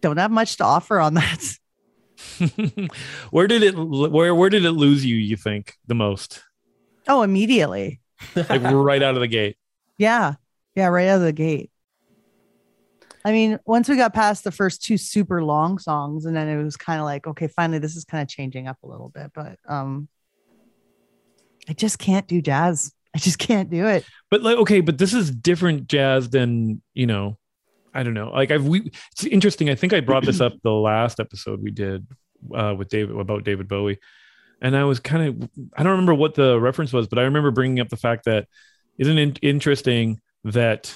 don't 0.00 0.16
have 0.16 0.30
much 0.30 0.56
to 0.56 0.64
offer 0.64 1.00
on 1.00 1.14
that. 1.14 1.44
where 3.30 3.46
did 3.46 3.62
it? 3.62 3.74
Where 3.76 4.34
where 4.34 4.50
did 4.50 4.64
it 4.64 4.72
lose 4.72 5.04
you? 5.04 5.16
You 5.16 5.36
think 5.36 5.76
the 5.86 5.94
most? 5.94 6.42
Oh, 7.06 7.22
immediately. 7.22 8.00
Like 8.34 8.62
right 8.62 9.02
out 9.02 9.14
of 9.14 9.20
the 9.20 9.28
gate. 9.28 9.56
Yeah. 10.00 10.34
Yeah, 10.76 10.86
right 10.86 11.08
out 11.08 11.16
of 11.16 11.22
the 11.22 11.32
gate. 11.32 11.72
I 13.28 13.32
mean, 13.32 13.58
once 13.66 13.90
we 13.90 13.96
got 13.96 14.14
past 14.14 14.42
the 14.42 14.50
first 14.50 14.82
two 14.82 14.96
super 14.96 15.44
long 15.44 15.78
songs, 15.78 16.24
and 16.24 16.34
then 16.34 16.48
it 16.48 16.62
was 16.64 16.78
kind 16.78 16.98
of 16.98 17.04
like, 17.04 17.26
okay, 17.26 17.46
finally, 17.46 17.78
this 17.78 17.94
is 17.94 18.04
kind 18.04 18.22
of 18.22 18.28
changing 18.28 18.66
up 18.66 18.78
a 18.82 18.86
little 18.86 19.10
bit. 19.10 19.32
But 19.34 19.58
um 19.68 20.08
I 21.68 21.74
just 21.74 21.98
can't 21.98 22.26
do 22.26 22.40
jazz. 22.40 22.92
I 23.14 23.18
just 23.18 23.38
can't 23.38 23.68
do 23.70 23.86
it. 23.86 24.04
But 24.30 24.42
like, 24.42 24.56
okay, 24.58 24.80
but 24.80 24.96
this 24.96 25.12
is 25.12 25.30
different 25.30 25.88
jazz 25.88 26.30
than 26.30 26.80
you 26.94 27.06
know. 27.06 27.36
I 27.92 28.02
don't 28.02 28.14
know. 28.14 28.30
Like 28.30 28.50
I've 28.50 28.66
we. 28.66 28.90
It's 29.12 29.24
interesting. 29.24 29.68
I 29.68 29.74
think 29.74 29.92
I 29.92 30.00
brought 30.00 30.24
this 30.24 30.40
up 30.40 30.54
the 30.62 30.70
last 30.70 31.20
episode 31.20 31.62
we 31.62 31.70
did 31.70 32.06
uh, 32.54 32.74
with 32.78 32.88
David 32.88 33.18
about 33.18 33.44
David 33.44 33.68
Bowie, 33.68 33.98
and 34.62 34.74
I 34.76 34.84
was 34.84 35.00
kind 35.00 35.42
of 35.42 35.50
I 35.76 35.82
don't 35.82 35.92
remember 35.92 36.14
what 36.14 36.34
the 36.34 36.58
reference 36.58 36.94
was, 36.94 37.08
but 37.08 37.18
I 37.18 37.22
remember 37.22 37.50
bringing 37.50 37.80
up 37.80 37.88
the 37.88 37.96
fact 37.96 38.24
that 38.24 38.46
isn't 38.98 39.18
it 39.18 39.38
interesting 39.42 40.20
that 40.44 40.94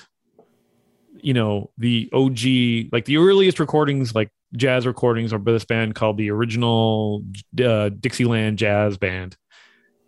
you 1.23 1.33
know 1.35 1.71
the 1.79 2.09
OG 2.13 2.93
like 2.93 3.05
the 3.07 3.17
earliest 3.19 3.59
recordings 3.61 4.15
like 4.15 4.31
jazz 4.55 4.87
recordings 4.87 5.33
are 5.33 5.39
by 5.39 5.53
this 5.53 5.65
band 5.65 5.95
called 5.95 6.19
the 6.19 6.31
original 6.31 7.25
uh, 7.65 7.89
Dixieland 7.89 8.59
Jazz 8.59 8.99
Band 8.99 9.37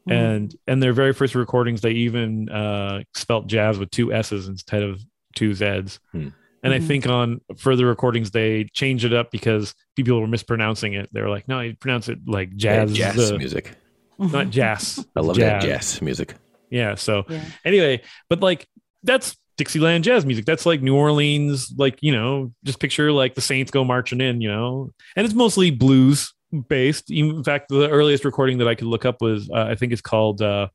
and 0.07 0.55
and 0.67 0.83
their 0.83 0.93
very 0.93 1.15
first 1.15 1.35
recordings 1.35 1.81
they 1.81 1.93
even 1.93 2.49
uh 2.51 3.03
spelt 3.15 3.47
jazz 3.47 3.79
with 3.79 3.91
two 3.91 4.13
s's 4.13 4.49
instead 4.49 4.83
of 4.83 5.01
two 5.35 5.55
z's 5.55 5.99
Hmm. 6.13 6.29
and 6.63 6.75
i 6.75 6.79
Mhm. 6.79 6.87
think 6.87 7.07
on 7.07 7.41
further 7.57 7.87
recordings 7.87 8.31
they 8.31 8.65
changed 8.75 9.07
it 9.07 9.15
up 9.15 9.31
because 9.31 9.75
people 9.97 10.21
were 10.21 10.27
mispronouncing 10.27 10.93
it 10.93 11.09
they 11.13 11.23
were 11.23 11.31
like 11.31 11.49
no 11.49 11.61
you 11.61 11.75
pronounce 11.75 12.11
it 12.11 12.19
like 12.27 12.51
Yeah, 12.53 12.85
jazz, 12.85 12.93
jazz 12.93 13.33
uh, 13.33 13.39
music. 13.39 13.71
not 14.19 14.51
jazz 14.59 15.07
I 15.17 15.21
love 15.21 15.37
jazz. 15.37 15.63
that 15.63 15.69
jazz 15.69 16.03
music. 16.03 16.35
yeah 16.69 16.97
so 16.97 17.25
Yeah. 17.31 17.43
anyway 17.65 18.03
but 18.29 18.41
like 18.41 18.67
that's 19.05 19.37
dixieland 19.57 20.05
jazz 20.05 20.27
music. 20.27 20.45
That's 20.45 20.67
like 20.67 20.83
new 20.83 20.95
orleans 20.95 21.73
like 21.77 21.99
you 22.01 22.13
know 22.13 22.53
just 22.65 22.81
picture 22.81 23.13
like 23.13 23.35
the 23.35 23.41
saints 23.41 23.71
go 23.71 23.85
marching 23.85 24.21
in 24.21 24.41
you 24.41 24.49
know. 24.49 24.93
And 25.17 25.25
it's 25.25 25.35
mostly 25.35 25.71
blues 25.71 26.33
based. 26.69 27.11
In 27.11 27.43
fact 27.45 27.69
the 27.69 27.89
earliest 27.89 28.25
recording 28.25 28.59
that 28.59 28.69
i 28.69 28.75
could 28.75 28.87
look 28.87 29.05
up 29.05 29.21
was 29.21 29.49
uh, 29.51 29.67
i 29.71 29.75
think 29.75 29.93
it's 29.93 30.03
called 30.03 30.43
uh 30.43 30.69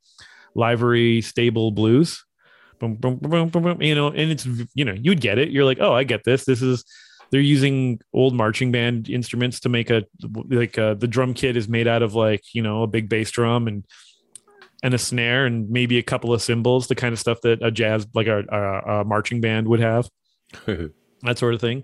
livery 0.55 1.21
stable 1.21 1.71
blues. 1.71 2.23
Boom, 2.79 2.95
boom, 2.95 3.17
boom, 3.17 3.49
boom, 3.49 3.63
boom, 3.63 3.81
you 3.81 3.95
know 3.95 4.07
and 4.07 4.31
it's 4.31 4.45
you 4.73 4.85
know 4.85 4.95
you'd 4.99 5.21
get 5.21 5.37
it. 5.37 5.49
You're 5.49 5.65
like 5.65 5.79
oh 5.81 5.93
i 5.93 6.03
get 6.03 6.23
this. 6.23 6.45
This 6.45 6.61
is 6.61 6.85
they're 7.31 7.41
using 7.41 7.99
old 8.13 8.33
marching 8.33 8.71
band 8.71 9.09
instruments 9.09 9.59
to 9.61 9.69
make 9.69 9.89
a 9.89 10.03
like 10.49 10.77
uh, 10.77 10.95
the 10.95 11.07
drum 11.07 11.33
kit 11.33 11.55
is 11.55 11.67
made 11.67 11.87
out 11.87 12.01
of 12.01 12.15
like 12.15 12.41
you 12.53 12.61
know 12.61 12.83
a 12.83 12.87
big 12.87 13.09
bass 13.09 13.31
drum 13.31 13.67
and 13.67 13.85
and 14.83 14.93
a 14.93 14.97
snare 14.97 15.45
and 15.45 15.69
maybe 15.69 15.97
a 15.97 16.03
couple 16.03 16.33
of 16.33 16.41
cymbals 16.41 16.87
the 16.87 16.95
kind 16.95 17.11
of 17.13 17.19
stuff 17.19 17.41
that 17.41 17.61
a 17.61 17.69
jazz 17.71 18.07
like 18.13 18.27
a, 18.27 18.43
a, 18.49 19.01
a 19.01 19.05
marching 19.05 19.41
band 19.41 19.67
would 19.67 19.79
have. 19.79 20.09
That 21.23 21.37
sort 21.37 21.53
of 21.53 21.59
thing. 21.59 21.83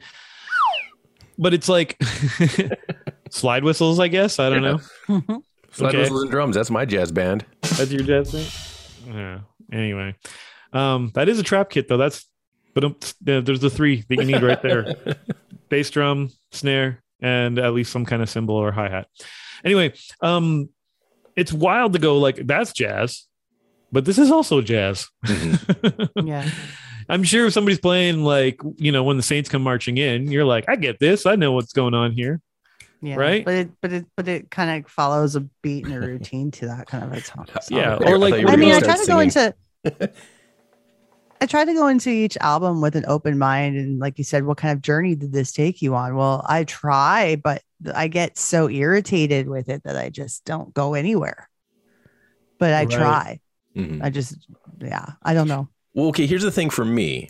But 1.37 1.53
it's 1.53 1.67
like 1.67 1.97
slide 3.29 3.65
whistles 3.65 3.99
i 3.99 4.07
guess. 4.07 4.39
I 4.39 4.49
don't 4.49 4.63
Yeah. 4.63 4.77
know. 5.27 5.43
Slide 5.71 5.89
Okay. 5.89 5.97
whistles 5.99 6.21
and 6.21 6.31
drums. 6.31 6.55
That's 6.55 6.71
my 6.71 6.85
jazz 6.85 7.11
band. 7.11 7.45
that's 7.61 7.91
your 7.91 8.03
jazz 8.03 8.31
thing 8.31 9.13
yeah. 9.13 9.39
Anyway. 9.73 10.15
Um 10.71 11.11
that 11.15 11.27
is 11.27 11.37
a 11.37 11.43
trap 11.43 11.69
kit 11.69 11.89
though. 11.89 11.97
That's 11.97 12.25
but 12.73 12.83
um, 12.85 12.95
there's 13.21 13.59
the 13.59 13.69
three 13.69 14.05
that 14.07 14.15
you 14.15 14.23
need 14.25 14.41
right 14.41 14.61
there. 14.61 14.95
Bass 15.69 15.89
drum 15.89 16.29
snare 16.53 17.03
and 17.21 17.59
at 17.59 17.73
least 17.73 17.91
some 17.91 18.05
kind 18.05 18.21
of 18.21 18.29
cymbal 18.29 18.55
or 18.55 18.71
hi-hat. 18.71 19.07
Anyway 19.65 19.93
um 20.21 20.69
it's 21.35 21.51
wild 21.53 21.93
to 21.93 21.99
go 21.99 22.17
like 22.17 22.37
that's 22.47 22.71
jazz 22.73 23.25
but 23.91 24.05
this 24.05 24.17
is 24.17 24.31
also 24.31 24.61
jazz 24.61 25.07
mm-hmm. 25.25 26.27
Yeah. 26.27 26.49
i'm 27.09 27.23
sure 27.23 27.45
if 27.47 27.53
somebody's 27.53 27.79
playing 27.79 28.23
like 28.23 28.59
you 28.77 28.91
know 28.91 29.03
when 29.03 29.17
the 29.17 29.23
saints 29.23 29.49
come 29.49 29.61
marching 29.63 29.97
in 29.97 30.31
you're 30.31 30.45
like 30.45 30.65
i 30.67 30.75
get 30.75 30.99
this 30.99 31.25
i 31.25 31.35
know 31.35 31.51
what's 31.51 31.73
going 31.73 31.93
on 31.93 32.11
here 32.11 32.41
Yeah. 33.01 33.17
Right? 33.17 33.45
But 33.45 33.53
it 33.53 33.69
but 33.81 33.91
it 33.93 34.05
but 34.17 34.27
it 34.27 34.49
kind 34.49 34.83
of 34.83 34.89
follows 34.89 35.35
a 35.35 35.41
beat 35.61 35.85
and 35.85 35.93
a 35.93 35.99
routine 35.99 36.49
to 36.51 36.65
that 36.67 36.87
kind 36.87 37.03
of 37.03 37.13
a 37.13 37.21
song. 37.21 37.45
Yeah, 37.69 37.97
or 38.01 38.17
like- 38.17 38.33
thought 38.33 38.39
you 38.39 38.45
were 38.47 38.51
I 38.51 38.55
mean, 38.55 38.73
I 38.73 38.79
try 38.79 38.97
to 38.97 39.05
go 39.05 39.19
singing. 39.29 39.53
into 39.85 40.11
I 41.41 41.45
try 41.45 41.65
to 41.65 41.73
go 41.73 41.87
into 41.87 42.09
each 42.09 42.37
album 42.37 42.81
with 42.81 42.95
an 42.95 43.05
open 43.07 43.37
mind 43.37 43.77
and 43.77 43.99
like 43.99 44.17
you 44.17 44.23
said, 44.23 44.45
what 44.45 44.57
kind 44.57 44.73
of 44.73 44.81
journey 44.81 45.13
did 45.15 45.33
this 45.33 45.51
take 45.51 45.81
you 45.81 45.93
on? 45.93 46.15
Well, 46.15 46.43
I 46.47 46.63
try, 46.63 47.35
but 47.35 47.61
I 47.93 48.07
get 48.07 48.37
so 48.37 48.69
irritated 48.69 49.47
with 49.47 49.69
it 49.69 49.83
that 49.83 49.95
I 49.95 50.09
just 50.09 50.45
don't 50.45 50.73
go 50.73 50.93
anywhere. 50.93 51.49
But 52.59 52.73
I 52.73 52.85
Right. 52.85 52.89
try. 52.89 53.39
Mhm. 53.75 54.03
I 54.03 54.09
just 54.09 54.37
yeah, 54.79 55.13
I 55.23 55.33
don't 55.33 55.47
know. 55.47 55.67
Well, 55.93 56.07
okay, 56.07 56.25
here's 56.25 56.43
the 56.43 56.51
thing 56.51 56.69
for 56.69 56.85
me. 56.85 57.29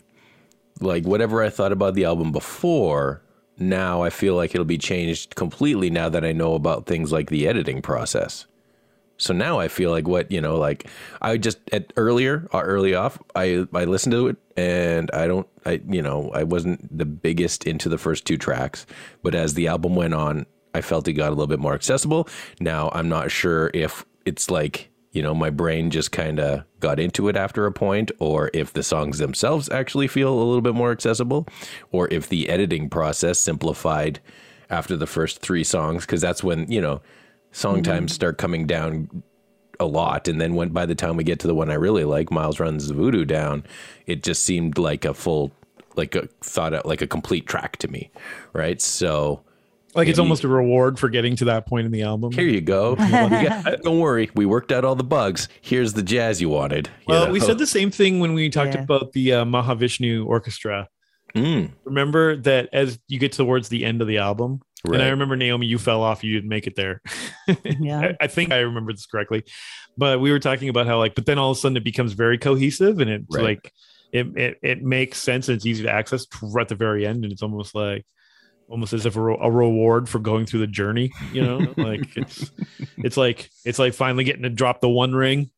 Like 0.80 1.04
whatever 1.04 1.42
I 1.42 1.50
thought 1.50 1.72
about 1.72 1.94
the 1.94 2.04
album 2.04 2.32
before, 2.32 3.22
now 3.58 4.02
I 4.02 4.10
feel 4.10 4.34
like 4.36 4.54
it'll 4.54 4.64
be 4.64 4.78
changed 4.78 5.34
completely 5.34 5.90
now 5.90 6.08
that 6.08 6.24
I 6.24 6.32
know 6.32 6.54
about 6.54 6.86
things 6.86 7.12
like 7.12 7.30
the 7.30 7.48
editing 7.48 7.80
process. 7.82 8.46
So 9.18 9.32
now 9.32 9.58
I 9.58 9.68
feel 9.68 9.90
like 9.90 10.06
what, 10.06 10.30
you 10.30 10.40
know, 10.40 10.56
like 10.56 10.88
I 11.22 11.36
just 11.38 11.58
at 11.72 11.92
earlier, 11.96 12.48
uh, 12.52 12.60
early 12.60 12.94
off, 12.94 13.18
I 13.34 13.66
I 13.72 13.84
listened 13.84 14.12
to 14.12 14.28
it 14.28 14.36
and 14.56 15.10
I 15.12 15.26
don't 15.26 15.46
I 15.64 15.80
you 15.88 16.02
know, 16.02 16.30
I 16.34 16.42
wasn't 16.42 16.96
the 16.96 17.06
biggest 17.06 17.66
into 17.66 17.88
the 17.88 17.98
first 17.98 18.24
two 18.24 18.36
tracks, 18.38 18.86
but 19.22 19.34
as 19.34 19.54
the 19.54 19.68
album 19.68 19.94
went 19.94 20.14
on, 20.14 20.46
I 20.74 20.80
felt 20.80 21.08
it 21.08 21.14
got 21.14 21.28
a 21.28 21.30
little 21.30 21.46
bit 21.46 21.60
more 21.60 21.74
accessible. 21.74 22.28
Now 22.60 22.90
I'm 22.92 23.08
not 23.08 23.30
sure 23.30 23.70
if 23.74 24.04
it's 24.24 24.50
like 24.50 24.90
you 25.16 25.22
know, 25.22 25.34
my 25.34 25.48
brain 25.48 25.90
just 25.90 26.12
kind 26.12 26.38
of 26.38 26.62
got 26.78 27.00
into 27.00 27.28
it 27.28 27.36
after 27.36 27.64
a 27.64 27.72
point, 27.72 28.10
or 28.18 28.50
if 28.52 28.74
the 28.74 28.82
songs 28.82 29.16
themselves 29.16 29.70
actually 29.70 30.08
feel 30.08 30.30
a 30.30 30.36
little 30.36 30.60
bit 30.60 30.74
more 30.74 30.92
accessible, 30.92 31.48
or 31.90 32.06
if 32.12 32.28
the 32.28 32.50
editing 32.50 32.90
process 32.90 33.38
simplified 33.38 34.20
after 34.68 34.94
the 34.94 35.06
first 35.06 35.40
three 35.40 35.64
songs, 35.64 36.04
because 36.04 36.20
that's 36.20 36.44
when, 36.44 36.70
you 36.70 36.82
know, 36.82 37.00
song 37.56 37.82
times 37.82 38.12
start 38.12 38.38
coming 38.38 38.66
down 38.66 39.22
a 39.80 39.86
lot. 39.86 40.28
And 40.28 40.40
then 40.40 40.54
when 40.54 40.70
by 40.70 40.86
the 40.86 40.94
time 40.94 41.16
we 41.16 41.24
get 41.24 41.38
to 41.40 41.46
the 41.46 41.54
one 41.54 41.70
I 41.70 41.74
really 41.74 42.04
like, 42.04 42.30
Miles 42.30 42.60
Runs 42.60 42.88
the 42.88 42.94
Voodoo 42.94 43.24
Down, 43.24 43.64
it 44.06 44.22
just 44.22 44.42
seemed 44.42 44.78
like 44.78 45.04
a 45.04 45.14
full, 45.14 45.52
like 45.96 46.14
a 46.14 46.26
thought 46.42 46.74
out, 46.74 46.86
like 46.86 47.02
a 47.02 47.06
complete 47.06 47.46
track 47.46 47.76
to 47.78 47.88
me. 47.88 48.10
Right. 48.52 48.80
So 48.80 49.42
like 49.94 50.08
it's 50.08 50.18
almost 50.18 50.44
a 50.44 50.48
reward 50.48 50.98
for 50.98 51.08
getting 51.08 51.36
to 51.36 51.46
that 51.46 51.66
point 51.66 51.86
in 51.86 51.92
the 51.92 52.02
album 52.02 52.30
here 52.32 52.44
you 52.44 52.60
go. 52.60 52.96
Got- 52.96 53.82
don't 53.82 53.98
worry. 54.00 54.30
We 54.34 54.44
worked 54.44 54.70
out 54.72 54.84
all 54.84 54.94
the 54.94 55.04
bugs. 55.04 55.48
Here's 55.62 55.94
the 55.94 56.02
jazz 56.02 56.40
you 56.40 56.50
wanted. 56.50 56.88
you 56.88 57.04
Well, 57.08 57.26
know? 57.26 57.32
we 57.32 57.40
said 57.40 57.56
the 57.58 57.66
same 57.66 57.90
thing 57.90 58.20
when 58.20 58.34
we 58.34 58.50
talked 58.50 58.74
Yeah. 58.74 58.82
about 58.82 59.12
the 59.12 59.32
uh, 59.32 59.44
Mahavishnu 59.46 60.26
Orchestra. 60.26 60.88
Mm, 61.34 61.70
Remember 61.84 62.36
that 62.36 62.68
as 62.72 62.98
you 63.08 63.18
get 63.18 63.32
towards 63.32 63.68
the 63.70 63.84
end 63.84 64.00
of 64.00 64.08
the 64.08 64.18
album, 64.18 64.60
and 64.94 65.02
I 65.02 65.08
remember 65.08 65.36
Naomi, 65.36 65.66
you 65.66 65.78
fell 65.78 66.02
off, 66.02 66.24
you 66.24 66.32
didn't 66.34 66.48
make 66.48 66.66
it 66.66 66.76
there. 66.76 67.02
Yeah. 67.78 68.00
I, 68.00 68.24
I 68.24 68.26
think 68.26 68.50
I 68.52 68.58
remember 68.58 68.92
this 68.92 69.06
correctly, 69.06 69.44
but 69.96 70.20
we 70.20 70.32
were 70.32 70.40
talking 70.40 70.68
about 70.68 70.86
how 70.86 70.98
like, 70.98 71.14
but 71.14 71.26
then 71.26 71.38
all 71.38 71.52
of 71.52 71.56
a 71.56 71.60
sudden 71.60 71.76
it 71.76 71.84
becomes 71.84 72.12
very 72.12 72.38
cohesive 72.38 72.98
and 73.00 73.08
it's 73.10 73.36
Right. 73.36 73.44
like 73.44 73.72
it, 74.12 74.26
it 74.36 74.58
it 74.62 74.82
makes 74.82 75.18
sense 75.18 75.48
and 75.48 75.56
it's 75.56 75.66
easy 75.66 75.82
to 75.84 75.90
access 75.90 76.26
right 76.42 76.62
at 76.62 76.68
the 76.68 76.74
very 76.74 77.06
end, 77.06 77.24
and 77.24 77.32
it's 77.32 77.42
almost 77.42 77.74
like 77.74 78.04
almost 78.68 78.92
as 78.92 79.06
if 79.06 79.14
a, 79.16 79.20
re- 79.20 79.38
a 79.40 79.50
reward 79.50 80.08
for 80.08 80.18
going 80.18 80.46
through 80.46 80.60
the 80.60 80.66
journey. 80.66 81.12
You 81.32 81.42
know, 81.42 81.58
like 81.76 82.16
it's 82.16 82.50
it's 82.98 83.16
like 83.16 83.50
it's 83.64 83.78
like 83.78 83.94
finally 83.94 84.24
getting 84.24 84.42
to 84.42 84.50
drop 84.50 84.80
the 84.80 84.88
one 84.88 85.14
ring. 85.14 85.50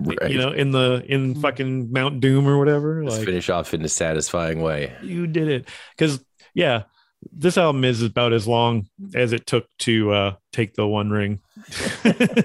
Right. 0.00 0.30
You 0.30 0.38
know, 0.38 0.50
in 0.52 0.72
the 0.72 1.04
in 1.06 1.32
mm-hmm. 1.32 1.40
fucking 1.42 1.92
Mount 1.92 2.20
Doom 2.20 2.46
or 2.48 2.58
whatever. 2.58 3.04
Let's 3.04 3.18
Like 3.18 3.26
finish 3.26 3.48
off 3.48 3.72
in 3.72 3.84
a 3.84 3.88
satisfying 3.88 4.60
way. 4.60 4.92
you 5.02 5.26
did 5.26 5.48
it 5.48 5.68
because 5.96 6.22
yeah 6.54 6.82
this 7.30 7.58
album 7.58 7.84
is 7.84 8.02
about 8.02 8.32
as 8.32 8.48
long 8.48 8.88
as 9.14 9.32
it 9.32 9.46
took 9.46 9.66
to 9.80 10.12
uh, 10.12 10.34
take 10.52 10.74
the 10.74 10.86
One 10.86 11.10
Ring 11.10 11.40
it's 11.68 11.70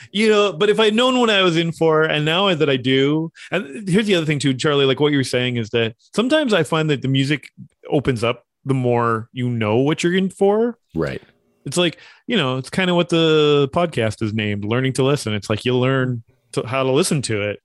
you 0.11 0.29
know, 0.29 0.53
but 0.53 0.69
if 0.69 0.79
I'd 0.79 0.93
known 0.93 1.19
what 1.19 1.29
I 1.29 1.41
was 1.41 1.57
in 1.57 1.71
for, 1.71 2.03
and 2.03 2.25
now 2.25 2.53
that 2.53 2.69
I 2.69 2.77
do, 2.77 3.31
and 3.51 3.87
here's 3.87 4.05
the 4.05 4.15
other 4.15 4.25
thing 4.25 4.39
too, 4.39 4.53
Charlie. 4.53 4.85
Like 4.85 4.99
what 4.99 5.11
you 5.11 5.17
were 5.17 5.23
saying 5.23 5.57
is 5.57 5.69
that 5.71 5.95
sometimes 6.15 6.53
I 6.53 6.63
find 6.63 6.89
that 6.89 7.01
the 7.01 7.07
music 7.07 7.49
opens 7.89 8.23
up 8.23 8.45
the 8.65 8.73
more 8.73 9.29
you 9.33 9.49
know 9.49 9.77
what 9.77 10.03
you're 10.03 10.15
in 10.15 10.29
for. 10.29 10.77
Right. 10.95 11.21
It's 11.65 11.77
like 11.77 11.97
you 12.27 12.37
know, 12.37 12.57
it's 12.57 12.69
kind 12.69 12.89
of 12.89 12.95
what 12.95 13.09
the 13.09 13.69
podcast 13.73 14.21
is 14.21 14.33
named, 14.33 14.65
"Learning 14.65 14.93
to 14.93 15.03
Listen." 15.03 15.33
It's 15.33 15.49
like 15.49 15.65
you 15.65 15.75
learn 15.77 16.23
to, 16.53 16.65
how 16.65 16.83
to 16.83 16.91
listen 16.91 17.21
to 17.23 17.41
it. 17.41 17.59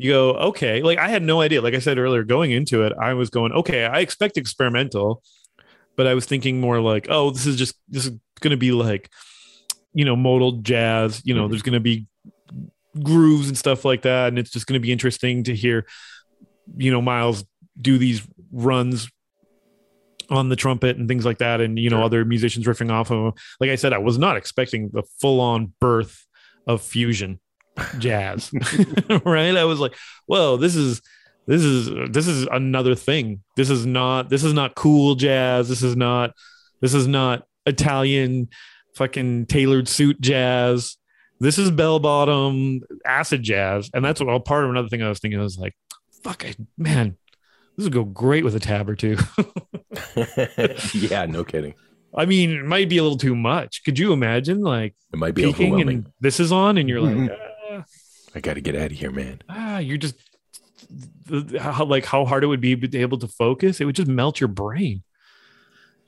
You 0.00 0.12
go, 0.12 0.30
okay. 0.30 0.80
Like 0.82 0.98
I 0.98 1.08
had 1.08 1.22
no 1.22 1.42
idea. 1.42 1.60
Like 1.60 1.74
I 1.74 1.78
said 1.78 1.98
earlier, 1.98 2.24
going 2.24 2.52
into 2.52 2.84
it, 2.84 2.94
I 2.98 3.12
was 3.12 3.28
going, 3.28 3.52
okay. 3.52 3.84
I 3.84 4.00
expect 4.00 4.38
experimental, 4.38 5.22
but 5.94 6.06
I 6.06 6.14
was 6.14 6.24
thinking 6.24 6.58
more 6.58 6.80
like, 6.80 7.08
oh, 7.10 7.30
this 7.30 7.46
is 7.46 7.56
just 7.56 7.74
this 7.86 8.06
is 8.06 8.12
going 8.40 8.52
to 8.52 8.56
be 8.56 8.72
like, 8.72 9.10
you 9.92 10.06
know, 10.06 10.16
modal 10.16 10.52
jazz. 10.52 11.20
You 11.24 11.34
know, 11.34 11.42
mm-hmm. 11.42 11.50
there's 11.50 11.60
going 11.60 11.74
to 11.74 11.80
be 11.80 12.06
grooves 13.02 13.48
and 13.48 13.58
stuff 13.58 13.84
like 13.84 14.00
that, 14.02 14.28
and 14.28 14.38
it's 14.38 14.50
just 14.50 14.66
going 14.66 14.80
to 14.80 14.82
be 14.82 14.90
interesting 14.90 15.44
to 15.44 15.54
hear, 15.54 15.84
you 16.78 16.90
know, 16.90 17.02
Miles 17.02 17.44
do 17.78 17.98
these 17.98 18.26
runs 18.50 19.06
on 20.30 20.48
the 20.48 20.56
trumpet 20.56 20.96
and 20.96 21.08
things 21.08 21.26
like 21.26 21.38
that 21.38 21.60
and 21.60 21.78
you 21.78 21.90
know 21.90 21.96
Sure. 21.96 22.04
other 22.04 22.24
musicians 22.24 22.64
riffing 22.64 22.90
off 22.90 23.10
of 23.10 23.18
him. 23.18 23.32
like 23.58 23.68
i 23.68 23.74
said 23.74 23.92
i 23.92 23.98
was 23.98 24.16
not 24.16 24.36
expecting 24.36 24.88
the 24.92 25.02
full-on 25.20 25.72
birth 25.80 26.24
of 26.68 26.80
fusion 26.80 27.40
jazz. 27.98 28.50
Right? 29.24 29.56
I 29.56 29.64
was 29.64 29.80
like 29.80 29.94
whoa 30.26 30.56
this 30.56 30.76
is 30.76 31.00
this 31.46 31.62
is 31.62 32.10
this 32.10 32.26
is 32.26 32.46
another 32.50 32.94
thing. 32.94 33.42
This 33.56 33.70
is 33.70 33.86
not 33.86 34.28
this 34.28 34.44
is 34.44 34.52
not 34.52 34.74
cool 34.74 35.14
jazz. 35.14 35.68
This 35.68 35.82
is 35.82 35.96
not 35.96 36.32
this 36.80 36.94
is 36.94 37.06
not 37.06 37.46
italian 37.66 38.48
fucking 38.94 39.46
tailored 39.46 39.88
suit 39.88 40.20
jazz. 40.20 40.96
This 41.40 41.58
is 41.58 41.70
bell 41.70 41.98
bottom 41.98 42.80
acid 43.04 43.42
jazz. 43.42 43.90
And 43.94 44.04
that's 44.04 44.20
what 44.20 44.28
all 44.28 44.40
part 44.40 44.64
of 44.64 44.70
another 44.70 44.88
thing 44.88 45.02
i 45.02 45.08
was 45.08 45.18
thinking. 45.18 45.40
I 45.40 45.42
was 45.42 45.58
like 45.58 45.74
fuck 46.22 46.44
I, 46.44 46.54
man 46.76 47.16
this 47.76 47.84
would 47.84 47.94
go 47.94 48.04
great 48.04 48.44
with 48.44 48.54
a 48.54 48.60
tab 48.60 48.90
or 48.90 48.94
two. 48.94 49.16
Yeah, 50.94 51.26
no 51.26 51.44
kidding. 51.44 51.74
I 52.14 52.26
mean, 52.26 52.50
it 52.50 52.64
might 52.64 52.88
be 52.88 52.98
a 52.98 53.02
little 53.02 53.18
too 53.18 53.34
much. 53.36 53.82
Could 53.84 53.98
you 53.98 54.12
imagine 54.12 54.60
like 54.60 54.94
It 55.12 55.18
might 55.18 55.34
be 55.34 55.46
overwhelming. 55.46 55.88
and 55.88 56.06
this 56.20 56.40
is 56.40 56.52
on 56.52 56.78
and 56.78 56.88
you're 56.88 57.00
like, 57.00 57.30
ah, 57.30 57.49
I 58.34 58.40
got 58.40 58.54
to 58.54 58.60
get 58.60 58.76
out 58.76 58.92
of 58.92 58.98
here, 58.98 59.10
man. 59.10 59.42
ah, 59.48 59.78
you're 59.78 59.96
just 59.96 60.16
how 61.58 61.84
like 61.84 62.04
how 62.04 62.24
hard 62.24 62.44
it 62.44 62.48
would 62.48 62.60
be 62.60 62.76
to 62.76 62.88
be 62.88 62.98
able 62.98 63.18
to 63.18 63.28
focus. 63.28 63.80
It 63.80 63.84
would 63.84 63.96
just 63.96 64.08
melt 64.08 64.40
your 64.40 64.48
brain. 64.48 65.02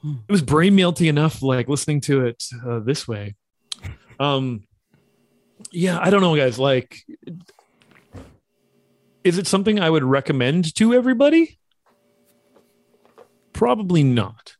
Hmm. 0.00 0.14
It 0.28 0.32
was 0.32 0.42
brain 0.42 0.76
melty 0.76 1.08
enough, 1.08 1.42
like 1.42 1.68
listening 1.68 2.00
to 2.02 2.26
it 2.26 2.44
uh, 2.66 2.80
this 2.80 3.06
way. 3.06 3.36
Um, 4.18 4.64
yeah, 5.70 5.98
I 6.00 6.10
don't 6.10 6.20
know, 6.20 6.36
guys. 6.36 6.58
Like, 6.58 6.98
is 9.24 9.38
it 9.38 9.46
something 9.46 9.80
I 9.80 9.90
would 9.90 10.04
recommend 10.04 10.74
to 10.76 10.94
everybody? 10.94 11.58
Probably 13.52 14.02
not. 14.02 14.56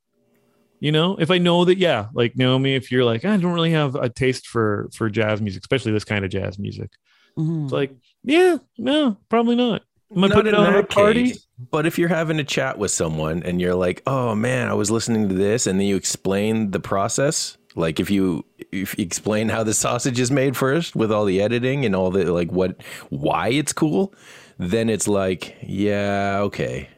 You 0.78 0.90
know, 0.90 1.16
if 1.16 1.30
I 1.30 1.38
know 1.38 1.64
that, 1.64 1.78
yeah, 1.78 2.08
like 2.12 2.36
Naomi, 2.36 2.74
if 2.74 2.90
you're 2.90 3.04
like, 3.04 3.24
I 3.24 3.36
don't 3.36 3.52
really 3.52 3.70
have 3.70 3.94
a 3.94 4.08
taste 4.08 4.48
for 4.48 4.88
for 4.94 5.08
jazz 5.08 5.40
music, 5.40 5.62
especially 5.62 5.92
this 5.92 6.04
kind 6.04 6.24
of 6.24 6.30
jazz 6.30 6.58
music. 6.58 6.90
Mhm. 7.39 7.64
It's 7.64 7.72
like, 7.72 7.95
yeah, 8.24 8.59
no, 8.78 9.16
probably 9.28 9.57
not. 9.57 9.83
Am 10.14 10.24
I 10.24 10.28
Not 10.28 10.35
putting 10.37 10.53
it 10.53 10.59
on 10.59 10.74
a 10.74 10.83
party? 10.83 11.28
case, 11.28 11.47
But 11.70 11.87
if 11.87 11.99
you're 11.99 12.09
having 12.09 12.39
a 12.39 12.45
chat 12.45 12.76
with 12.78 12.91
someone 12.91 13.43
and 13.45 13.61
you're 13.61 13.74
like, 13.74 14.03
"Oh 14.07 14.35
man, 14.35 14.68
I 14.68 14.74
was 14.74 14.91
listening 14.91 15.28
to 15.30 15.35
this," 15.35 15.66
and 15.66 15.80
then 15.80 15.87
you 15.87 15.97
explain 15.97 16.70
the 16.72 16.80
process, 16.80 17.57
like 17.74 17.99
if 17.99 18.11
you 18.11 18.45
if 18.72 18.99
you 18.99 19.05
explain 19.05 19.49
how 19.49 19.62
the 19.62 19.72
sausage 19.85 20.20
is 20.20 20.30
made 20.30 20.55
first 20.57 20.95
with 20.95 21.11
all 21.11 21.24
the 21.24 21.41
editing 21.41 21.87
and 21.87 21.97
all 21.97 22.11
the 22.11 22.30
like 22.30 22.53
what 22.53 22.83
why 23.09 23.49
it's 23.49 23.72
cool, 23.72 24.12
then 24.59 24.91
it's 24.91 25.09
like, 25.09 25.57
yeah, 25.62 26.41
okay. 26.43 26.91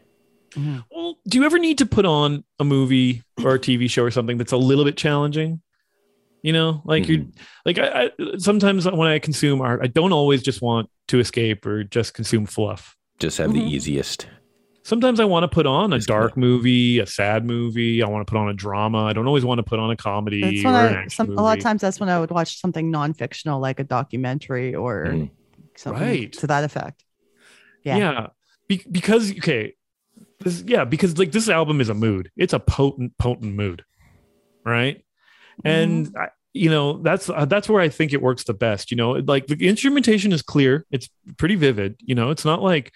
Well, 0.57 1.19
do 1.29 1.39
you 1.39 1.45
ever 1.45 1.59
need 1.59 1.79
to 1.79 1.87
put 1.87 2.05
on 2.07 2.45
a 2.61 2.65
movie 2.65 3.23
or 3.45 3.55
a 3.55 3.59
TV 3.59 3.89
show 3.91 4.05
or 4.05 4.11
something 4.11 4.39
that's 4.39 4.53
a 4.53 4.57
little 4.57 4.85
bit 4.85 4.97
challenging? 4.97 5.61
You 6.45 6.53
know, 6.53 6.83
like 6.85 7.09
you 7.09 7.33
like 7.65 7.79
I, 7.79 8.05
I 8.05 8.11
sometimes 8.37 8.85
when 8.85 9.09
I 9.09 9.19
consume 9.19 9.63
art, 9.63 9.81
I 9.83 9.87
don't 9.87 10.13
always 10.13 10.43
just 10.43 10.61
want 10.61 10.91
to 11.09 11.19
escape 11.19 11.65
or 11.65 11.85
just 11.85 12.13
consume 12.13 12.45
fluff. 12.45 12.97
Just 13.19 13.39
have 13.39 13.55
the 13.55 13.61
easiest. 13.63 14.27
Sometimes 14.83 15.21
I 15.21 15.25
want 15.25 15.45
to 15.45 15.49
put 15.49 15.65
on 15.65 15.95
a 15.95 15.97
Just 15.97 16.09
dark 16.09 16.37
movie, 16.37 16.99
a 16.99 17.07
sad 17.07 17.47
movie. 17.47 18.03
I 18.03 18.09
want 18.09 18.27
to 18.27 18.31
put 18.31 18.39
on 18.39 18.51
a 18.51 18.53
drama. 18.53 19.05
I 19.05 19.15
don't 19.15 19.27
always 19.27 19.43
want 19.47 19.59
to 19.59 19.63
put 19.63 19.79
on 19.79 19.91
a 19.91 19.97
comedy 19.97 20.43
That's 20.43 20.65
when 20.65 20.75
an 20.75 20.95
I, 20.95 20.99
action 20.99 21.11
some, 21.27 21.39
a 21.39 21.41
lot 21.41 21.57
of 21.57 21.65
times 21.65 21.81
that's 21.81 21.99
when 21.99 22.11
I 22.11 22.21
would 22.21 22.31
watch 22.31 22.61
something 22.61 22.91
non-fictional 22.91 23.59
like 23.59 23.81
a 23.81 23.85
documentary 23.85 24.75
or 24.75 25.07
Mhm. 25.07 25.31
something 25.77 26.03
Right. 26.03 26.33
to 26.35 26.47
that 26.49 26.65
effect. 26.65 27.03
Yeah. 27.85 27.97
yeah, 27.97 28.27
Be- 28.69 28.85
because 28.91 29.31
okay 29.33 29.73
this, 30.41 30.63
yeah 30.67 30.85
because 30.85 31.17
like 31.19 31.33
this 31.33 31.49
album 31.49 31.81
is 31.81 31.89
a 31.89 31.95
mood 31.95 32.31
it's 32.37 32.53
a 32.53 32.59
potent 32.61 33.17
potent 33.19 33.55
mood 33.55 33.85
right 34.65 35.04
and 35.65 36.15
I, 36.19 36.29
you 36.55 36.71
know 36.71 36.99
that's 37.03 37.29
uh, 37.29 37.45
that's 37.45 37.69
where 37.69 37.83
i 37.83 37.89
think 37.89 38.13
it 38.13 38.23
works 38.23 38.45
the 38.45 38.55
best 38.55 38.91
you 38.91 38.97
know 38.97 39.13
like 39.13 39.49
the 39.49 39.69
instrumentation 39.69 40.33
is 40.33 40.41
clear. 40.41 40.87
It's 40.91 41.09
pretty 41.37 41.57
vivid 41.57 41.97
you 42.01 42.15
know 42.15 42.31
it's 42.31 42.45
not 42.45 42.63
like 42.63 42.93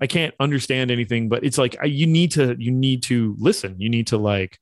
i 0.00 0.06
can't 0.06 0.34
understand 0.40 0.90
anything 0.90 1.28
but 1.28 1.44
it's 1.44 1.58
like 1.58 1.76
I, 1.80 1.84
you 1.84 2.06
need 2.06 2.32
to 2.32 2.56
you 2.58 2.72
need 2.72 3.02
to 3.04 3.36
listen. 3.38 3.76
You 3.78 3.88
need 3.88 4.08
to 4.08 4.18
like 4.18 4.58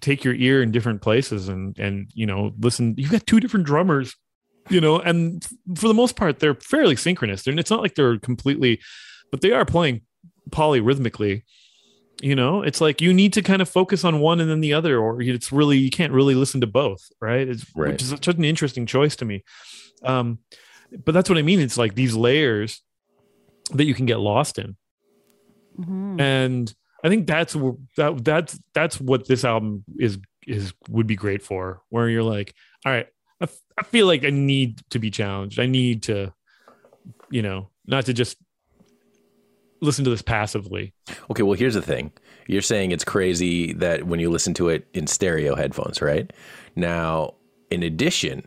take 0.00 0.24
your 0.24 0.34
ear 0.34 0.62
in 0.62 0.72
different 0.72 1.02
places 1.02 1.48
and 1.48 1.78
and 1.78 2.10
you 2.14 2.26
know 2.26 2.52
listen. 2.58 2.94
You've 2.96 3.12
got 3.12 3.26
two 3.26 3.40
different 3.40 3.66
drummers 3.66 4.16
you 4.70 4.80
know 4.80 4.98
and 4.98 5.46
for 5.76 5.88
the 5.88 5.94
most 5.94 6.16
part 6.16 6.40
they're 6.40 6.54
fairly 6.54 6.96
synchronous. 6.96 7.46
And 7.46 7.60
it's 7.60 7.70
not 7.70 7.82
like 7.82 7.94
they're 7.94 8.18
completely 8.18 8.80
but 9.30 9.42
they 9.42 9.52
are 9.52 9.66
playing 9.66 10.00
polyrhythmically 10.50 11.42
you 12.22 12.34
know 12.36 12.62
it's 12.62 12.80
like 12.80 13.00
you 13.00 13.12
need 13.12 13.32
to 13.32 13.42
kind 13.42 13.60
of 13.60 13.68
focus 13.68 14.04
on 14.04 14.20
one 14.20 14.40
and 14.40 14.48
then 14.50 14.60
the 14.60 14.72
other 14.72 14.98
or 14.98 15.20
it's 15.20 15.50
really 15.52 15.78
you 15.78 15.90
can't 15.90 16.12
really 16.12 16.34
listen 16.34 16.60
to 16.60 16.66
both 16.66 17.02
right? 17.20 17.48
It's 17.48 17.64
Right. 17.74 17.92
which 17.92 18.02
is 18.02 18.08
such 18.10 18.28
an 18.28 18.44
interesting 18.44 18.86
choice 18.86 19.16
to 19.16 19.24
me. 19.24 19.42
Um 20.02 20.38
but 21.04 21.12
that's 21.12 21.28
what 21.28 21.38
i 21.38 21.42
mean. 21.42 21.60
It's 21.60 21.76
like 21.78 21.94
these 21.94 22.14
layers 22.14 22.82
that 23.72 23.84
you 23.84 23.94
can 23.94 24.06
get 24.06 24.20
lost 24.20 24.58
in. 24.58 24.76
Mhm. 25.78 26.20
and 26.20 26.74
i 27.02 27.08
think 27.08 27.26
that's 27.26 27.54
wh- 27.54 27.80
that 27.96 28.24
that's 28.24 28.60
that's 28.74 29.00
what 29.00 29.26
this 29.26 29.44
album 29.44 29.84
is 29.98 30.18
is 30.46 30.72
would 30.88 31.08
be 31.08 31.16
great 31.16 31.42
for 31.42 31.82
where 31.88 32.08
you're 32.08 32.22
like 32.22 32.54
all 32.86 32.92
right 32.92 33.08
I, 33.40 33.44
f- 33.44 33.58
I 33.76 33.82
feel 33.82 34.06
like 34.06 34.24
i 34.24 34.30
need 34.30 34.80
to 34.90 34.98
be 35.00 35.10
challenged. 35.10 35.58
I 35.58 35.66
need 35.66 36.04
to 36.04 36.32
you 37.30 37.42
know 37.42 37.70
not 37.86 38.06
to 38.06 38.12
just 38.14 38.36
listen 39.84 40.04
to 40.04 40.10
this 40.10 40.22
passively 40.22 40.92
Okay, 41.30 41.42
well, 41.42 41.56
here's 41.56 41.74
the 41.74 41.82
thing. 41.82 42.10
You're 42.46 42.62
saying 42.62 42.90
it's 42.90 43.04
crazy 43.04 43.72
that 43.74 44.04
when 44.04 44.20
you 44.20 44.30
listen 44.30 44.54
to 44.54 44.68
it 44.70 44.86
in 44.94 45.06
stereo 45.06 45.54
headphones, 45.54 46.00
right? 46.02 46.32
Now, 46.76 47.34
in 47.70 47.82
addition 47.82 48.46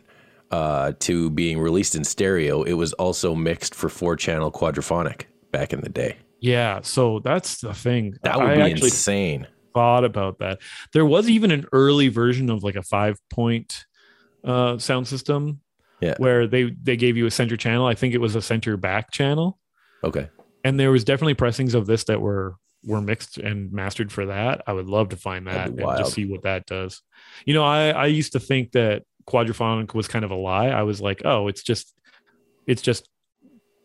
uh, 0.50 0.92
to 1.00 1.30
being 1.30 1.58
released 1.60 1.94
in 1.94 2.04
stereo, 2.04 2.62
it 2.64 2.72
was 2.74 2.92
also 2.94 3.34
mixed 3.34 3.74
for 3.74 3.88
four 3.88 4.16
channel 4.16 4.50
quadraphonic 4.50 5.22
back 5.52 5.72
in 5.72 5.80
the 5.82 5.88
day. 5.88 6.16
yeah 6.40 6.80
so 6.82 7.20
that's 7.20 7.60
the 7.60 7.72
thing 7.74 8.14
That 8.22 8.38
would 8.38 8.50
I 8.50 8.54
be 8.56 8.62
actually 8.62 8.88
insane. 8.88 9.46
thought 9.74 10.04
about 10.04 10.38
that 10.38 10.58
there 10.92 11.04
was 11.06 11.28
even 11.28 11.50
an 11.50 11.64
early 11.72 12.08
version 12.08 12.50
of 12.50 12.62
like 12.62 12.76
a 12.76 12.82
five 12.82 13.16
point 13.30 13.84
uh 14.44 14.78
sound 14.78 15.08
system 15.08 15.60
Yeah. 16.00 16.14
where 16.18 16.46
they 16.46 16.70
they 16.82 16.96
gave 16.96 17.16
you 17.16 17.26
a 17.26 17.30
center 17.30 17.56
channel 17.56 17.86
i 17.86 17.94
think 17.94 18.14
it 18.14 18.20
was 18.20 18.34
a 18.36 18.42
center 18.42 18.76
back 18.76 19.10
channel 19.10 19.58
Okay. 20.04 20.28
And 20.64 20.78
there 20.78 20.90
was 20.90 21.04
definitely 21.04 21.34
pressings 21.34 21.74
of 21.74 21.86
this 21.86 22.04
that 22.04 22.20
were 22.20 22.56
were 22.84 23.00
mixed 23.00 23.38
and 23.38 23.72
mastered 23.72 24.12
for 24.12 24.26
that. 24.26 24.62
I 24.66 24.72
would 24.72 24.86
love 24.86 25.08
to 25.10 25.16
find 25.16 25.46
that 25.48 25.70
and 25.70 25.98
just 25.98 26.14
see 26.14 26.24
what 26.26 26.42
that 26.42 26.66
does. 26.66 27.02
You 27.44 27.54
know 27.54 27.64
i 27.64 27.88
i 27.90 28.06
used 28.06 28.32
to 28.32 28.40
think 28.40 28.72
that 28.72 29.02
quadraphonic 29.26 29.94
was 29.94 30.08
kind 30.08 30.24
of 30.24 30.30
a 30.30 30.36
lie. 30.36 30.68
I 30.68 30.82
was 30.84 31.00
like 31.00 31.22
oh 31.24 31.48
it's 31.48 31.62
just 31.62 31.92
it's 32.66 32.82
just 32.82 33.08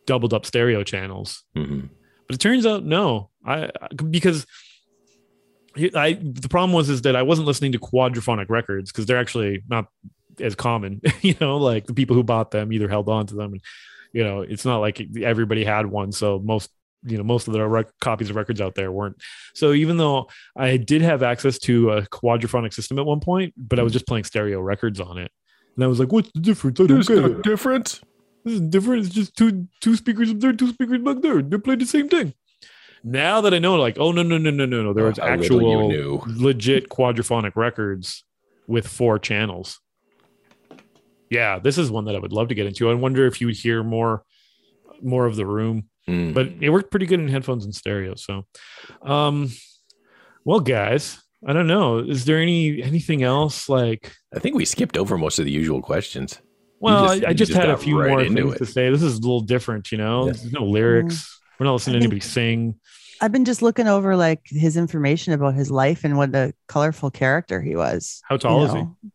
doubled 0.06 0.34
up 0.34 0.46
stereo 0.46 0.84
channels. 0.84 1.44
Hmm 1.56 1.82
but 2.28 2.36
it 2.36 2.40
turns 2.40 2.66
out 2.66 2.86
no 2.86 3.30
i 3.46 3.66
I- 3.66 3.94
because 4.10 4.46
i 5.96 6.14
the 6.22 6.48
problem 6.50 6.72
was 6.72 6.90
is 6.90 7.02
that 7.02 7.16
i 7.18 7.22
wasn't 7.22 7.46
listening 7.48 7.74
to 7.74 7.80
quadraphonic 7.80 8.50
records 8.50 8.92
because 8.92 9.06
they're 9.06 9.20
actually 9.20 9.62
not 9.68 9.88
as 10.40 10.56
common 10.56 11.02
you 11.22 11.36
know 11.42 11.58
like 11.58 11.86
the 11.86 11.94
people 11.94 12.16
who 12.16 12.24
bought 12.24 12.52
them 12.52 12.72
either 12.72 12.88
held 12.88 13.10
on 13.10 13.28
to 13.28 13.36
them 13.36 13.52
and 13.54 13.62
you 14.14 14.24
know 14.24 14.42
it's 14.42 14.64
not 14.64 14.78
like 14.78 15.06
everybody 15.22 15.64
had 15.66 15.86
one 15.86 16.12
so 16.12 16.40
most 16.40 16.70
you 17.06 17.18
know 17.18 17.24
most 17.24 17.48
of 17.48 17.54
the 17.54 17.68
rec- 17.68 18.00
copies 18.00 18.30
of 18.30 18.36
records 18.36 18.62
out 18.62 18.76
there 18.76 18.92
weren't 18.92 19.22
so 19.54 19.74
even 19.74 19.98
though 19.98 20.28
i 20.56 20.78
did 20.78 21.02
have 21.02 21.22
access 21.22 21.58
to 21.60 21.92
a 21.92 22.02
quadraphonic 22.04 22.74
system 22.74 22.98
at 22.98 23.06
one 23.06 23.20
point 23.20 23.54
but 23.58 23.80
i 23.80 23.84
was 23.84 23.92
just 23.92 24.08
playing 24.08 24.24
stereo 24.24 24.62
records 24.62 25.02
on 25.02 25.18
it 25.18 25.32
and 25.76 25.84
i 25.84 25.88
was 25.88 26.00
like 26.00 26.12
what's 26.12 26.32
the 26.34 26.40
difference 26.40 26.80
i 26.80 26.86
don't 26.86 27.06
get 27.06 27.18
it 27.18 27.42
difference. 27.44 28.00
this 28.46 28.54
is 28.54 28.62
different. 28.62 29.06
It's 29.06 29.16
just 29.16 29.36
two 29.36 29.68
two 29.82 29.96
speakers 29.96 30.30
up 30.30 30.40
there, 30.40 30.54
two 30.54 30.70
speakers 30.70 31.00
back 31.02 31.22
there. 31.22 31.42
They 31.42 31.58
play 31.58 31.76
the 31.76 31.86
same 31.86 32.10
thing. 32.10 32.34
now 33.04 33.42
that 33.42 33.54
I 33.54 33.60
know, 33.60 33.76
like, 33.76 33.98
oh 34.00 34.12
no, 34.12 34.24
no, 34.24 34.38
no, 34.38 34.50
no, 34.52 34.66
no, 34.66 34.84
no. 34.84 34.94
There 34.94 35.06
was 35.06 35.18
How 35.18 35.28
actual 35.28 35.88
legit 36.26 36.90
quadraphonic 36.90 37.56
records 37.56 38.24
with 38.68 38.88
four 38.88 39.20
channels. 39.20 39.80
Yeah, 41.34 41.60
this 41.60 41.78
is 41.78 41.90
one 41.90 42.06
that 42.06 42.16
I 42.16 42.20
would 42.20 42.32
love 42.34 42.50
to 42.50 42.56
get 42.56 42.68
into. 42.68 42.90
I 42.90 42.94
wonder 42.94 43.26
if 43.26 43.42
you 43.42 43.48
would 43.48 43.56
hear 43.56 43.84
more 43.84 44.24
more 45.02 45.26
of 45.26 45.36
the 45.36 45.46
room. 45.46 45.90
Mm. 46.08 46.34
But 46.34 46.48
it 46.62 46.70
worked 46.70 46.92
pretty 46.92 47.06
good 47.06 47.20
in 47.20 47.28
headphones 47.28 47.66
and 47.66 47.74
stereo. 47.74 48.16
So 48.16 48.46
um 49.02 49.50
well 50.46 50.60
guys, 50.60 51.20
I 51.48 51.54
don't 51.54 51.68
know. 51.68 52.00
Is 52.00 52.26
there 52.26 52.40
any 52.40 52.82
anything 52.84 53.24
else 53.24 53.68
like 53.70 54.14
I 54.36 54.40
think 54.40 54.56
we 54.56 54.66
skipped 54.66 54.98
over 54.98 55.18
most 55.18 55.40
of 55.40 55.46
the 55.46 55.52
usual 55.52 55.82
questions. 55.82 56.40
well, 56.80 57.08
just- 57.08 57.26
I, 57.26 57.30
I 57.30 57.34
just, 57.34 57.52
just 57.52 57.60
had 57.62 57.70
a 57.70 57.78
few 57.78 58.00
right 58.00 58.10
more 58.10 58.24
things 58.24 58.56
it. 58.56 58.58
to 58.60 58.66
say. 58.66 58.90
This 58.90 59.02
is 59.04 59.18
a 59.18 59.22
little 59.22 59.42
different, 59.42 59.92
you 59.92 59.98
know. 59.98 60.26
Yeah. 60.28 60.34
There's 60.34 60.52
no 60.52 60.66
lyrics. 60.66 61.40
We're 61.60 61.66
not 61.66 61.74
listening 61.74 61.96
I 61.96 62.00
to 62.00 62.04
think- 62.04 62.14
anybody 62.14 62.30
sing. 62.30 62.76
I've 63.22 63.32
been 63.32 63.46
just 63.46 63.62
looking 63.62 63.88
over 63.88 64.18
like 64.18 64.42
his 64.48 64.76
information 64.76 65.32
about 65.32 65.54
his 65.56 65.72
life 65.72 66.04
and 66.04 66.18
what 66.18 66.36
a 66.36 66.54
colorful 66.68 67.10
character 67.10 67.62
he 67.62 67.74
was. 67.78 68.22
How 68.28 68.36
tall 68.36 68.60
you 68.62 68.66
is 68.68 68.74
he? 68.74 69.10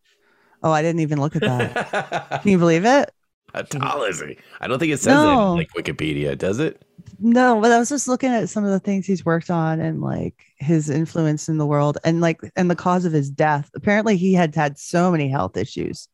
Oh, 0.61 0.71
I 0.71 0.81
didn't 0.81 1.01
even 1.01 1.19
look 1.19 1.35
at 1.35 1.41
that. 1.41 2.41
Can 2.41 2.51
you 2.51 2.57
believe 2.57 2.85
it? 2.85 3.09
How 3.53 3.61
tall 3.63 4.03
is 4.03 4.21
he? 4.21 4.37
I 4.61 4.67
don't 4.67 4.77
think 4.79 4.91
it 4.91 4.99
says 4.99 5.13
No. 5.13 5.51
in 5.53 5.57
like 5.57 5.69
Wikipedia, 5.75 6.37
does 6.37 6.59
it? 6.59 6.81
No, 7.19 7.59
but 7.59 7.71
I 7.71 7.79
was 7.79 7.89
just 7.89 8.07
looking 8.07 8.29
at 8.29 8.49
some 8.49 8.63
of 8.63 8.71
the 8.71 8.79
things 8.79 9.05
he's 9.05 9.25
worked 9.25 9.49
on 9.49 9.79
and 9.79 10.01
like 10.01 10.35
his 10.57 10.89
influence 10.89 11.49
in 11.49 11.57
the 11.57 11.65
world 11.65 11.97
and 12.03 12.21
like 12.21 12.39
and 12.55 12.69
the 12.69 12.75
cause 12.75 13.05
of 13.05 13.11
his 13.13 13.29
death. 13.29 13.69
Apparently, 13.75 14.17
he 14.17 14.33
had 14.33 14.53
had 14.55 14.77
so 14.77 15.11
many 15.11 15.27
health 15.29 15.57
issues 15.57 16.07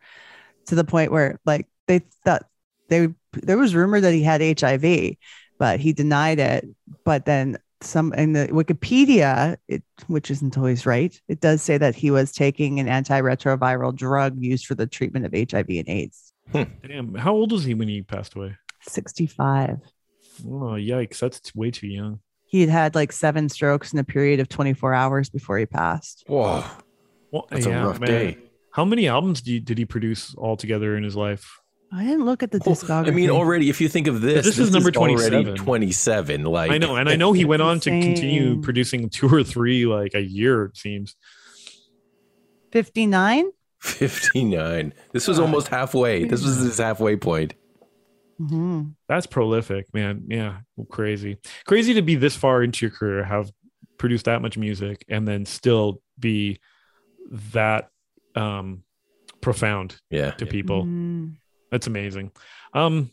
to 0.67 0.75
the 0.75 0.83
point 0.83 1.11
where 1.11 1.39
like 1.45 1.67
they 1.87 1.99
thought 2.23 2.45
they 2.87 3.09
there 3.33 3.57
was 3.57 3.75
rumor 3.75 3.99
that 3.99 4.13
he 4.13 4.23
had 4.23 4.41
HIV, 4.59 5.15
but 5.59 5.79
he 5.79 5.91
denied 5.93 6.39
it. 6.39 6.65
But 7.03 7.25
then 7.25 7.57
some 7.81 8.13
in 8.13 8.33
the 8.33 8.47
Wikipedia, 8.47 9.57
it, 9.67 9.83
which 10.07 10.31
isn't 10.31 10.57
always 10.57 10.85
right, 10.85 11.19
it 11.27 11.39
does 11.41 11.61
say 11.61 11.77
that 11.77 11.95
he 11.95 12.11
was 12.11 12.31
taking 12.31 12.79
an 12.79 12.87
antiretroviral 12.87 13.95
drug 13.95 14.35
used 14.39 14.65
for 14.65 14.75
the 14.75 14.87
treatment 14.87 15.25
of 15.25 15.33
HIV 15.33 15.65
and 15.69 15.89
AIDS. 15.89 16.33
Hmm. 16.51 16.63
Damn, 16.87 17.15
how 17.15 17.33
old 17.33 17.51
was 17.51 17.63
he 17.63 17.73
when 17.73 17.87
he 17.87 18.01
passed 18.01 18.35
away? 18.35 18.55
65. 18.83 19.79
Oh, 20.45 20.75
yikes! 20.75 21.19
That's 21.19 21.53
way 21.55 21.71
too 21.71 21.87
young. 21.87 22.19
He 22.45 22.61
had 22.61 22.69
had 22.69 22.95
like 22.95 23.11
seven 23.11 23.49
strokes 23.49 23.93
in 23.93 23.99
a 23.99 24.03
period 24.03 24.39
of 24.39 24.47
24 24.49 24.93
hours 24.93 25.29
before 25.29 25.57
he 25.57 25.65
passed. 25.65 26.23
Whoa, 26.27 26.63
Well, 27.31 27.47
that's 27.49 27.65
yeah, 27.65 27.83
a 27.83 27.87
rough 27.87 27.99
man. 27.99 28.09
day. 28.09 28.37
How 28.71 28.85
many 28.85 29.07
albums 29.07 29.41
do 29.41 29.53
you, 29.53 29.59
did 29.59 29.77
he 29.77 29.85
produce 29.85 30.35
altogether 30.37 30.95
in 30.97 31.03
his 31.03 31.15
life? 31.15 31.59
I 31.91 32.03
didn't 32.03 32.25
look 32.25 32.43
at 32.43 32.51
the 32.51 32.59
discography. 32.59 33.07
I 33.07 33.11
mean, 33.11 33.29
already 33.29 33.69
if 33.69 33.79
you 33.79 33.87
think 33.87 34.07
of 34.07 34.19
this, 34.21 34.45
this 34.45 34.57
is 34.59 34.71
number 34.71 34.89
already 34.97 35.15
27. 35.15 35.55
Twenty-seven. 35.55 36.43
Like 36.43 36.71
I 36.71 36.77
know, 36.77 36.95
and 36.95 37.07
I 37.07 37.15
know 37.15 37.31
he 37.31 37.45
went 37.45 37.61
on 37.61 37.79
to 37.81 37.89
continue 37.89 38.59
producing 38.61 39.09
two 39.09 39.29
or 39.33 39.43
three 39.43 39.85
like 39.85 40.13
a 40.13 40.21
year. 40.21 40.65
It 40.65 40.77
seems. 40.77 41.15
59. 42.71 43.45
fifty-nine. 43.79 44.93
This 45.13 45.27
was 45.27 45.39
almost 45.39 45.67
halfway. 45.69 46.25
This 46.25 46.43
was 46.43 46.57
his 46.57 46.77
halfway 46.77 47.15
point. 47.15 47.53
Mhm. 48.41 48.95
That's 49.07 49.27
prolific, 49.27 49.85
man. 49.93 50.25
Yeah, 50.27 50.57
crazy, 50.89 51.37
crazy 51.65 51.93
to 51.93 52.01
be 52.01 52.15
this 52.15 52.35
far 52.35 52.63
into 52.63 52.85
your 52.85 52.91
career, 52.93 53.23
have 53.23 53.51
produced 53.97 54.25
that 54.25 54.41
much 54.41 54.57
music, 54.57 55.05
and 55.07 55.25
then 55.25 55.45
still 55.45 56.01
be 56.19 56.59
that 57.53 57.89
um 58.35 58.83
profound 59.39 60.01
Yeah. 60.09 60.31
to 60.31 60.45
people. 60.45 60.83
Mm, 60.85 61.35
That's 61.75 61.87
amazing. 61.87 62.31
Um, 62.73 63.11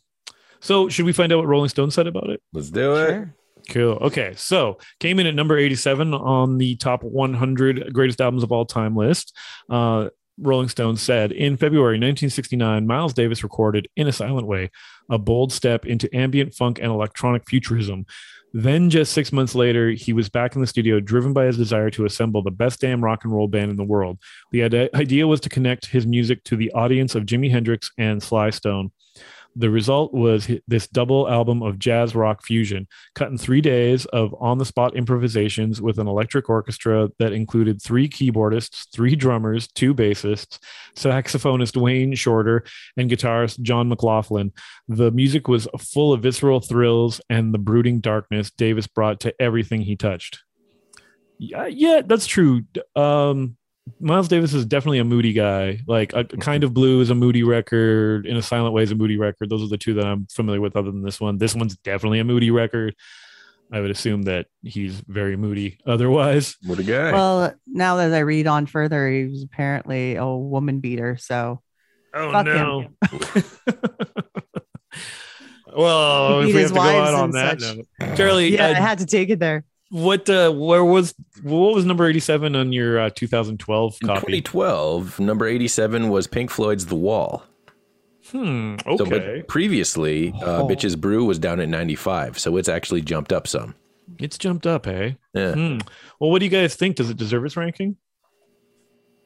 so 0.60 0.88
should 0.88 1.04
we 1.04 1.12
find 1.12 1.32
out 1.32 1.38
what 1.38 1.48
Rolling 1.48 1.68
Stone 1.68 1.90
said 1.90 2.06
about 2.06 2.30
it? 2.30 2.40
Let's 2.52 2.70
do 2.70 2.94
it. 2.94 3.08
sure. 3.08 3.34
Cool. 3.70 3.98
Okay. 4.02 4.34
So 4.36 4.78
came 5.00 5.18
in 5.18 5.26
at 5.26 5.34
number 5.34 5.58
87 5.58 6.14
on 6.14 6.58
the 6.58 6.76
top 6.76 7.02
100 7.02 7.92
greatest 7.92 8.20
albums 8.20 8.44
of 8.44 8.52
all 8.52 8.64
time 8.64 8.94
list. 8.94 9.36
Uh, 9.68 10.10
Rolling 10.38 10.68
Stone 10.68 10.96
said 10.96 11.32
in 11.32 11.56
February 11.56 11.94
1969, 11.94 12.86
Miles 12.86 13.14
Davis 13.14 13.42
recorded 13.42 13.88
In 13.96 14.06
a 14.06 14.12
Silent 14.12 14.46
Way, 14.46 14.70
a 15.10 15.18
bold 15.18 15.52
step 15.52 15.84
into 15.84 16.08
ambient 16.16 16.54
funk 16.54 16.78
and 16.78 16.92
electronic 16.92 17.48
futurism. 17.48 18.06
Then, 18.52 18.90
just 18.90 19.12
six 19.12 19.32
months 19.32 19.54
later, 19.54 19.90
he 19.90 20.12
was 20.12 20.28
back 20.28 20.54
in 20.54 20.60
the 20.60 20.66
studio, 20.66 21.00
driven 21.00 21.32
by 21.32 21.46
his 21.46 21.56
desire 21.56 21.90
to 21.90 22.04
assemble 22.04 22.42
the 22.42 22.50
best 22.50 22.80
damn 22.80 23.02
rock 23.02 23.24
and 23.24 23.32
roll 23.32 23.48
band 23.48 23.70
in 23.70 23.76
the 23.76 23.84
world. 23.84 24.18
The 24.50 24.90
idea 24.94 25.26
was 25.26 25.40
to 25.40 25.48
connect 25.48 25.86
his 25.86 26.06
music 26.06 26.44
to 26.44 26.56
the 26.56 26.70
audience 26.72 27.14
of 27.14 27.24
Jimi 27.24 27.50
Hendrix 27.50 27.90
and 27.96 28.22
Sly 28.22 28.50
Stone. 28.50 28.92
The 29.54 29.70
result 29.70 30.14
was 30.14 30.50
this 30.66 30.88
double 30.88 31.28
album 31.28 31.62
of 31.62 31.78
jazz 31.78 32.14
rock 32.14 32.42
fusion, 32.42 32.88
cut 33.14 33.28
in 33.28 33.36
three 33.36 33.60
days 33.60 34.06
of 34.06 34.34
on 34.40 34.58
the 34.58 34.64
spot 34.64 34.96
improvisations 34.96 35.82
with 35.82 35.98
an 35.98 36.06
electric 36.06 36.48
orchestra 36.48 37.10
that 37.18 37.32
included 37.32 37.82
three 37.82 38.08
keyboardists, 38.08 38.86
three 38.92 39.14
drummers, 39.14 39.68
two 39.68 39.94
bassists, 39.94 40.58
saxophonist 40.96 41.80
Wayne 41.80 42.14
Shorter, 42.14 42.64
and 42.96 43.10
guitarist 43.10 43.60
John 43.60 43.88
McLaughlin. 43.88 44.52
The 44.88 45.10
music 45.10 45.48
was 45.48 45.68
full 45.78 46.12
of 46.12 46.22
visceral 46.22 46.60
thrills 46.60 47.20
and 47.28 47.52
the 47.52 47.58
brooding 47.58 48.00
darkness 48.00 48.50
Davis 48.50 48.86
brought 48.86 49.20
to 49.20 49.34
everything 49.40 49.82
he 49.82 49.96
touched. 49.96 50.42
Yeah, 51.38 51.66
yeah, 51.66 52.02
that's 52.04 52.26
true. 52.26 52.62
Um, 52.94 53.56
Miles 53.98 54.28
Davis 54.28 54.54
is 54.54 54.64
definitely 54.64 54.98
a 54.98 55.04
moody 55.04 55.32
guy. 55.32 55.80
Like 55.86 56.12
a 56.12 56.24
kind 56.24 56.64
of 56.64 56.72
blue 56.72 57.00
is 57.00 57.10
a 57.10 57.14
moody 57.14 57.42
record. 57.42 58.26
In 58.26 58.36
a 58.36 58.42
silent 58.42 58.74
way 58.74 58.82
is 58.82 58.92
a 58.92 58.94
moody 58.94 59.16
record. 59.16 59.50
Those 59.50 59.62
are 59.62 59.68
the 59.68 59.78
two 59.78 59.94
that 59.94 60.06
I'm 60.06 60.26
familiar 60.26 60.60
with. 60.60 60.76
Other 60.76 60.90
than 60.90 61.02
this 61.02 61.20
one, 61.20 61.38
this 61.38 61.54
one's 61.54 61.76
definitely 61.78 62.20
a 62.20 62.24
moody 62.24 62.50
record. 62.50 62.94
I 63.72 63.80
would 63.80 63.90
assume 63.90 64.22
that 64.24 64.46
he's 64.62 65.00
very 65.00 65.36
moody. 65.36 65.78
Otherwise, 65.86 66.56
What 66.64 66.78
a 66.78 66.82
guy. 66.84 67.12
Well, 67.12 67.54
now 67.66 67.96
that 67.96 68.12
I 68.12 68.18
read 68.20 68.46
on 68.46 68.66
further, 68.66 69.08
he 69.10 69.24
was 69.24 69.42
apparently 69.42 70.16
a 70.16 70.26
woman 70.26 70.80
beater. 70.80 71.16
So 71.18 71.62
oh 72.14 72.32
Fuck 72.32 72.46
no. 72.46 72.88
well, 75.74 76.42
He 76.42 76.50
if 76.50 76.54
beat 76.54 76.54
we 76.54 76.60
have 76.60 76.68
to 76.68 76.74
go 76.74 76.80
out 76.82 77.14
on 77.14 77.30
that 77.32 77.60
such. 77.60 77.76
note, 77.76 78.16
Charlie, 78.16 78.54
yeah, 78.54 78.66
I 78.66 78.70
uh, 78.72 78.74
had 78.74 78.98
to 78.98 79.06
take 79.06 79.30
it 79.30 79.38
there. 79.38 79.64
What 79.92 80.28
uh, 80.30 80.50
where 80.50 80.82
was 80.84 81.14
what 81.42 81.74
was 81.74 81.84
number 81.84 82.06
eighty 82.08 82.18
seven 82.20 82.56
on 82.56 82.72
your 82.72 82.98
uh, 82.98 83.10
2012 83.10 83.98
in 84.02 84.08
copy? 84.08 84.20
2012, 84.40 85.20
number 85.20 85.46
87 85.46 86.08
was 86.08 86.26
Pink 86.26 86.50
Floyd's 86.50 86.86
The 86.86 86.94
Wall. 86.96 87.44
Hmm. 88.30 88.76
So, 88.84 88.90
Okay, 89.04 89.10
but 89.38 89.48
previously, 89.48 90.32
uh, 90.42 90.62
Oh. 90.62 90.66
Bitches 90.68 90.98
Brew 90.98 91.24
was 91.26 91.38
down 91.38 91.60
at 91.60 91.68
95, 91.68 92.38
so 92.38 92.56
it's 92.56 92.68
actually 92.68 93.02
jumped 93.02 93.32
up 93.32 93.46
some. 93.46 93.74
it's 94.18 94.38
jumped 94.38 94.66
up, 94.66 94.86
hey. 94.86 95.18
Yeah. 95.34 95.52
Hmm. 95.54 95.78
Well, 96.18 96.30
what 96.30 96.38
do 96.38 96.46
you 96.46 96.50
guys 96.50 96.74
think? 96.74 96.96
Does 96.96 97.10
it 97.10 97.16
deserve 97.18 97.44
its 97.44 97.56
ranking? 97.56 97.96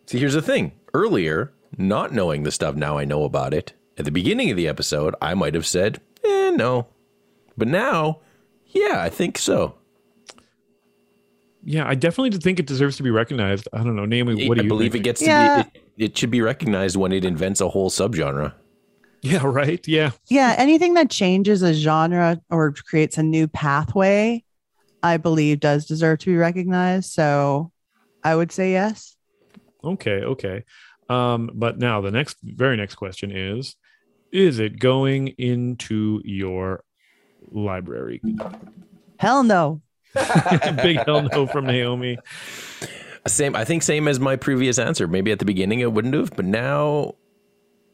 See, 0.07 0.19
here's 0.19 0.35
the 0.35 0.43
thing. 0.43 0.73
Earlier, 0.95 1.53
not 1.79 2.13
knowing 2.13 2.43
the 2.43 2.51
stuff 2.51 2.75
now 2.75 2.97
I 2.99 3.05
know 3.05 3.25
about 3.25 3.53
it, 3.55 3.73
at 3.99 4.05
the 4.05 4.11
beginning 4.11 4.51
of 4.51 4.57
the 4.57 4.67
episode, 4.69 5.15
I 5.23 5.35
might 5.35 5.55
have 5.55 5.67
said, 5.67 6.01
eh, 6.25 6.51
no. 6.51 6.87
But 7.57 7.69
now, 7.69 8.21
yeah, 8.67 9.01
I 9.03 9.09
think 9.11 9.39
so. 9.39 9.75
Yeah, 11.69 11.87
I 11.87 11.97
definitely 11.97 12.39
think 12.39 12.61
it 12.61 12.67
deserves 12.67 12.97
to 12.99 13.03
be 13.03 13.11
recognized. 13.11 13.67
I 13.73 13.79
don't 13.79 13.97
know, 13.97 14.05
Naomi. 14.07 14.47
What 14.49 14.55
do 14.55 14.61
I 14.61 14.65
you 14.65 14.69
believe 14.69 14.93
think? 14.93 15.03
it 15.03 15.05
gets 15.05 15.21
Yeah. 15.21 15.65
to 15.65 15.71
be, 15.73 15.79
it, 15.79 16.11
it 16.13 16.17
should 16.19 16.31
be 16.31 16.41
recognized 16.41 16.97
when 16.97 17.11
it 17.13 17.25
invents 17.25 17.61
a 17.61 17.69
whole 17.69 17.91
subgenre. 17.91 18.53
Yeah, 19.23 19.43
right. 19.45 19.85
Yeah, 19.89 20.13
Yeah, 20.29 20.55
anything 20.57 20.95
that 20.95 21.11
changes 21.11 21.63
a 21.63 21.75
genre 21.75 22.41
or 22.51 22.71
creates 22.73 23.19
a 23.19 23.23
new 23.25 23.49
pathway, 23.49 24.45
I 25.03 25.17
believe 25.17 25.59
does 25.59 25.87
deserve 25.87 26.21
to 26.21 26.27
be 26.27 26.37
recognized. 26.37 27.11
So 27.11 27.73
I 28.23 28.37
would 28.37 28.53
say 28.53 28.71
yes. 28.71 29.17
Okay, 29.83 30.23
okay. 30.23 30.63
Um, 31.09 31.51
but 31.53 31.79
now 31.79 32.01
the 32.01 32.13
next, 32.13 32.37
very 32.43 32.77
next 32.77 32.95
question 32.95 33.33
is: 33.33 33.75
Is 34.31 34.61
it 34.61 34.79
going 34.79 35.29
into 35.39 36.21
your 36.25 36.85
library? 37.51 38.21
Hell 39.19 39.43
no. 39.43 39.81
Big 40.83 40.97
hell 41.05 41.23
no 41.23 41.47
from 41.47 41.67
Naomi. 41.67 42.19
Same, 43.27 43.57
I 43.57 43.65
think 43.65 43.83
same 43.83 44.07
as 44.09 44.21
my 44.21 44.37
previous 44.37 44.79
answer. 44.79 45.09
Maybe 45.09 45.33
at 45.33 45.39
the 45.39 45.45
beginning 45.45 45.81
it 45.81 45.93
wouldn't 45.93 46.15
have, 46.15 46.31
but 46.37 46.45
now, 46.45 47.15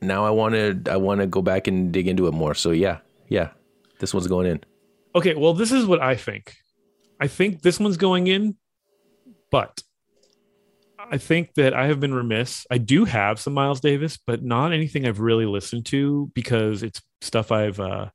now 0.01 0.25
I 0.25 0.31
want 0.31 0.55
to, 0.55 0.93
I 0.93 0.97
want 0.97 1.21
to 1.21 1.27
go 1.27 1.41
back 1.43 1.67
and 1.67 1.91
dig 1.93 2.07
into 2.07 2.27
it 2.27 2.33
more. 2.33 2.55
So 2.55 2.71
yeah, 2.71 2.99
yeah, 3.29 3.51
this 3.99 4.13
one's 4.13 4.27
going 4.27 4.47
in. 4.47 4.61
Okay, 5.15 5.35
well, 5.35 5.55
this 5.55 5.73
is 5.73 5.87
what 5.87 6.01
I 6.03 6.17
think. 6.17 6.55
I 7.21 7.29
think 7.29 7.63
this 7.63 7.79
one's 7.81 7.97
going 7.97 8.27
in, 8.27 8.57
but 9.51 9.83
I 10.99 11.19
think 11.19 11.55
that 11.55 11.75
I 11.75 11.87
have 11.87 12.01
been 12.01 12.15
remiss. 12.15 12.67
I 12.71 12.79
do 12.79 13.05
have 13.05 13.39
some 13.41 13.55
Miles 13.55 13.81
Davis, 13.81 14.19
but 14.27 14.43
not 14.43 14.73
anything 14.73 15.07
I've 15.07 15.21
really 15.21 15.47
listened 15.47 15.87
to 15.87 16.31
because 16.35 16.83
it's 16.83 17.01
stuff 17.21 17.53
I've 17.53 17.79
uh, 17.81 18.11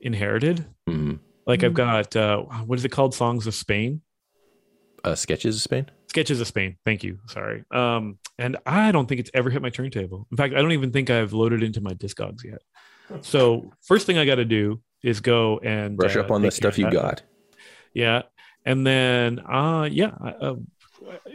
inherited. 0.00 0.66
Mhm. 0.88 1.20
Like 1.48 1.64
I've 1.64 1.72
Mm. 1.72 1.76
got 1.76 2.14
uh, 2.16 2.42
what 2.66 2.78
is 2.78 2.84
it 2.84 2.90
called? 2.90 3.14
Songs 3.14 3.46
of 3.48 3.54
Spain. 3.54 4.02
Uh, 5.02 5.14
sketches 5.16 5.56
of 5.56 5.62
Spain. 5.62 5.90
Sketches 6.08 6.40
of 6.40 6.46
Spain. 6.46 6.76
Thank 6.84 7.02
you. 7.02 7.18
Sorry. 7.28 7.64
Um, 7.72 8.18
and 8.38 8.56
I 8.66 8.92
don't 8.92 9.06
think 9.08 9.20
it's 9.20 9.30
ever 9.34 9.50
hit 9.50 9.62
my 9.62 9.70
turntable. 9.70 10.26
In 10.30 10.36
fact, 10.36 10.54
I 10.54 10.58
don't 10.62 10.72
even 10.72 10.92
think 10.92 11.10
I've 11.10 11.32
loaded 11.32 11.62
into 11.62 11.80
my 11.80 11.92
Discogs 11.94 12.44
yet. 12.44 12.60
So 13.22 13.72
first 13.82 14.06
thing 14.06 14.18
I 14.18 14.24
got 14.26 14.36
to 14.36 14.44
do 14.44 14.80
is 15.02 15.20
go 15.20 15.58
and 15.60 15.96
Brush 15.96 16.16
uh, 16.16 16.20
up 16.20 16.30
on 16.30 16.42
the 16.42 16.50
stuff 16.50 16.78
you 16.78 16.90
got. 16.90 17.22
Yeah. 17.94 18.22
and 18.66 18.86
then 18.86 19.38
uh 19.40 19.88
yeah 19.90 20.10
uh, 20.42 20.56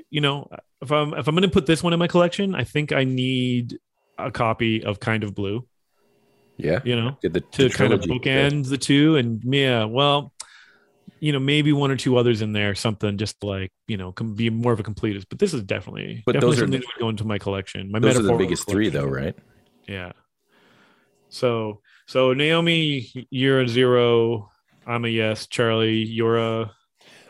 you 0.09 0.19
know 0.21 0.47
if 0.81 0.91
i'm 0.91 1.13
if 1.13 1.27
i'm 1.27 1.33
gonna 1.35 1.47
put 1.47 1.65
this 1.65 1.81
one 1.81 1.93
in 1.93 1.97
my 1.99 2.07
collection 2.07 2.53
i 2.53 2.63
think 2.65 2.91
i 2.91 3.05
need 3.05 3.79
a 4.19 4.29
copy 4.29 4.83
of 4.83 4.99
kind 4.99 5.23
of 5.23 5.33
blue 5.33 5.65
Yeah. 6.57 6.79
you 6.83 6.95
know 6.95 7.17
Did 7.21 7.33
the, 7.33 7.41
to 7.41 7.67
the 7.67 7.73
kind 7.73 7.93
of 7.93 8.01
bookend 8.01 8.69
the 8.69 8.77
two 8.77 9.15
and 9.15 9.41
yeah 9.43 9.85
well 9.85 10.31
you 11.19 11.31
know 11.31 11.39
maybe 11.39 11.73
one 11.73 11.89
or 11.89 11.95
two 11.95 12.17
others 12.17 12.41
in 12.41 12.53
there 12.53 12.75
something 12.75 13.17
just 13.17 13.43
like 13.43 13.71
you 13.87 13.97
know 13.97 14.11
can 14.11 14.35
be 14.35 14.49
more 14.49 14.71
of 14.71 14.79
a 14.79 14.83
completist 14.83 15.25
but 15.29 15.39
this 15.39 15.53
is 15.53 15.63
definitely 15.63 16.21
But 16.25 16.33
definitely 16.33 16.55
those 16.55 16.57
are 16.61 16.65
something 16.65 16.79
the- 16.81 16.85
that 16.85 16.93
would 16.97 17.01
go 17.05 17.09
into 17.09 17.25
my 17.25 17.37
collection 17.39 17.91
my 17.91 17.99
Those 17.99 18.19
are 18.19 18.21
the 18.23 18.35
biggest 18.35 18.69
three, 18.69 18.89
though, 18.89 19.05
right? 19.05 19.35
yeah 19.87 20.11
so 21.29 21.81
so 22.05 22.33
naomi 22.33 23.09
you're 23.29 23.61
a 23.61 23.67
zero 23.67 24.51
i'm 24.85 25.05
a 25.05 25.09
yes 25.09 25.47
charlie 25.47 26.03
you're 26.03 26.37
a 26.37 26.71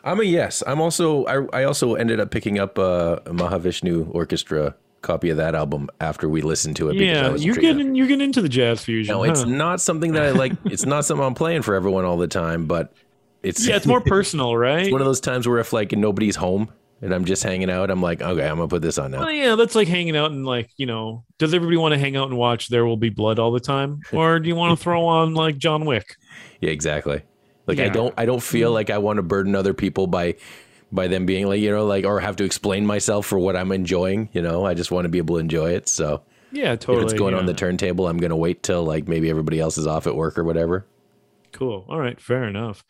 I'm 0.05 0.19
a 0.19 0.23
yes. 0.23 0.61
I'm 0.67 0.81
also. 0.81 1.23
I, 1.27 1.61
I 1.61 1.63
also 1.63 1.95
ended 1.95 2.19
up 2.19 2.29
picking 2.29 2.59
up 2.59 2.77
uh, 2.77 3.19
a 3.25 3.29
Mahavishnu 3.31 4.13
Orchestra 4.13 4.75
copy 5.03 5.29
of 5.29 5.37
that 5.37 5.53
album 5.53 5.89
after 6.01 6.27
we 6.27 6.41
listened 6.41 6.75
to 6.77 6.89
it. 6.89 6.97
because 6.97 7.17
I 7.17 7.29
yeah 7.29 7.35
you're 7.35 7.55
getting 7.55 7.93
you're 7.93 8.07
getting 8.07 8.25
into 8.25 8.41
the 8.41 8.49
jazz 8.49 8.83
fusion 8.83 9.13
No, 9.13 9.23
it's 9.23 9.45
not 9.45 9.81
something 9.81 10.13
that 10.13 10.23
I 10.23 10.31
like. 10.31 10.53
It's 10.65 10.85
not 10.85 11.05
something 11.05 11.23
I'm 11.23 11.35
playing 11.35 11.61
for 11.61 11.75
everyone 11.75 12.05
all 12.05 12.17
the 12.17 12.27
time, 12.27 12.65
but 12.65 12.93
it's 13.43 13.67
yeah 13.67 13.75
it's 13.75 13.85
more 13.85 14.01
personal 14.01 14.55
right 14.57 14.83
it's 14.83 14.91
one 14.91 15.01
of 15.01 15.05
those 15.05 15.19
times 15.19 15.47
where 15.47 15.59
if 15.59 15.73
like 15.73 15.91
nobody's 15.91 16.37
home 16.37 16.71
and 17.03 17.13
I'm 17.13 17.25
just 17.25 17.43
hanging 17.43 17.69
out, 17.69 17.91
I'm 17.91 18.01
like, 18.01 18.21
okay, 18.21 18.47
I'm 18.47 18.55
gonna 18.55 18.69
put 18.69 18.81
this 18.81 18.97
on 18.97 19.11
now. 19.11 19.19
Well, 19.19 19.31
yeah, 19.31 19.55
that's 19.55 19.75
like 19.75 19.89
hanging 19.89 20.15
out 20.15 20.31
and 20.31 20.45
like 20.45 20.71
you 20.77 20.85
know, 20.85 21.25
does 21.37 21.53
everybody 21.53 21.75
want 21.75 21.93
to 21.93 21.99
hang 21.99 22.15
out 22.15 22.29
and 22.29 22.37
watch 22.37 22.69
There 22.69 22.85
Will 22.85 22.95
Be 22.95 23.09
Blood 23.09 23.39
all 23.39 23.51
the 23.51 23.59
time, 23.59 24.01
or 24.13 24.39
do 24.39 24.47
you 24.47 24.55
want 24.55 24.77
to 24.77 24.81
throw 24.81 25.05
on 25.05 25.33
like 25.33 25.57
John 25.57 25.83
Wick? 25.83 26.15
Yeah, 26.61 26.69
exactly. 26.69 27.21
Like 27.67 27.79
I 27.79 27.89
don't 27.89 28.13
I 28.17 28.25
don't 28.25 28.41
feel 28.41 28.71
mm. 28.71 28.75
like 28.75 28.89
I 28.89 28.97
want 28.97 29.17
to 29.17 29.23
burden 29.23 29.53
other 29.53 29.73
people 29.73 30.07
by 30.07 30.35
by 30.93 31.07
them 31.07 31.25
being 31.25 31.47
like, 31.47 31.59
you 31.61 31.71
know, 31.71 31.85
like 31.85 32.05
or 32.05 32.19
have 32.19 32.35
to 32.37 32.43
explain 32.43 32.85
myself 32.85 33.25
for 33.25 33.39
what 33.39 33.55
I'm 33.55 33.71
enjoying, 33.71 34.29
you 34.33 34.41
know. 34.41 34.65
I 34.65 34.73
just 34.73 34.91
want 34.91 35.05
to 35.05 35.09
be 35.09 35.17
able 35.17 35.35
to 35.35 35.39
enjoy 35.39 35.71
it. 35.71 35.87
So 35.87 36.21
Yeah, 36.51 36.75
totally. 36.75 37.05
if 37.05 37.11
it's 37.11 37.19
going 37.19 37.33
on 37.33 37.45
the 37.45 37.53
turntable, 37.53 38.07
I'm 38.07 38.17
gonna 38.17 38.37
wait 38.37 38.63
till 38.63 38.83
like 38.83 39.07
maybe 39.07 39.29
everybody 39.29 39.59
else 39.59 39.77
is 39.77 39.87
off 39.87 40.07
at 40.07 40.15
work 40.15 40.37
or 40.37 40.43
whatever. 40.43 40.85
Cool. 41.51 41.85
All 41.89 41.99
right, 41.99 42.19
fair 42.19 42.43
enough. 42.45 42.83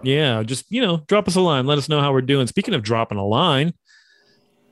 Yeah, 0.03 0.43
just 0.43 0.65
you 0.69 0.81
know, 0.81 0.99
drop 1.09 1.29
us 1.29 1.37
a 1.37 1.41
line. 1.41 1.67
Let 1.67 1.79
us 1.79 1.89
know 1.89 2.01
how 2.01 2.13
we're 2.13 2.21
doing. 2.21 2.47
Speaking 2.47 2.75
of 2.75 2.83
dropping 2.83 3.19
a 3.19 3.27
line, 3.27 3.73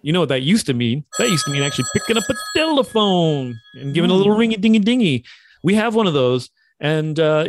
you 0.03 0.13
know 0.13 0.21
what 0.21 0.29
that 0.29 0.43
used 0.43 0.67
to 0.67 0.75
mean? 0.75 1.05
That 1.19 1.29
used 1.29 1.45
to 1.47 1.51
mean 1.51 1.63
actually 1.63 1.87
picking 1.93 2.17
up 2.17 2.25
a 2.29 2.35
telephone 2.57 3.59
and 3.75 3.95
giving 3.95 4.11
a 4.11 4.15
little 4.15 4.37
ringy 4.37 4.61
dingy 4.61 4.79
dingy. 4.79 5.25
We 5.63 5.75
have 5.75 5.95
one 5.95 6.07
of 6.07 6.13
those, 6.13 6.51
and 6.79 7.19
uh, 7.19 7.49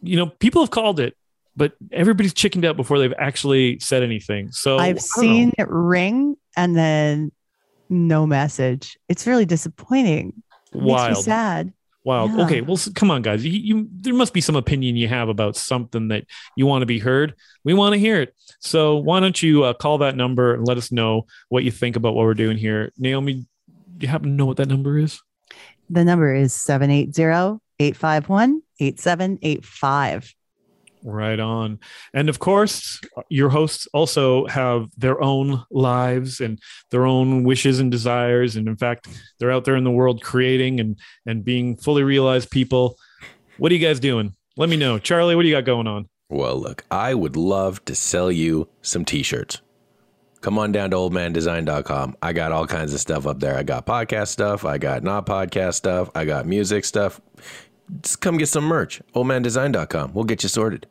you 0.00 0.16
know, 0.16 0.26
people 0.26 0.62
have 0.62 0.70
called 0.70 1.00
it, 1.00 1.16
but 1.58 1.74
everybody's 1.92 2.32
chickened 2.32 2.64
out 2.64 2.76
before 2.76 2.98
they've 3.00 3.12
actually 3.18 3.80
said 3.80 4.04
anything. 4.04 4.52
So 4.52 4.78
I've 4.78 5.00
seen 5.00 5.48
know. 5.48 5.54
it 5.58 5.68
ring 5.68 6.36
and 6.56 6.76
then 6.76 7.32
no 7.88 8.26
message. 8.26 8.96
It's 9.08 9.26
really 9.26 9.44
disappointing. 9.44 10.42
It 10.72 10.76
Makes 10.76 10.84
me 10.84 10.92
wild. 10.92 11.24
sad. 11.24 11.72
Wild. 12.04 12.30
Yeah. 12.30 12.44
Okay, 12.44 12.60
well, 12.60 12.78
come 12.94 13.10
on, 13.10 13.22
guys. 13.22 13.44
You, 13.44 13.50
you, 13.50 13.88
there 13.90 14.14
must 14.14 14.32
be 14.32 14.40
some 14.40 14.54
opinion 14.54 14.96
you 14.96 15.08
have 15.08 15.28
about 15.28 15.56
something 15.56 16.08
that 16.08 16.24
you 16.56 16.64
want 16.64 16.82
to 16.82 16.86
be 16.86 17.00
heard. 17.00 17.34
We 17.64 17.74
want 17.74 17.94
to 17.94 17.98
hear 17.98 18.22
it. 18.22 18.34
So 18.60 18.96
why 18.96 19.18
don't 19.18 19.42
you 19.42 19.64
uh, 19.64 19.72
call 19.72 19.98
that 19.98 20.16
number 20.16 20.54
and 20.54 20.66
let 20.66 20.78
us 20.78 20.92
know 20.92 21.26
what 21.48 21.64
you 21.64 21.72
think 21.72 21.96
about 21.96 22.14
what 22.14 22.24
we're 22.24 22.34
doing 22.34 22.56
here? 22.56 22.92
Naomi, 22.96 23.34
do 23.34 24.06
you 24.06 24.08
happen 24.08 24.30
to 24.30 24.34
know 24.34 24.46
what 24.46 24.58
that 24.58 24.68
number 24.68 24.96
is? 24.96 25.20
The 25.90 26.04
number 26.04 26.32
is 26.32 26.54
780 26.54 27.60
851 27.80 28.62
8785. 28.80 30.34
Right 31.04 31.38
on. 31.38 31.78
And 32.12 32.28
of 32.28 32.38
course, 32.38 33.00
your 33.28 33.50
hosts 33.50 33.86
also 33.92 34.46
have 34.46 34.88
their 34.96 35.22
own 35.22 35.64
lives 35.70 36.40
and 36.40 36.58
their 36.90 37.06
own 37.06 37.44
wishes 37.44 37.78
and 37.78 37.90
desires. 37.90 38.56
And 38.56 38.68
in 38.68 38.76
fact, 38.76 39.08
they're 39.38 39.52
out 39.52 39.64
there 39.64 39.76
in 39.76 39.84
the 39.84 39.90
world 39.90 40.22
creating 40.22 40.80
and 40.80 40.98
and 41.26 41.44
being 41.44 41.76
fully 41.76 42.02
realized 42.02 42.50
people. 42.50 42.96
What 43.58 43.72
are 43.72 43.74
you 43.74 43.86
guys 43.86 44.00
doing? 44.00 44.34
Let 44.56 44.68
me 44.68 44.76
know. 44.76 44.98
Charlie, 44.98 45.36
what 45.36 45.42
do 45.42 45.48
you 45.48 45.54
got 45.54 45.64
going 45.64 45.86
on? 45.86 46.08
Well, 46.30 46.56
look, 46.56 46.84
I 46.90 47.14
would 47.14 47.36
love 47.36 47.84
to 47.86 47.94
sell 47.94 48.30
you 48.30 48.68
some 48.82 49.04
t-shirts. 49.04 49.60
Come 50.40 50.58
on 50.58 50.72
down 50.72 50.90
to 50.90 50.96
oldmandesign.com. 50.96 52.16
I 52.22 52.32
got 52.32 52.52
all 52.52 52.66
kinds 52.66 52.94
of 52.94 53.00
stuff 53.00 53.26
up 53.26 53.40
there. 53.40 53.56
I 53.56 53.62
got 53.62 53.86
podcast 53.86 54.28
stuff, 54.28 54.64
I 54.64 54.78
got 54.78 55.02
not 55.02 55.26
podcast 55.26 55.74
stuff, 55.74 56.10
I 56.14 56.24
got 56.24 56.46
music 56.46 56.84
stuff. 56.84 57.20
Just 58.02 58.20
come 58.20 58.38
get 58.38 58.48
some 58.48 58.64
merch. 58.64 59.00
Oldmandesign.com. 59.14 60.12
We'll 60.14 60.24
get 60.24 60.42
you 60.42 60.48
sorted. 60.48 60.86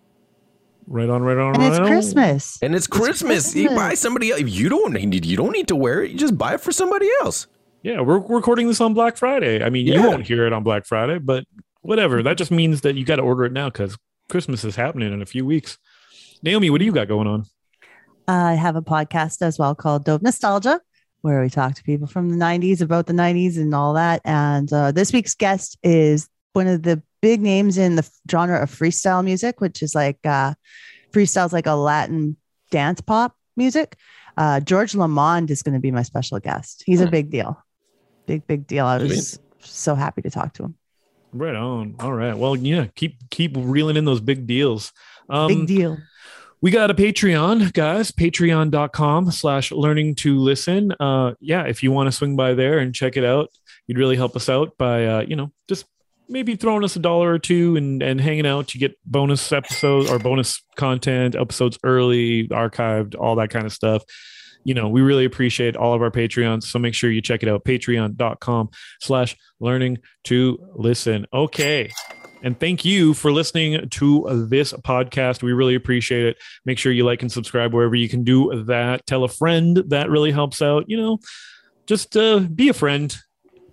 Right 0.88 1.10
on, 1.10 1.22
right 1.22 1.38
on, 1.38 1.54
And 1.56 1.58
right 1.64 1.70
it's 1.72 1.80
on. 1.80 1.88
Christmas. 1.88 2.60
And 2.62 2.74
it's 2.74 2.88
Christmas. 2.88 3.54
You 3.56 3.68
Christmas. 3.68 3.84
buy 3.84 3.94
somebody 3.94 4.32
else. 4.32 4.42
You 4.42 4.70
don't 4.70 4.94
need 4.94 5.26
you 5.26 5.36
don't 5.38 5.52
need 5.52 5.68
to 5.68 5.76
wear 5.76 6.02
it. 6.04 6.12
You 6.12 6.18
just 6.18 6.38
buy 6.38 6.54
it 6.54 6.62
for 6.62 6.72
somebody 6.72 7.10
else. 7.22 7.48
Yeah, 7.84 8.02
we're 8.02 8.20
recording 8.20 8.68
this 8.68 8.82
on 8.82 8.94
Black 8.94 9.18
Friday. 9.18 9.64
I 9.64 9.70
mean, 9.70 9.86
you 9.86 10.02
won't 10.02 10.26
hear 10.26 10.46
it 10.48 10.54
on 10.54 10.64
Black 10.64 10.86
Friday, 10.86 11.20
but 11.20 11.44
whatever. 11.82 12.24
That 12.24 12.38
just 12.38 12.52
means 12.52 12.82
that 12.82 12.96
you 12.96 13.06
got 13.06 13.18
to 13.18 13.22
order 13.22 13.46
it 13.46 13.52
now 13.54 13.70
because 13.70 13.98
Christmas 14.30 14.64
is 14.64 14.76
happening 14.76 15.14
in 15.14 15.22
a 15.22 15.26
few 15.26 15.46
weeks. 15.46 15.78
Naomi, 16.42 16.70
what 16.70 16.80
do 16.80 16.86
you 16.86 16.92
got 16.92 17.08
going 17.08 17.28
on? 17.28 17.46
I 18.28 18.56
have 18.56 18.76
a 18.76 18.82
podcast 18.82 19.42
as 19.42 19.58
well 19.60 19.76
called 19.76 20.04
Dope 20.06 20.22
Nostalgia, 20.22 20.82
where 21.22 21.42
we 21.42 21.50
talk 21.50 21.76
to 21.76 21.84
people 21.84 22.08
from 22.08 22.30
the 22.30 22.36
90s 22.36 22.82
about 22.82 23.06
the 23.08 23.14
90s 23.14 23.58
and 23.58 23.74
all 23.74 23.94
that. 23.94 24.22
And 24.26 24.72
uh, 24.74 24.92
this 24.92 25.14
week's 25.14 25.36
guest 25.36 25.78
is 25.84 26.28
one 26.58 26.68
of 26.68 26.84
the 26.84 27.02
big 27.22 27.42
names 27.42 27.78
in 27.78 27.96
the 27.96 28.10
genre 28.30 28.62
of 28.62 28.70
freestyle 28.70 29.24
music, 29.24 29.62
which 29.62 29.82
is 29.82 29.96
like 29.96 30.20
uh, 30.26 30.54
freestyle's 31.14 31.54
like 31.54 31.68
a 31.68 31.76
Latin 31.76 32.36
dance 32.72 33.00
pop 33.00 33.36
music. 33.56 33.96
Uh, 34.36 34.60
George 34.60 34.94
Lamond 34.94 35.50
is 35.50 35.64
going 35.64 35.74
to 35.74 35.80
be 35.80 35.92
my 35.92 36.04
special 36.04 36.40
guest. 36.40 36.84
He's 36.86 37.00
a 37.02 37.08
big 37.08 37.30
deal. 37.32 37.64
Big, 38.26 38.46
big 38.46 38.68
deal. 38.68 38.86
I 38.86 38.98
was 38.98 39.40
so 39.62 39.96
happy 39.96 40.22
to 40.24 40.30
talk 40.30 40.54
to 40.56 40.64
him. 40.64 40.76
Right 41.34 41.56
on. 41.56 41.96
All 42.00 42.12
right. 42.14 42.38
Well, 42.38 42.56
yeah, 42.56 42.88
keep 42.96 43.30
keep 43.30 43.54
reeling 43.56 43.96
in 43.96 44.06
those 44.06 44.20
big 44.20 44.46
deals. 44.46 44.92
Um, 45.30 45.48
Big 45.48 45.68
deal. 45.68 45.98
we 46.62 46.72
got 46.72 46.90
a 46.90 46.94
patreon 46.94 47.72
guys 47.74 48.12
patreon.com 48.12 49.30
slash 49.32 49.72
learning 49.72 50.16
to 50.16 50.40
listen 50.40 50.92
uh 51.00 51.34
yeah 51.40 51.64
if 51.64 51.84
you 51.84 51.92
want 51.92 52.08
to 52.08 52.12
swing 52.12 52.36
by 52.36 52.54
there 52.54 52.80
and 52.80 52.96
check 52.96 53.18
it 53.18 53.26
out 53.26 53.50
you'd 53.86 53.98
really 53.98 54.16
help 54.16 54.36
us 54.38 54.48
out 54.50 54.78
by 54.78 55.06
uh 55.06 55.22
you 55.28 55.36
know 55.36 55.52
just 55.68 55.86
maybe 56.30 56.56
throwing 56.56 56.84
us 56.84 56.96
a 56.96 57.00
dollar 57.00 57.34
or 57.34 57.40
two 57.40 57.76
and 57.76 58.02
and 58.02 58.20
hanging 58.22 58.46
out 58.46 58.74
you 58.74 58.80
get 58.80 58.98
bonus 59.06 59.52
episodes 59.52 60.10
or 60.10 60.20
bonus 60.20 60.62
content 60.76 61.36
episodes 61.36 61.78
early 61.84 62.48
archived 62.50 63.16
all 63.20 63.36
that 63.36 63.50
kind 63.50 63.66
of 63.66 63.74
stuff 63.74 64.04
you 64.64 64.74
know 64.74 64.90
we 64.90 65.02
really 65.02 65.26
appreciate 65.26 65.76
all 65.76 65.94
of 65.94 66.02
our 66.02 66.12
patreons 66.12 66.64
so 66.64 66.80
make 66.80 66.94
sure 66.94 67.10
you 67.10 67.22
check 67.22 67.44
it 67.44 67.50
out 67.50 67.64
patreon.com 67.64 68.70
slash 69.00 69.36
learning 69.60 69.98
to 70.24 70.58
listen 70.76 71.26
okay 71.34 71.90
and 72.44 72.60
thank 72.60 72.86
you 72.86 73.14
for 73.14 73.32
listening 73.32 73.90
to 73.90 74.48
this 74.48 74.72
podcast. 74.72 75.42
We 75.42 75.54
really 75.54 75.74
appreciate 75.74 76.24
it. 76.24 76.38
Make 76.66 76.78
sure 76.78 76.92
you 76.92 77.04
like 77.04 77.24
and 77.24 77.32
subscribe 77.32 77.74
wherever 77.74 77.96
you 77.96 78.08
can 78.08 78.24
do 78.24 78.64
that. 78.66 79.08
Tell 79.08 79.24
a 79.24 79.28
friend. 79.28 79.78
That 79.88 80.10
really 80.12 80.32
helps 80.32 80.62
out. 80.62 80.86
You 80.88 80.98
know, 80.98 81.20
just 81.88 82.16
uh, 82.16 82.40
be 82.40 82.70
a 82.70 82.74
friend 82.74 83.18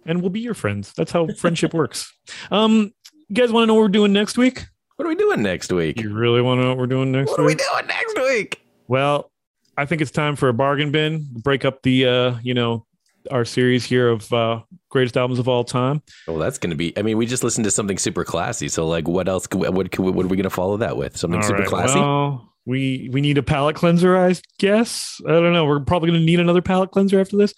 and 0.07 0.21
we'll 0.21 0.31
be 0.31 0.41
your 0.41 0.55
friends. 0.55 0.93
That's 0.97 1.13
how 1.13 1.27
friendship 1.39 1.75
works. 1.75 2.13
Um, 2.51 2.93
you 3.29 3.35
guys 3.35 3.53
want 3.53 3.65
to 3.65 3.67
know 3.67 3.75
what 3.75 3.83
we're 3.83 3.89
doing 3.89 4.13
next 4.13 4.37
week? 4.39 4.67
What 4.97 5.07
are 5.07 5.09
we 5.09 5.17
doing 5.17 5.43
next 5.43 5.73
week? 5.73 6.01
You 6.01 6.15
really 6.15 6.41
want 6.41 6.59
to 6.59 6.63
know 6.63 6.69
what 6.71 6.79
we're 6.79 6.87
doing 6.87 7.11
next 7.11 7.31
week? 7.31 7.39
What 7.39 7.41
are 7.41 7.47
we 7.47 7.55
week? 7.55 7.63
doing 7.73 7.87
next 7.87 8.19
week? 8.19 8.61
Well, 8.87 9.33
I 9.77 9.87
think 9.87 10.01
it's 10.01 10.11
time 10.11 10.37
for 10.37 10.49
a 10.49 10.55
bargain 10.55 10.93
bin. 10.93 11.27
Break 11.31 11.65
up 11.65 11.83
the, 11.83 12.07
uh, 12.07 12.35
you 12.43 12.55
know, 12.55 12.87
our 13.31 13.45
series 13.45 13.85
here 13.85 14.09
of 14.09 14.33
uh, 14.33 14.61
greatest 14.91 15.17
albums 15.17 15.39
of 15.39 15.49
all 15.49 15.65
time. 15.65 16.03
Well, 16.29 16.39
that's 16.39 16.59
going 16.59 16.71
to 16.71 16.77
be. 16.77 16.97
I 16.97 17.03
mean, 17.03 17.17
we 17.17 17.27
just 17.27 17.43
listened 17.43 17.65
to 17.65 17.71
something 17.71 17.99
super 17.99 18.25
classy. 18.25 18.69
So, 18.69 18.87
like, 18.87 19.09
what 19.09 19.29
else? 19.29 19.47
Could, 19.47 19.75
what 19.75 19.91
could, 19.91 20.05
what 20.05 20.25
are 20.25 20.29
we 20.29 20.37
going 20.37 20.45
to 20.45 20.51
follow 20.51 20.77
that 20.77 20.97
with? 20.97 21.17
Something 21.17 21.41
All 21.41 21.47
super 21.47 21.61
right, 21.61 21.69
classy. 21.69 21.99
Well, 21.99 22.53
we 22.67 23.11
we 23.13 23.21
need 23.21 23.39
a 23.39 23.43
palate 23.43 23.77
cleanser, 23.77 24.17
I 24.17 24.35
guess. 24.59 25.21
I 25.27 25.33
don't 25.33 25.53
know. 25.53 25.65
We're 25.65 25.81
probably 25.81 26.11
going 26.11 26.21
to 26.21 26.27
need 26.27 26.41
another 26.41 26.63
palate 26.63 26.91
cleanser 26.91 27.21
after 27.21 27.37
this. 27.37 27.55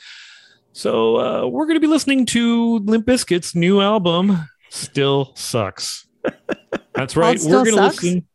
So 0.76 1.16
uh, 1.16 1.46
we're 1.46 1.64
going 1.64 1.76
to 1.76 1.80
be 1.80 1.86
listening 1.86 2.26
to 2.26 2.80
Limp 2.80 3.06
Bizkit's 3.06 3.54
new 3.54 3.80
album, 3.80 4.46
"Still 4.68 5.32
Sucks." 5.34 6.06
That's 6.94 7.16
right. 7.16 7.40
We're 7.40 7.64
going 7.64 7.76
to 7.76 7.82
listen. 7.86 8.26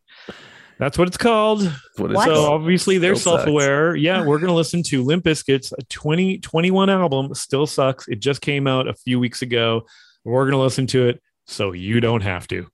That's 0.79 0.97
what 0.97 1.07
it's 1.07 1.17
called. 1.17 1.71
What 1.97 2.13
What? 2.13 2.25
So 2.25 2.51
obviously 2.51 2.97
they're 2.97 3.13
Still 3.15 3.37
self-aware. 3.37 3.95
Yeah, 3.95 4.25
we're 4.25 4.39
gonna 4.39 4.55
listen 4.55 4.81
to 4.85 5.03
Limp 5.03 5.23
Bizkit's 5.23 5.71
2021 5.89 6.89
album. 6.89 7.35
Still 7.35 7.67
sucks. 7.67 8.07
It 8.07 8.19
just 8.19 8.41
came 8.41 8.65
out 8.65 8.87
a 8.87 8.95
few 8.95 9.19
weeks 9.19 9.43
ago. 9.43 9.85
We're 10.23 10.45
gonna 10.45 10.63
listen 10.63 10.87
to 10.87 11.09
it 11.09 11.21
so 11.45 11.73
you 11.73 11.99
don't 11.99 12.21
have 12.21 12.47
to. 12.47 12.65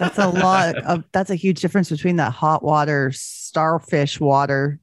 That's 0.00 0.18
a 0.18 0.30
lot. 0.30 0.78
Of, 0.78 1.04
that's 1.12 1.30
a 1.30 1.36
huge 1.36 1.60
difference 1.60 1.90
between 1.90 2.16
that 2.16 2.32
hot 2.32 2.64
water, 2.64 3.12
starfish 3.14 4.18
water 4.18 4.80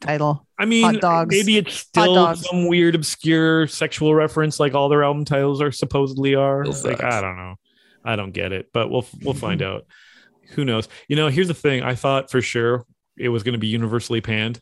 title. 0.00 0.46
I 0.58 0.64
mean, 0.64 0.84
Hot 0.84 1.00
dogs. 1.00 1.34
maybe 1.34 1.56
it's 1.56 1.74
still 1.74 2.14
dogs. 2.14 2.46
some 2.46 2.66
weird, 2.66 2.94
obscure 2.94 3.66
sexual 3.66 4.14
reference, 4.14 4.58
like 4.60 4.74
all 4.74 4.88
their 4.88 5.04
album 5.04 5.24
titles 5.24 5.60
are 5.60 5.72
supposedly 5.72 6.34
are. 6.34 6.64
Still 6.64 6.90
Like 6.90 7.00
sucks. 7.00 7.14
I 7.14 7.20
don't 7.20 7.36
know, 7.36 7.54
I 8.04 8.16
don't 8.16 8.32
get 8.32 8.52
it, 8.52 8.70
but 8.72 8.90
we'll 8.90 9.06
we'll 9.22 9.34
mm-hmm. 9.34 9.40
find 9.40 9.62
out. 9.62 9.86
Who 10.50 10.64
knows? 10.64 10.88
You 11.08 11.16
know, 11.16 11.28
here's 11.28 11.48
the 11.48 11.54
thing. 11.54 11.82
I 11.82 11.94
thought 11.94 12.30
for 12.30 12.40
sure 12.40 12.84
it 13.16 13.28
was 13.28 13.42
going 13.42 13.54
to 13.54 13.58
be 13.58 13.66
universally 13.66 14.20
panned, 14.20 14.60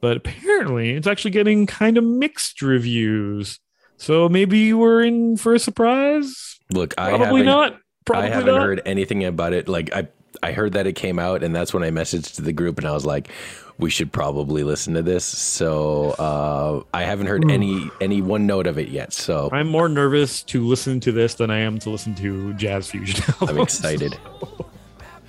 but 0.00 0.16
apparently 0.16 0.90
it's 0.90 1.06
actually 1.06 1.32
getting 1.32 1.66
kind 1.66 1.98
of 1.98 2.04
mixed 2.04 2.62
reviews. 2.62 3.60
So 3.98 4.28
maybe 4.28 4.72
we're 4.72 5.04
in 5.04 5.36
for 5.36 5.54
a 5.54 5.58
surprise. 5.58 6.58
Look, 6.70 6.94
I 6.98 7.16
Probably 7.16 7.44
haven't. 7.44 7.80
Probably 8.04 8.30
I 8.30 8.34
haven't 8.34 8.54
not. 8.54 8.62
heard 8.62 8.82
anything 8.86 9.24
about 9.24 9.52
it. 9.52 9.68
Like 9.68 9.92
I, 9.94 10.08
I 10.42 10.52
heard 10.52 10.74
that 10.74 10.86
it 10.86 10.92
came 10.92 11.18
out, 11.18 11.42
and 11.42 11.54
that's 11.54 11.74
when 11.74 11.82
I 11.82 11.90
messaged 11.90 12.36
to 12.36 12.42
the 12.42 12.52
group, 12.52 12.78
and 12.78 12.86
I 12.86 12.92
was 12.92 13.04
like, 13.04 13.30
"We 13.78 13.90
should 13.90 14.12
probably 14.12 14.64
listen 14.64 14.94
to 14.94 15.02
this." 15.02 15.24
So 15.24 16.10
uh, 16.18 16.82
I 16.94 17.02
haven't 17.02 17.26
heard 17.26 17.50
any 17.50 17.90
any 18.00 18.22
one 18.22 18.46
note 18.46 18.66
of 18.66 18.78
it 18.78 18.88
yet. 18.88 19.12
So 19.12 19.48
I'm 19.52 19.68
more 19.68 19.88
nervous 19.88 20.42
to 20.44 20.64
listen 20.64 21.00
to 21.00 21.12
this 21.12 21.34
than 21.34 21.50
I 21.50 21.58
am 21.58 21.78
to 21.80 21.90
listen 21.90 22.14
to 22.16 22.54
jazz 22.54 22.90
fusion. 22.90 23.24
I'm 23.40 23.58
excited. 23.58 24.18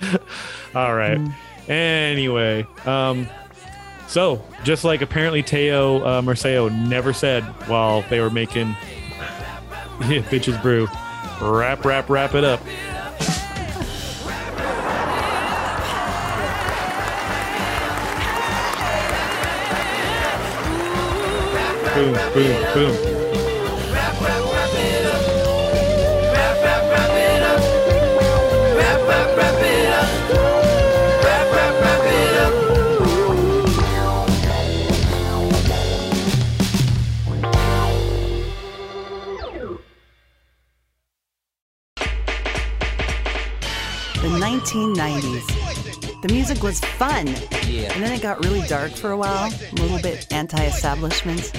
All 0.74 0.94
right. 0.94 1.20
Anyway, 1.68 2.66
um, 2.86 3.28
so 4.06 4.42
just 4.64 4.84
like 4.84 5.02
apparently 5.02 5.42
Teo 5.42 6.02
uh, 6.02 6.22
Macero 6.22 6.72
never 6.88 7.12
said 7.12 7.42
while 7.68 8.02
they 8.02 8.20
were 8.20 8.30
making 8.30 8.68
yeah, 10.00 10.22
bitches 10.30 10.60
brew, 10.62 10.88
wrap, 11.42 11.84
wrap, 11.84 12.08
wrap 12.08 12.34
it 12.34 12.44
up. 12.44 12.60
Boom, 21.98 22.12
boom, 22.12 22.74
boom. 22.74 23.18
The 44.14 44.28
1990s. 44.38 46.22
The 46.22 46.32
music 46.32 46.62
was 46.62 46.78
fun. 46.78 47.26
And 47.28 48.02
then 48.02 48.12
it 48.12 48.22
got 48.22 48.44
really 48.44 48.66
dark 48.68 48.92
for 48.92 49.10
a 49.10 49.16
while, 49.16 49.52
a 49.52 49.74
little 49.74 50.00
bit 50.00 50.32
anti 50.32 50.64
establishment. 50.64 51.52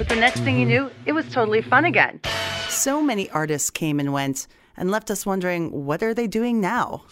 But 0.00 0.08
the 0.08 0.16
next 0.16 0.40
thing 0.40 0.58
you 0.58 0.66
mm-hmm. 0.66 0.86
knew, 0.86 0.90
it 1.04 1.12
was 1.12 1.30
totally 1.30 1.60
fun 1.60 1.84
again. 1.84 2.20
So 2.70 3.02
many 3.02 3.28
artists 3.32 3.68
came 3.68 4.00
and 4.00 4.14
went 4.14 4.46
and 4.78 4.90
left 4.90 5.10
us 5.10 5.26
wondering 5.26 5.84
what 5.84 6.02
are 6.02 6.14
they 6.14 6.26
doing 6.26 6.58
now? 6.58 7.02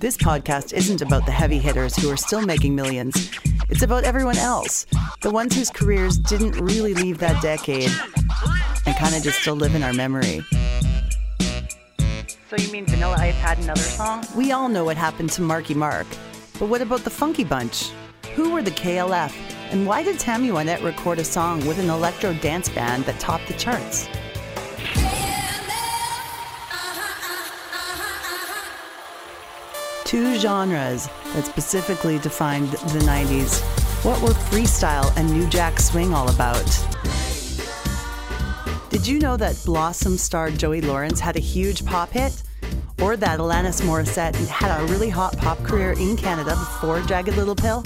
This 0.00 0.18
podcast 0.18 0.74
isn't 0.74 1.00
about 1.00 1.24
the 1.24 1.32
heavy 1.32 1.56
hitters 1.56 1.96
who 1.96 2.10
are 2.10 2.18
still 2.18 2.42
making 2.42 2.74
millions. 2.74 3.30
It's 3.70 3.80
about 3.80 4.04
everyone 4.04 4.36
else, 4.36 4.84
the 5.22 5.30
ones 5.30 5.56
whose 5.56 5.70
careers 5.70 6.18
didn't 6.18 6.60
really 6.60 6.92
leave 6.92 7.16
that 7.20 7.40
decade 7.40 7.90
and 8.84 8.94
kind 8.94 9.14
of 9.14 9.22
just 9.22 9.40
still 9.40 9.56
live 9.56 9.74
in 9.74 9.82
our 9.82 9.94
memory. 9.94 10.44
So 12.50 12.58
you 12.58 12.70
mean 12.70 12.84
Vanilla 12.84 13.16
Ice 13.20 13.34
had 13.36 13.56
another 13.60 13.80
song? 13.80 14.22
We 14.36 14.52
all 14.52 14.68
know 14.68 14.84
what 14.84 14.98
happened 14.98 15.30
to 15.30 15.40
Marky 15.40 15.72
Mark. 15.72 16.06
But 16.58 16.68
what 16.68 16.82
about 16.82 17.04
the 17.04 17.10
Funky 17.10 17.44
Bunch? 17.44 17.90
Who 18.34 18.52
were 18.52 18.60
the 18.60 18.70
KLF? 18.70 19.53
And 19.70 19.86
why 19.86 20.02
did 20.02 20.18
Tammy 20.18 20.48
Wynette 20.48 20.82
record 20.82 21.18
a 21.18 21.24
song 21.24 21.66
with 21.66 21.78
an 21.78 21.90
electro 21.90 22.32
dance 22.34 22.68
band 22.68 23.04
that 23.04 23.18
topped 23.18 23.48
the 23.48 23.54
charts? 23.54 24.08
Two 30.04 30.38
genres 30.38 31.08
that 31.34 31.44
specifically 31.44 32.18
defined 32.18 32.68
the 32.68 33.00
90s. 33.00 33.62
What 34.04 34.20
were 34.20 34.28
freestyle 34.28 35.10
and 35.16 35.32
New 35.32 35.48
Jack 35.48 35.80
Swing 35.80 36.12
all 36.14 36.28
about? 36.28 36.64
Did 38.90 39.06
you 39.08 39.18
know 39.18 39.36
that 39.36 39.60
Blossom 39.64 40.16
star 40.16 40.50
Joey 40.50 40.80
Lawrence 40.80 41.18
had 41.18 41.36
a 41.36 41.40
huge 41.40 41.84
pop 41.84 42.10
hit? 42.10 42.42
Or 43.00 43.16
that 43.16 43.40
Alanis 43.40 43.82
Morissette 43.82 44.36
had 44.46 44.80
a 44.80 44.86
really 44.86 45.08
hot 45.08 45.36
pop 45.36 45.58
career 45.64 45.92
in 45.92 46.16
Canada 46.16 46.50
before 46.50 47.00
Jagged 47.00 47.36
Little 47.36 47.56
Pill? 47.56 47.82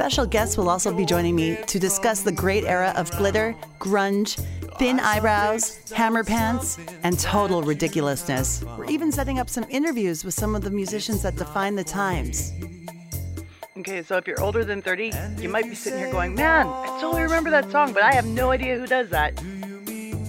Special 0.00 0.24
guests 0.24 0.56
will 0.56 0.70
also 0.70 0.94
be 0.94 1.04
joining 1.04 1.36
me 1.36 1.58
to 1.66 1.78
discuss 1.78 2.22
the 2.22 2.32
great 2.32 2.64
era 2.64 2.94
of 2.96 3.10
glitter, 3.10 3.54
grunge, 3.78 4.42
thin 4.78 4.98
eyebrows, 4.98 5.78
hammer 5.90 6.24
pants, 6.24 6.78
and 7.02 7.18
total 7.18 7.60
ridiculousness. 7.60 8.64
We're 8.78 8.86
even 8.86 9.12
setting 9.12 9.38
up 9.38 9.50
some 9.50 9.66
interviews 9.68 10.24
with 10.24 10.32
some 10.32 10.54
of 10.54 10.62
the 10.62 10.70
musicians 10.70 11.20
that 11.20 11.36
define 11.36 11.74
the 11.74 11.84
times. 11.84 12.50
Okay, 13.76 14.02
so 14.02 14.16
if 14.16 14.26
you're 14.26 14.40
older 14.40 14.64
than 14.64 14.80
30, 14.80 15.12
you 15.36 15.50
might 15.50 15.66
be 15.66 15.74
sitting 15.74 15.98
here 15.98 16.10
going, 16.10 16.34
man, 16.34 16.66
I 16.66 16.86
totally 16.98 17.20
remember 17.20 17.50
that 17.50 17.70
song, 17.70 17.92
but 17.92 18.02
I 18.02 18.14
have 18.14 18.24
no 18.24 18.52
idea 18.52 18.78
who 18.78 18.86
does 18.86 19.10
that. 19.10 19.38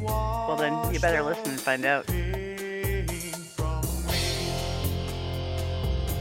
Well, 0.04 0.58
then 0.58 0.94
you 0.94 1.00
better 1.00 1.24
listen 1.24 1.50
and 1.50 1.60
find 1.62 1.86
out. 1.86 2.10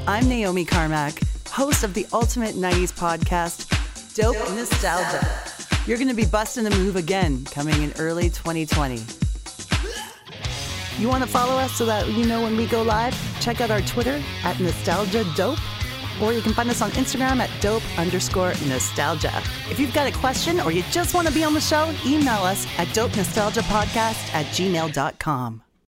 I'm 0.06 0.28
Naomi 0.28 0.64
Carmack, 0.64 1.20
host 1.50 1.82
of 1.82 1.94
the 1.94 2.06
Ultimate 2.12 2.54
90s 2.54 2.92
podcast, 2.92 3.66
Dope 4.14 4.36
Nostalgia. 4.54 5.20
You're 5.86 5.98
going 5.98 6.08
to 6.08 6.14
be 6.14 6.24
busting 6.26 6.66
a 6.66 6.70
move 6.70 6.96
again 6.96 7.44
coming 7.46 7.82
in 7.82 7.92
early 7.98 8.30
2020. 8.30 9.02
You 10.98 11.08
want 11.08 11.24
to 11.24 11.28
follow 11.28 11.54
us 11.56 11.72
so 11.72 11.86
that 11.86 12.08
you 12.08 12.26
know 12.26 12.42
when 12.42 12.56
we 12.56 12.66
go 12.66 12.82
live? 12.82 13.16
Check 13.40 13.60
out 13.60 13.70
our 13.70 13.80
Twitter 13.80 14.22
at 14.44 14.60
Nostalgia 14.60 15.24
Dope, 15.34 15.58
or 16.22 16.32
you 16.32 16.42
can 16.42 16.52
find 16.52 16.68
us 16.70 16.82
on 16.82 16.90
Instagram 16.92 17.40
at 17.40 17.50
dope 17.62 17.82
underscore 17.98 18.52
nostalgia. 18.66 19.32
If 19.70 19.80
you've 19.80 19.94
got 19.94 20.06
a 20.06 20.12
question 20.18 20.60
or 20.60 20.72
you 20.72 20.82
just 20.90 21.14
want 21.14 21.26
to 21.26 21.34
be 21.34 21.42
on 21.42 21.54
the 21.54 21.60
show, 21.60 21.92
email 22.04 22.42
us 22.42 22.66
at 22.78 22.92
dope 22.92 23.16
nostalgia 23.16 23.62
podcast 23.62 24.32
at 24.34 24.46
gmail.com. 24.46 25.62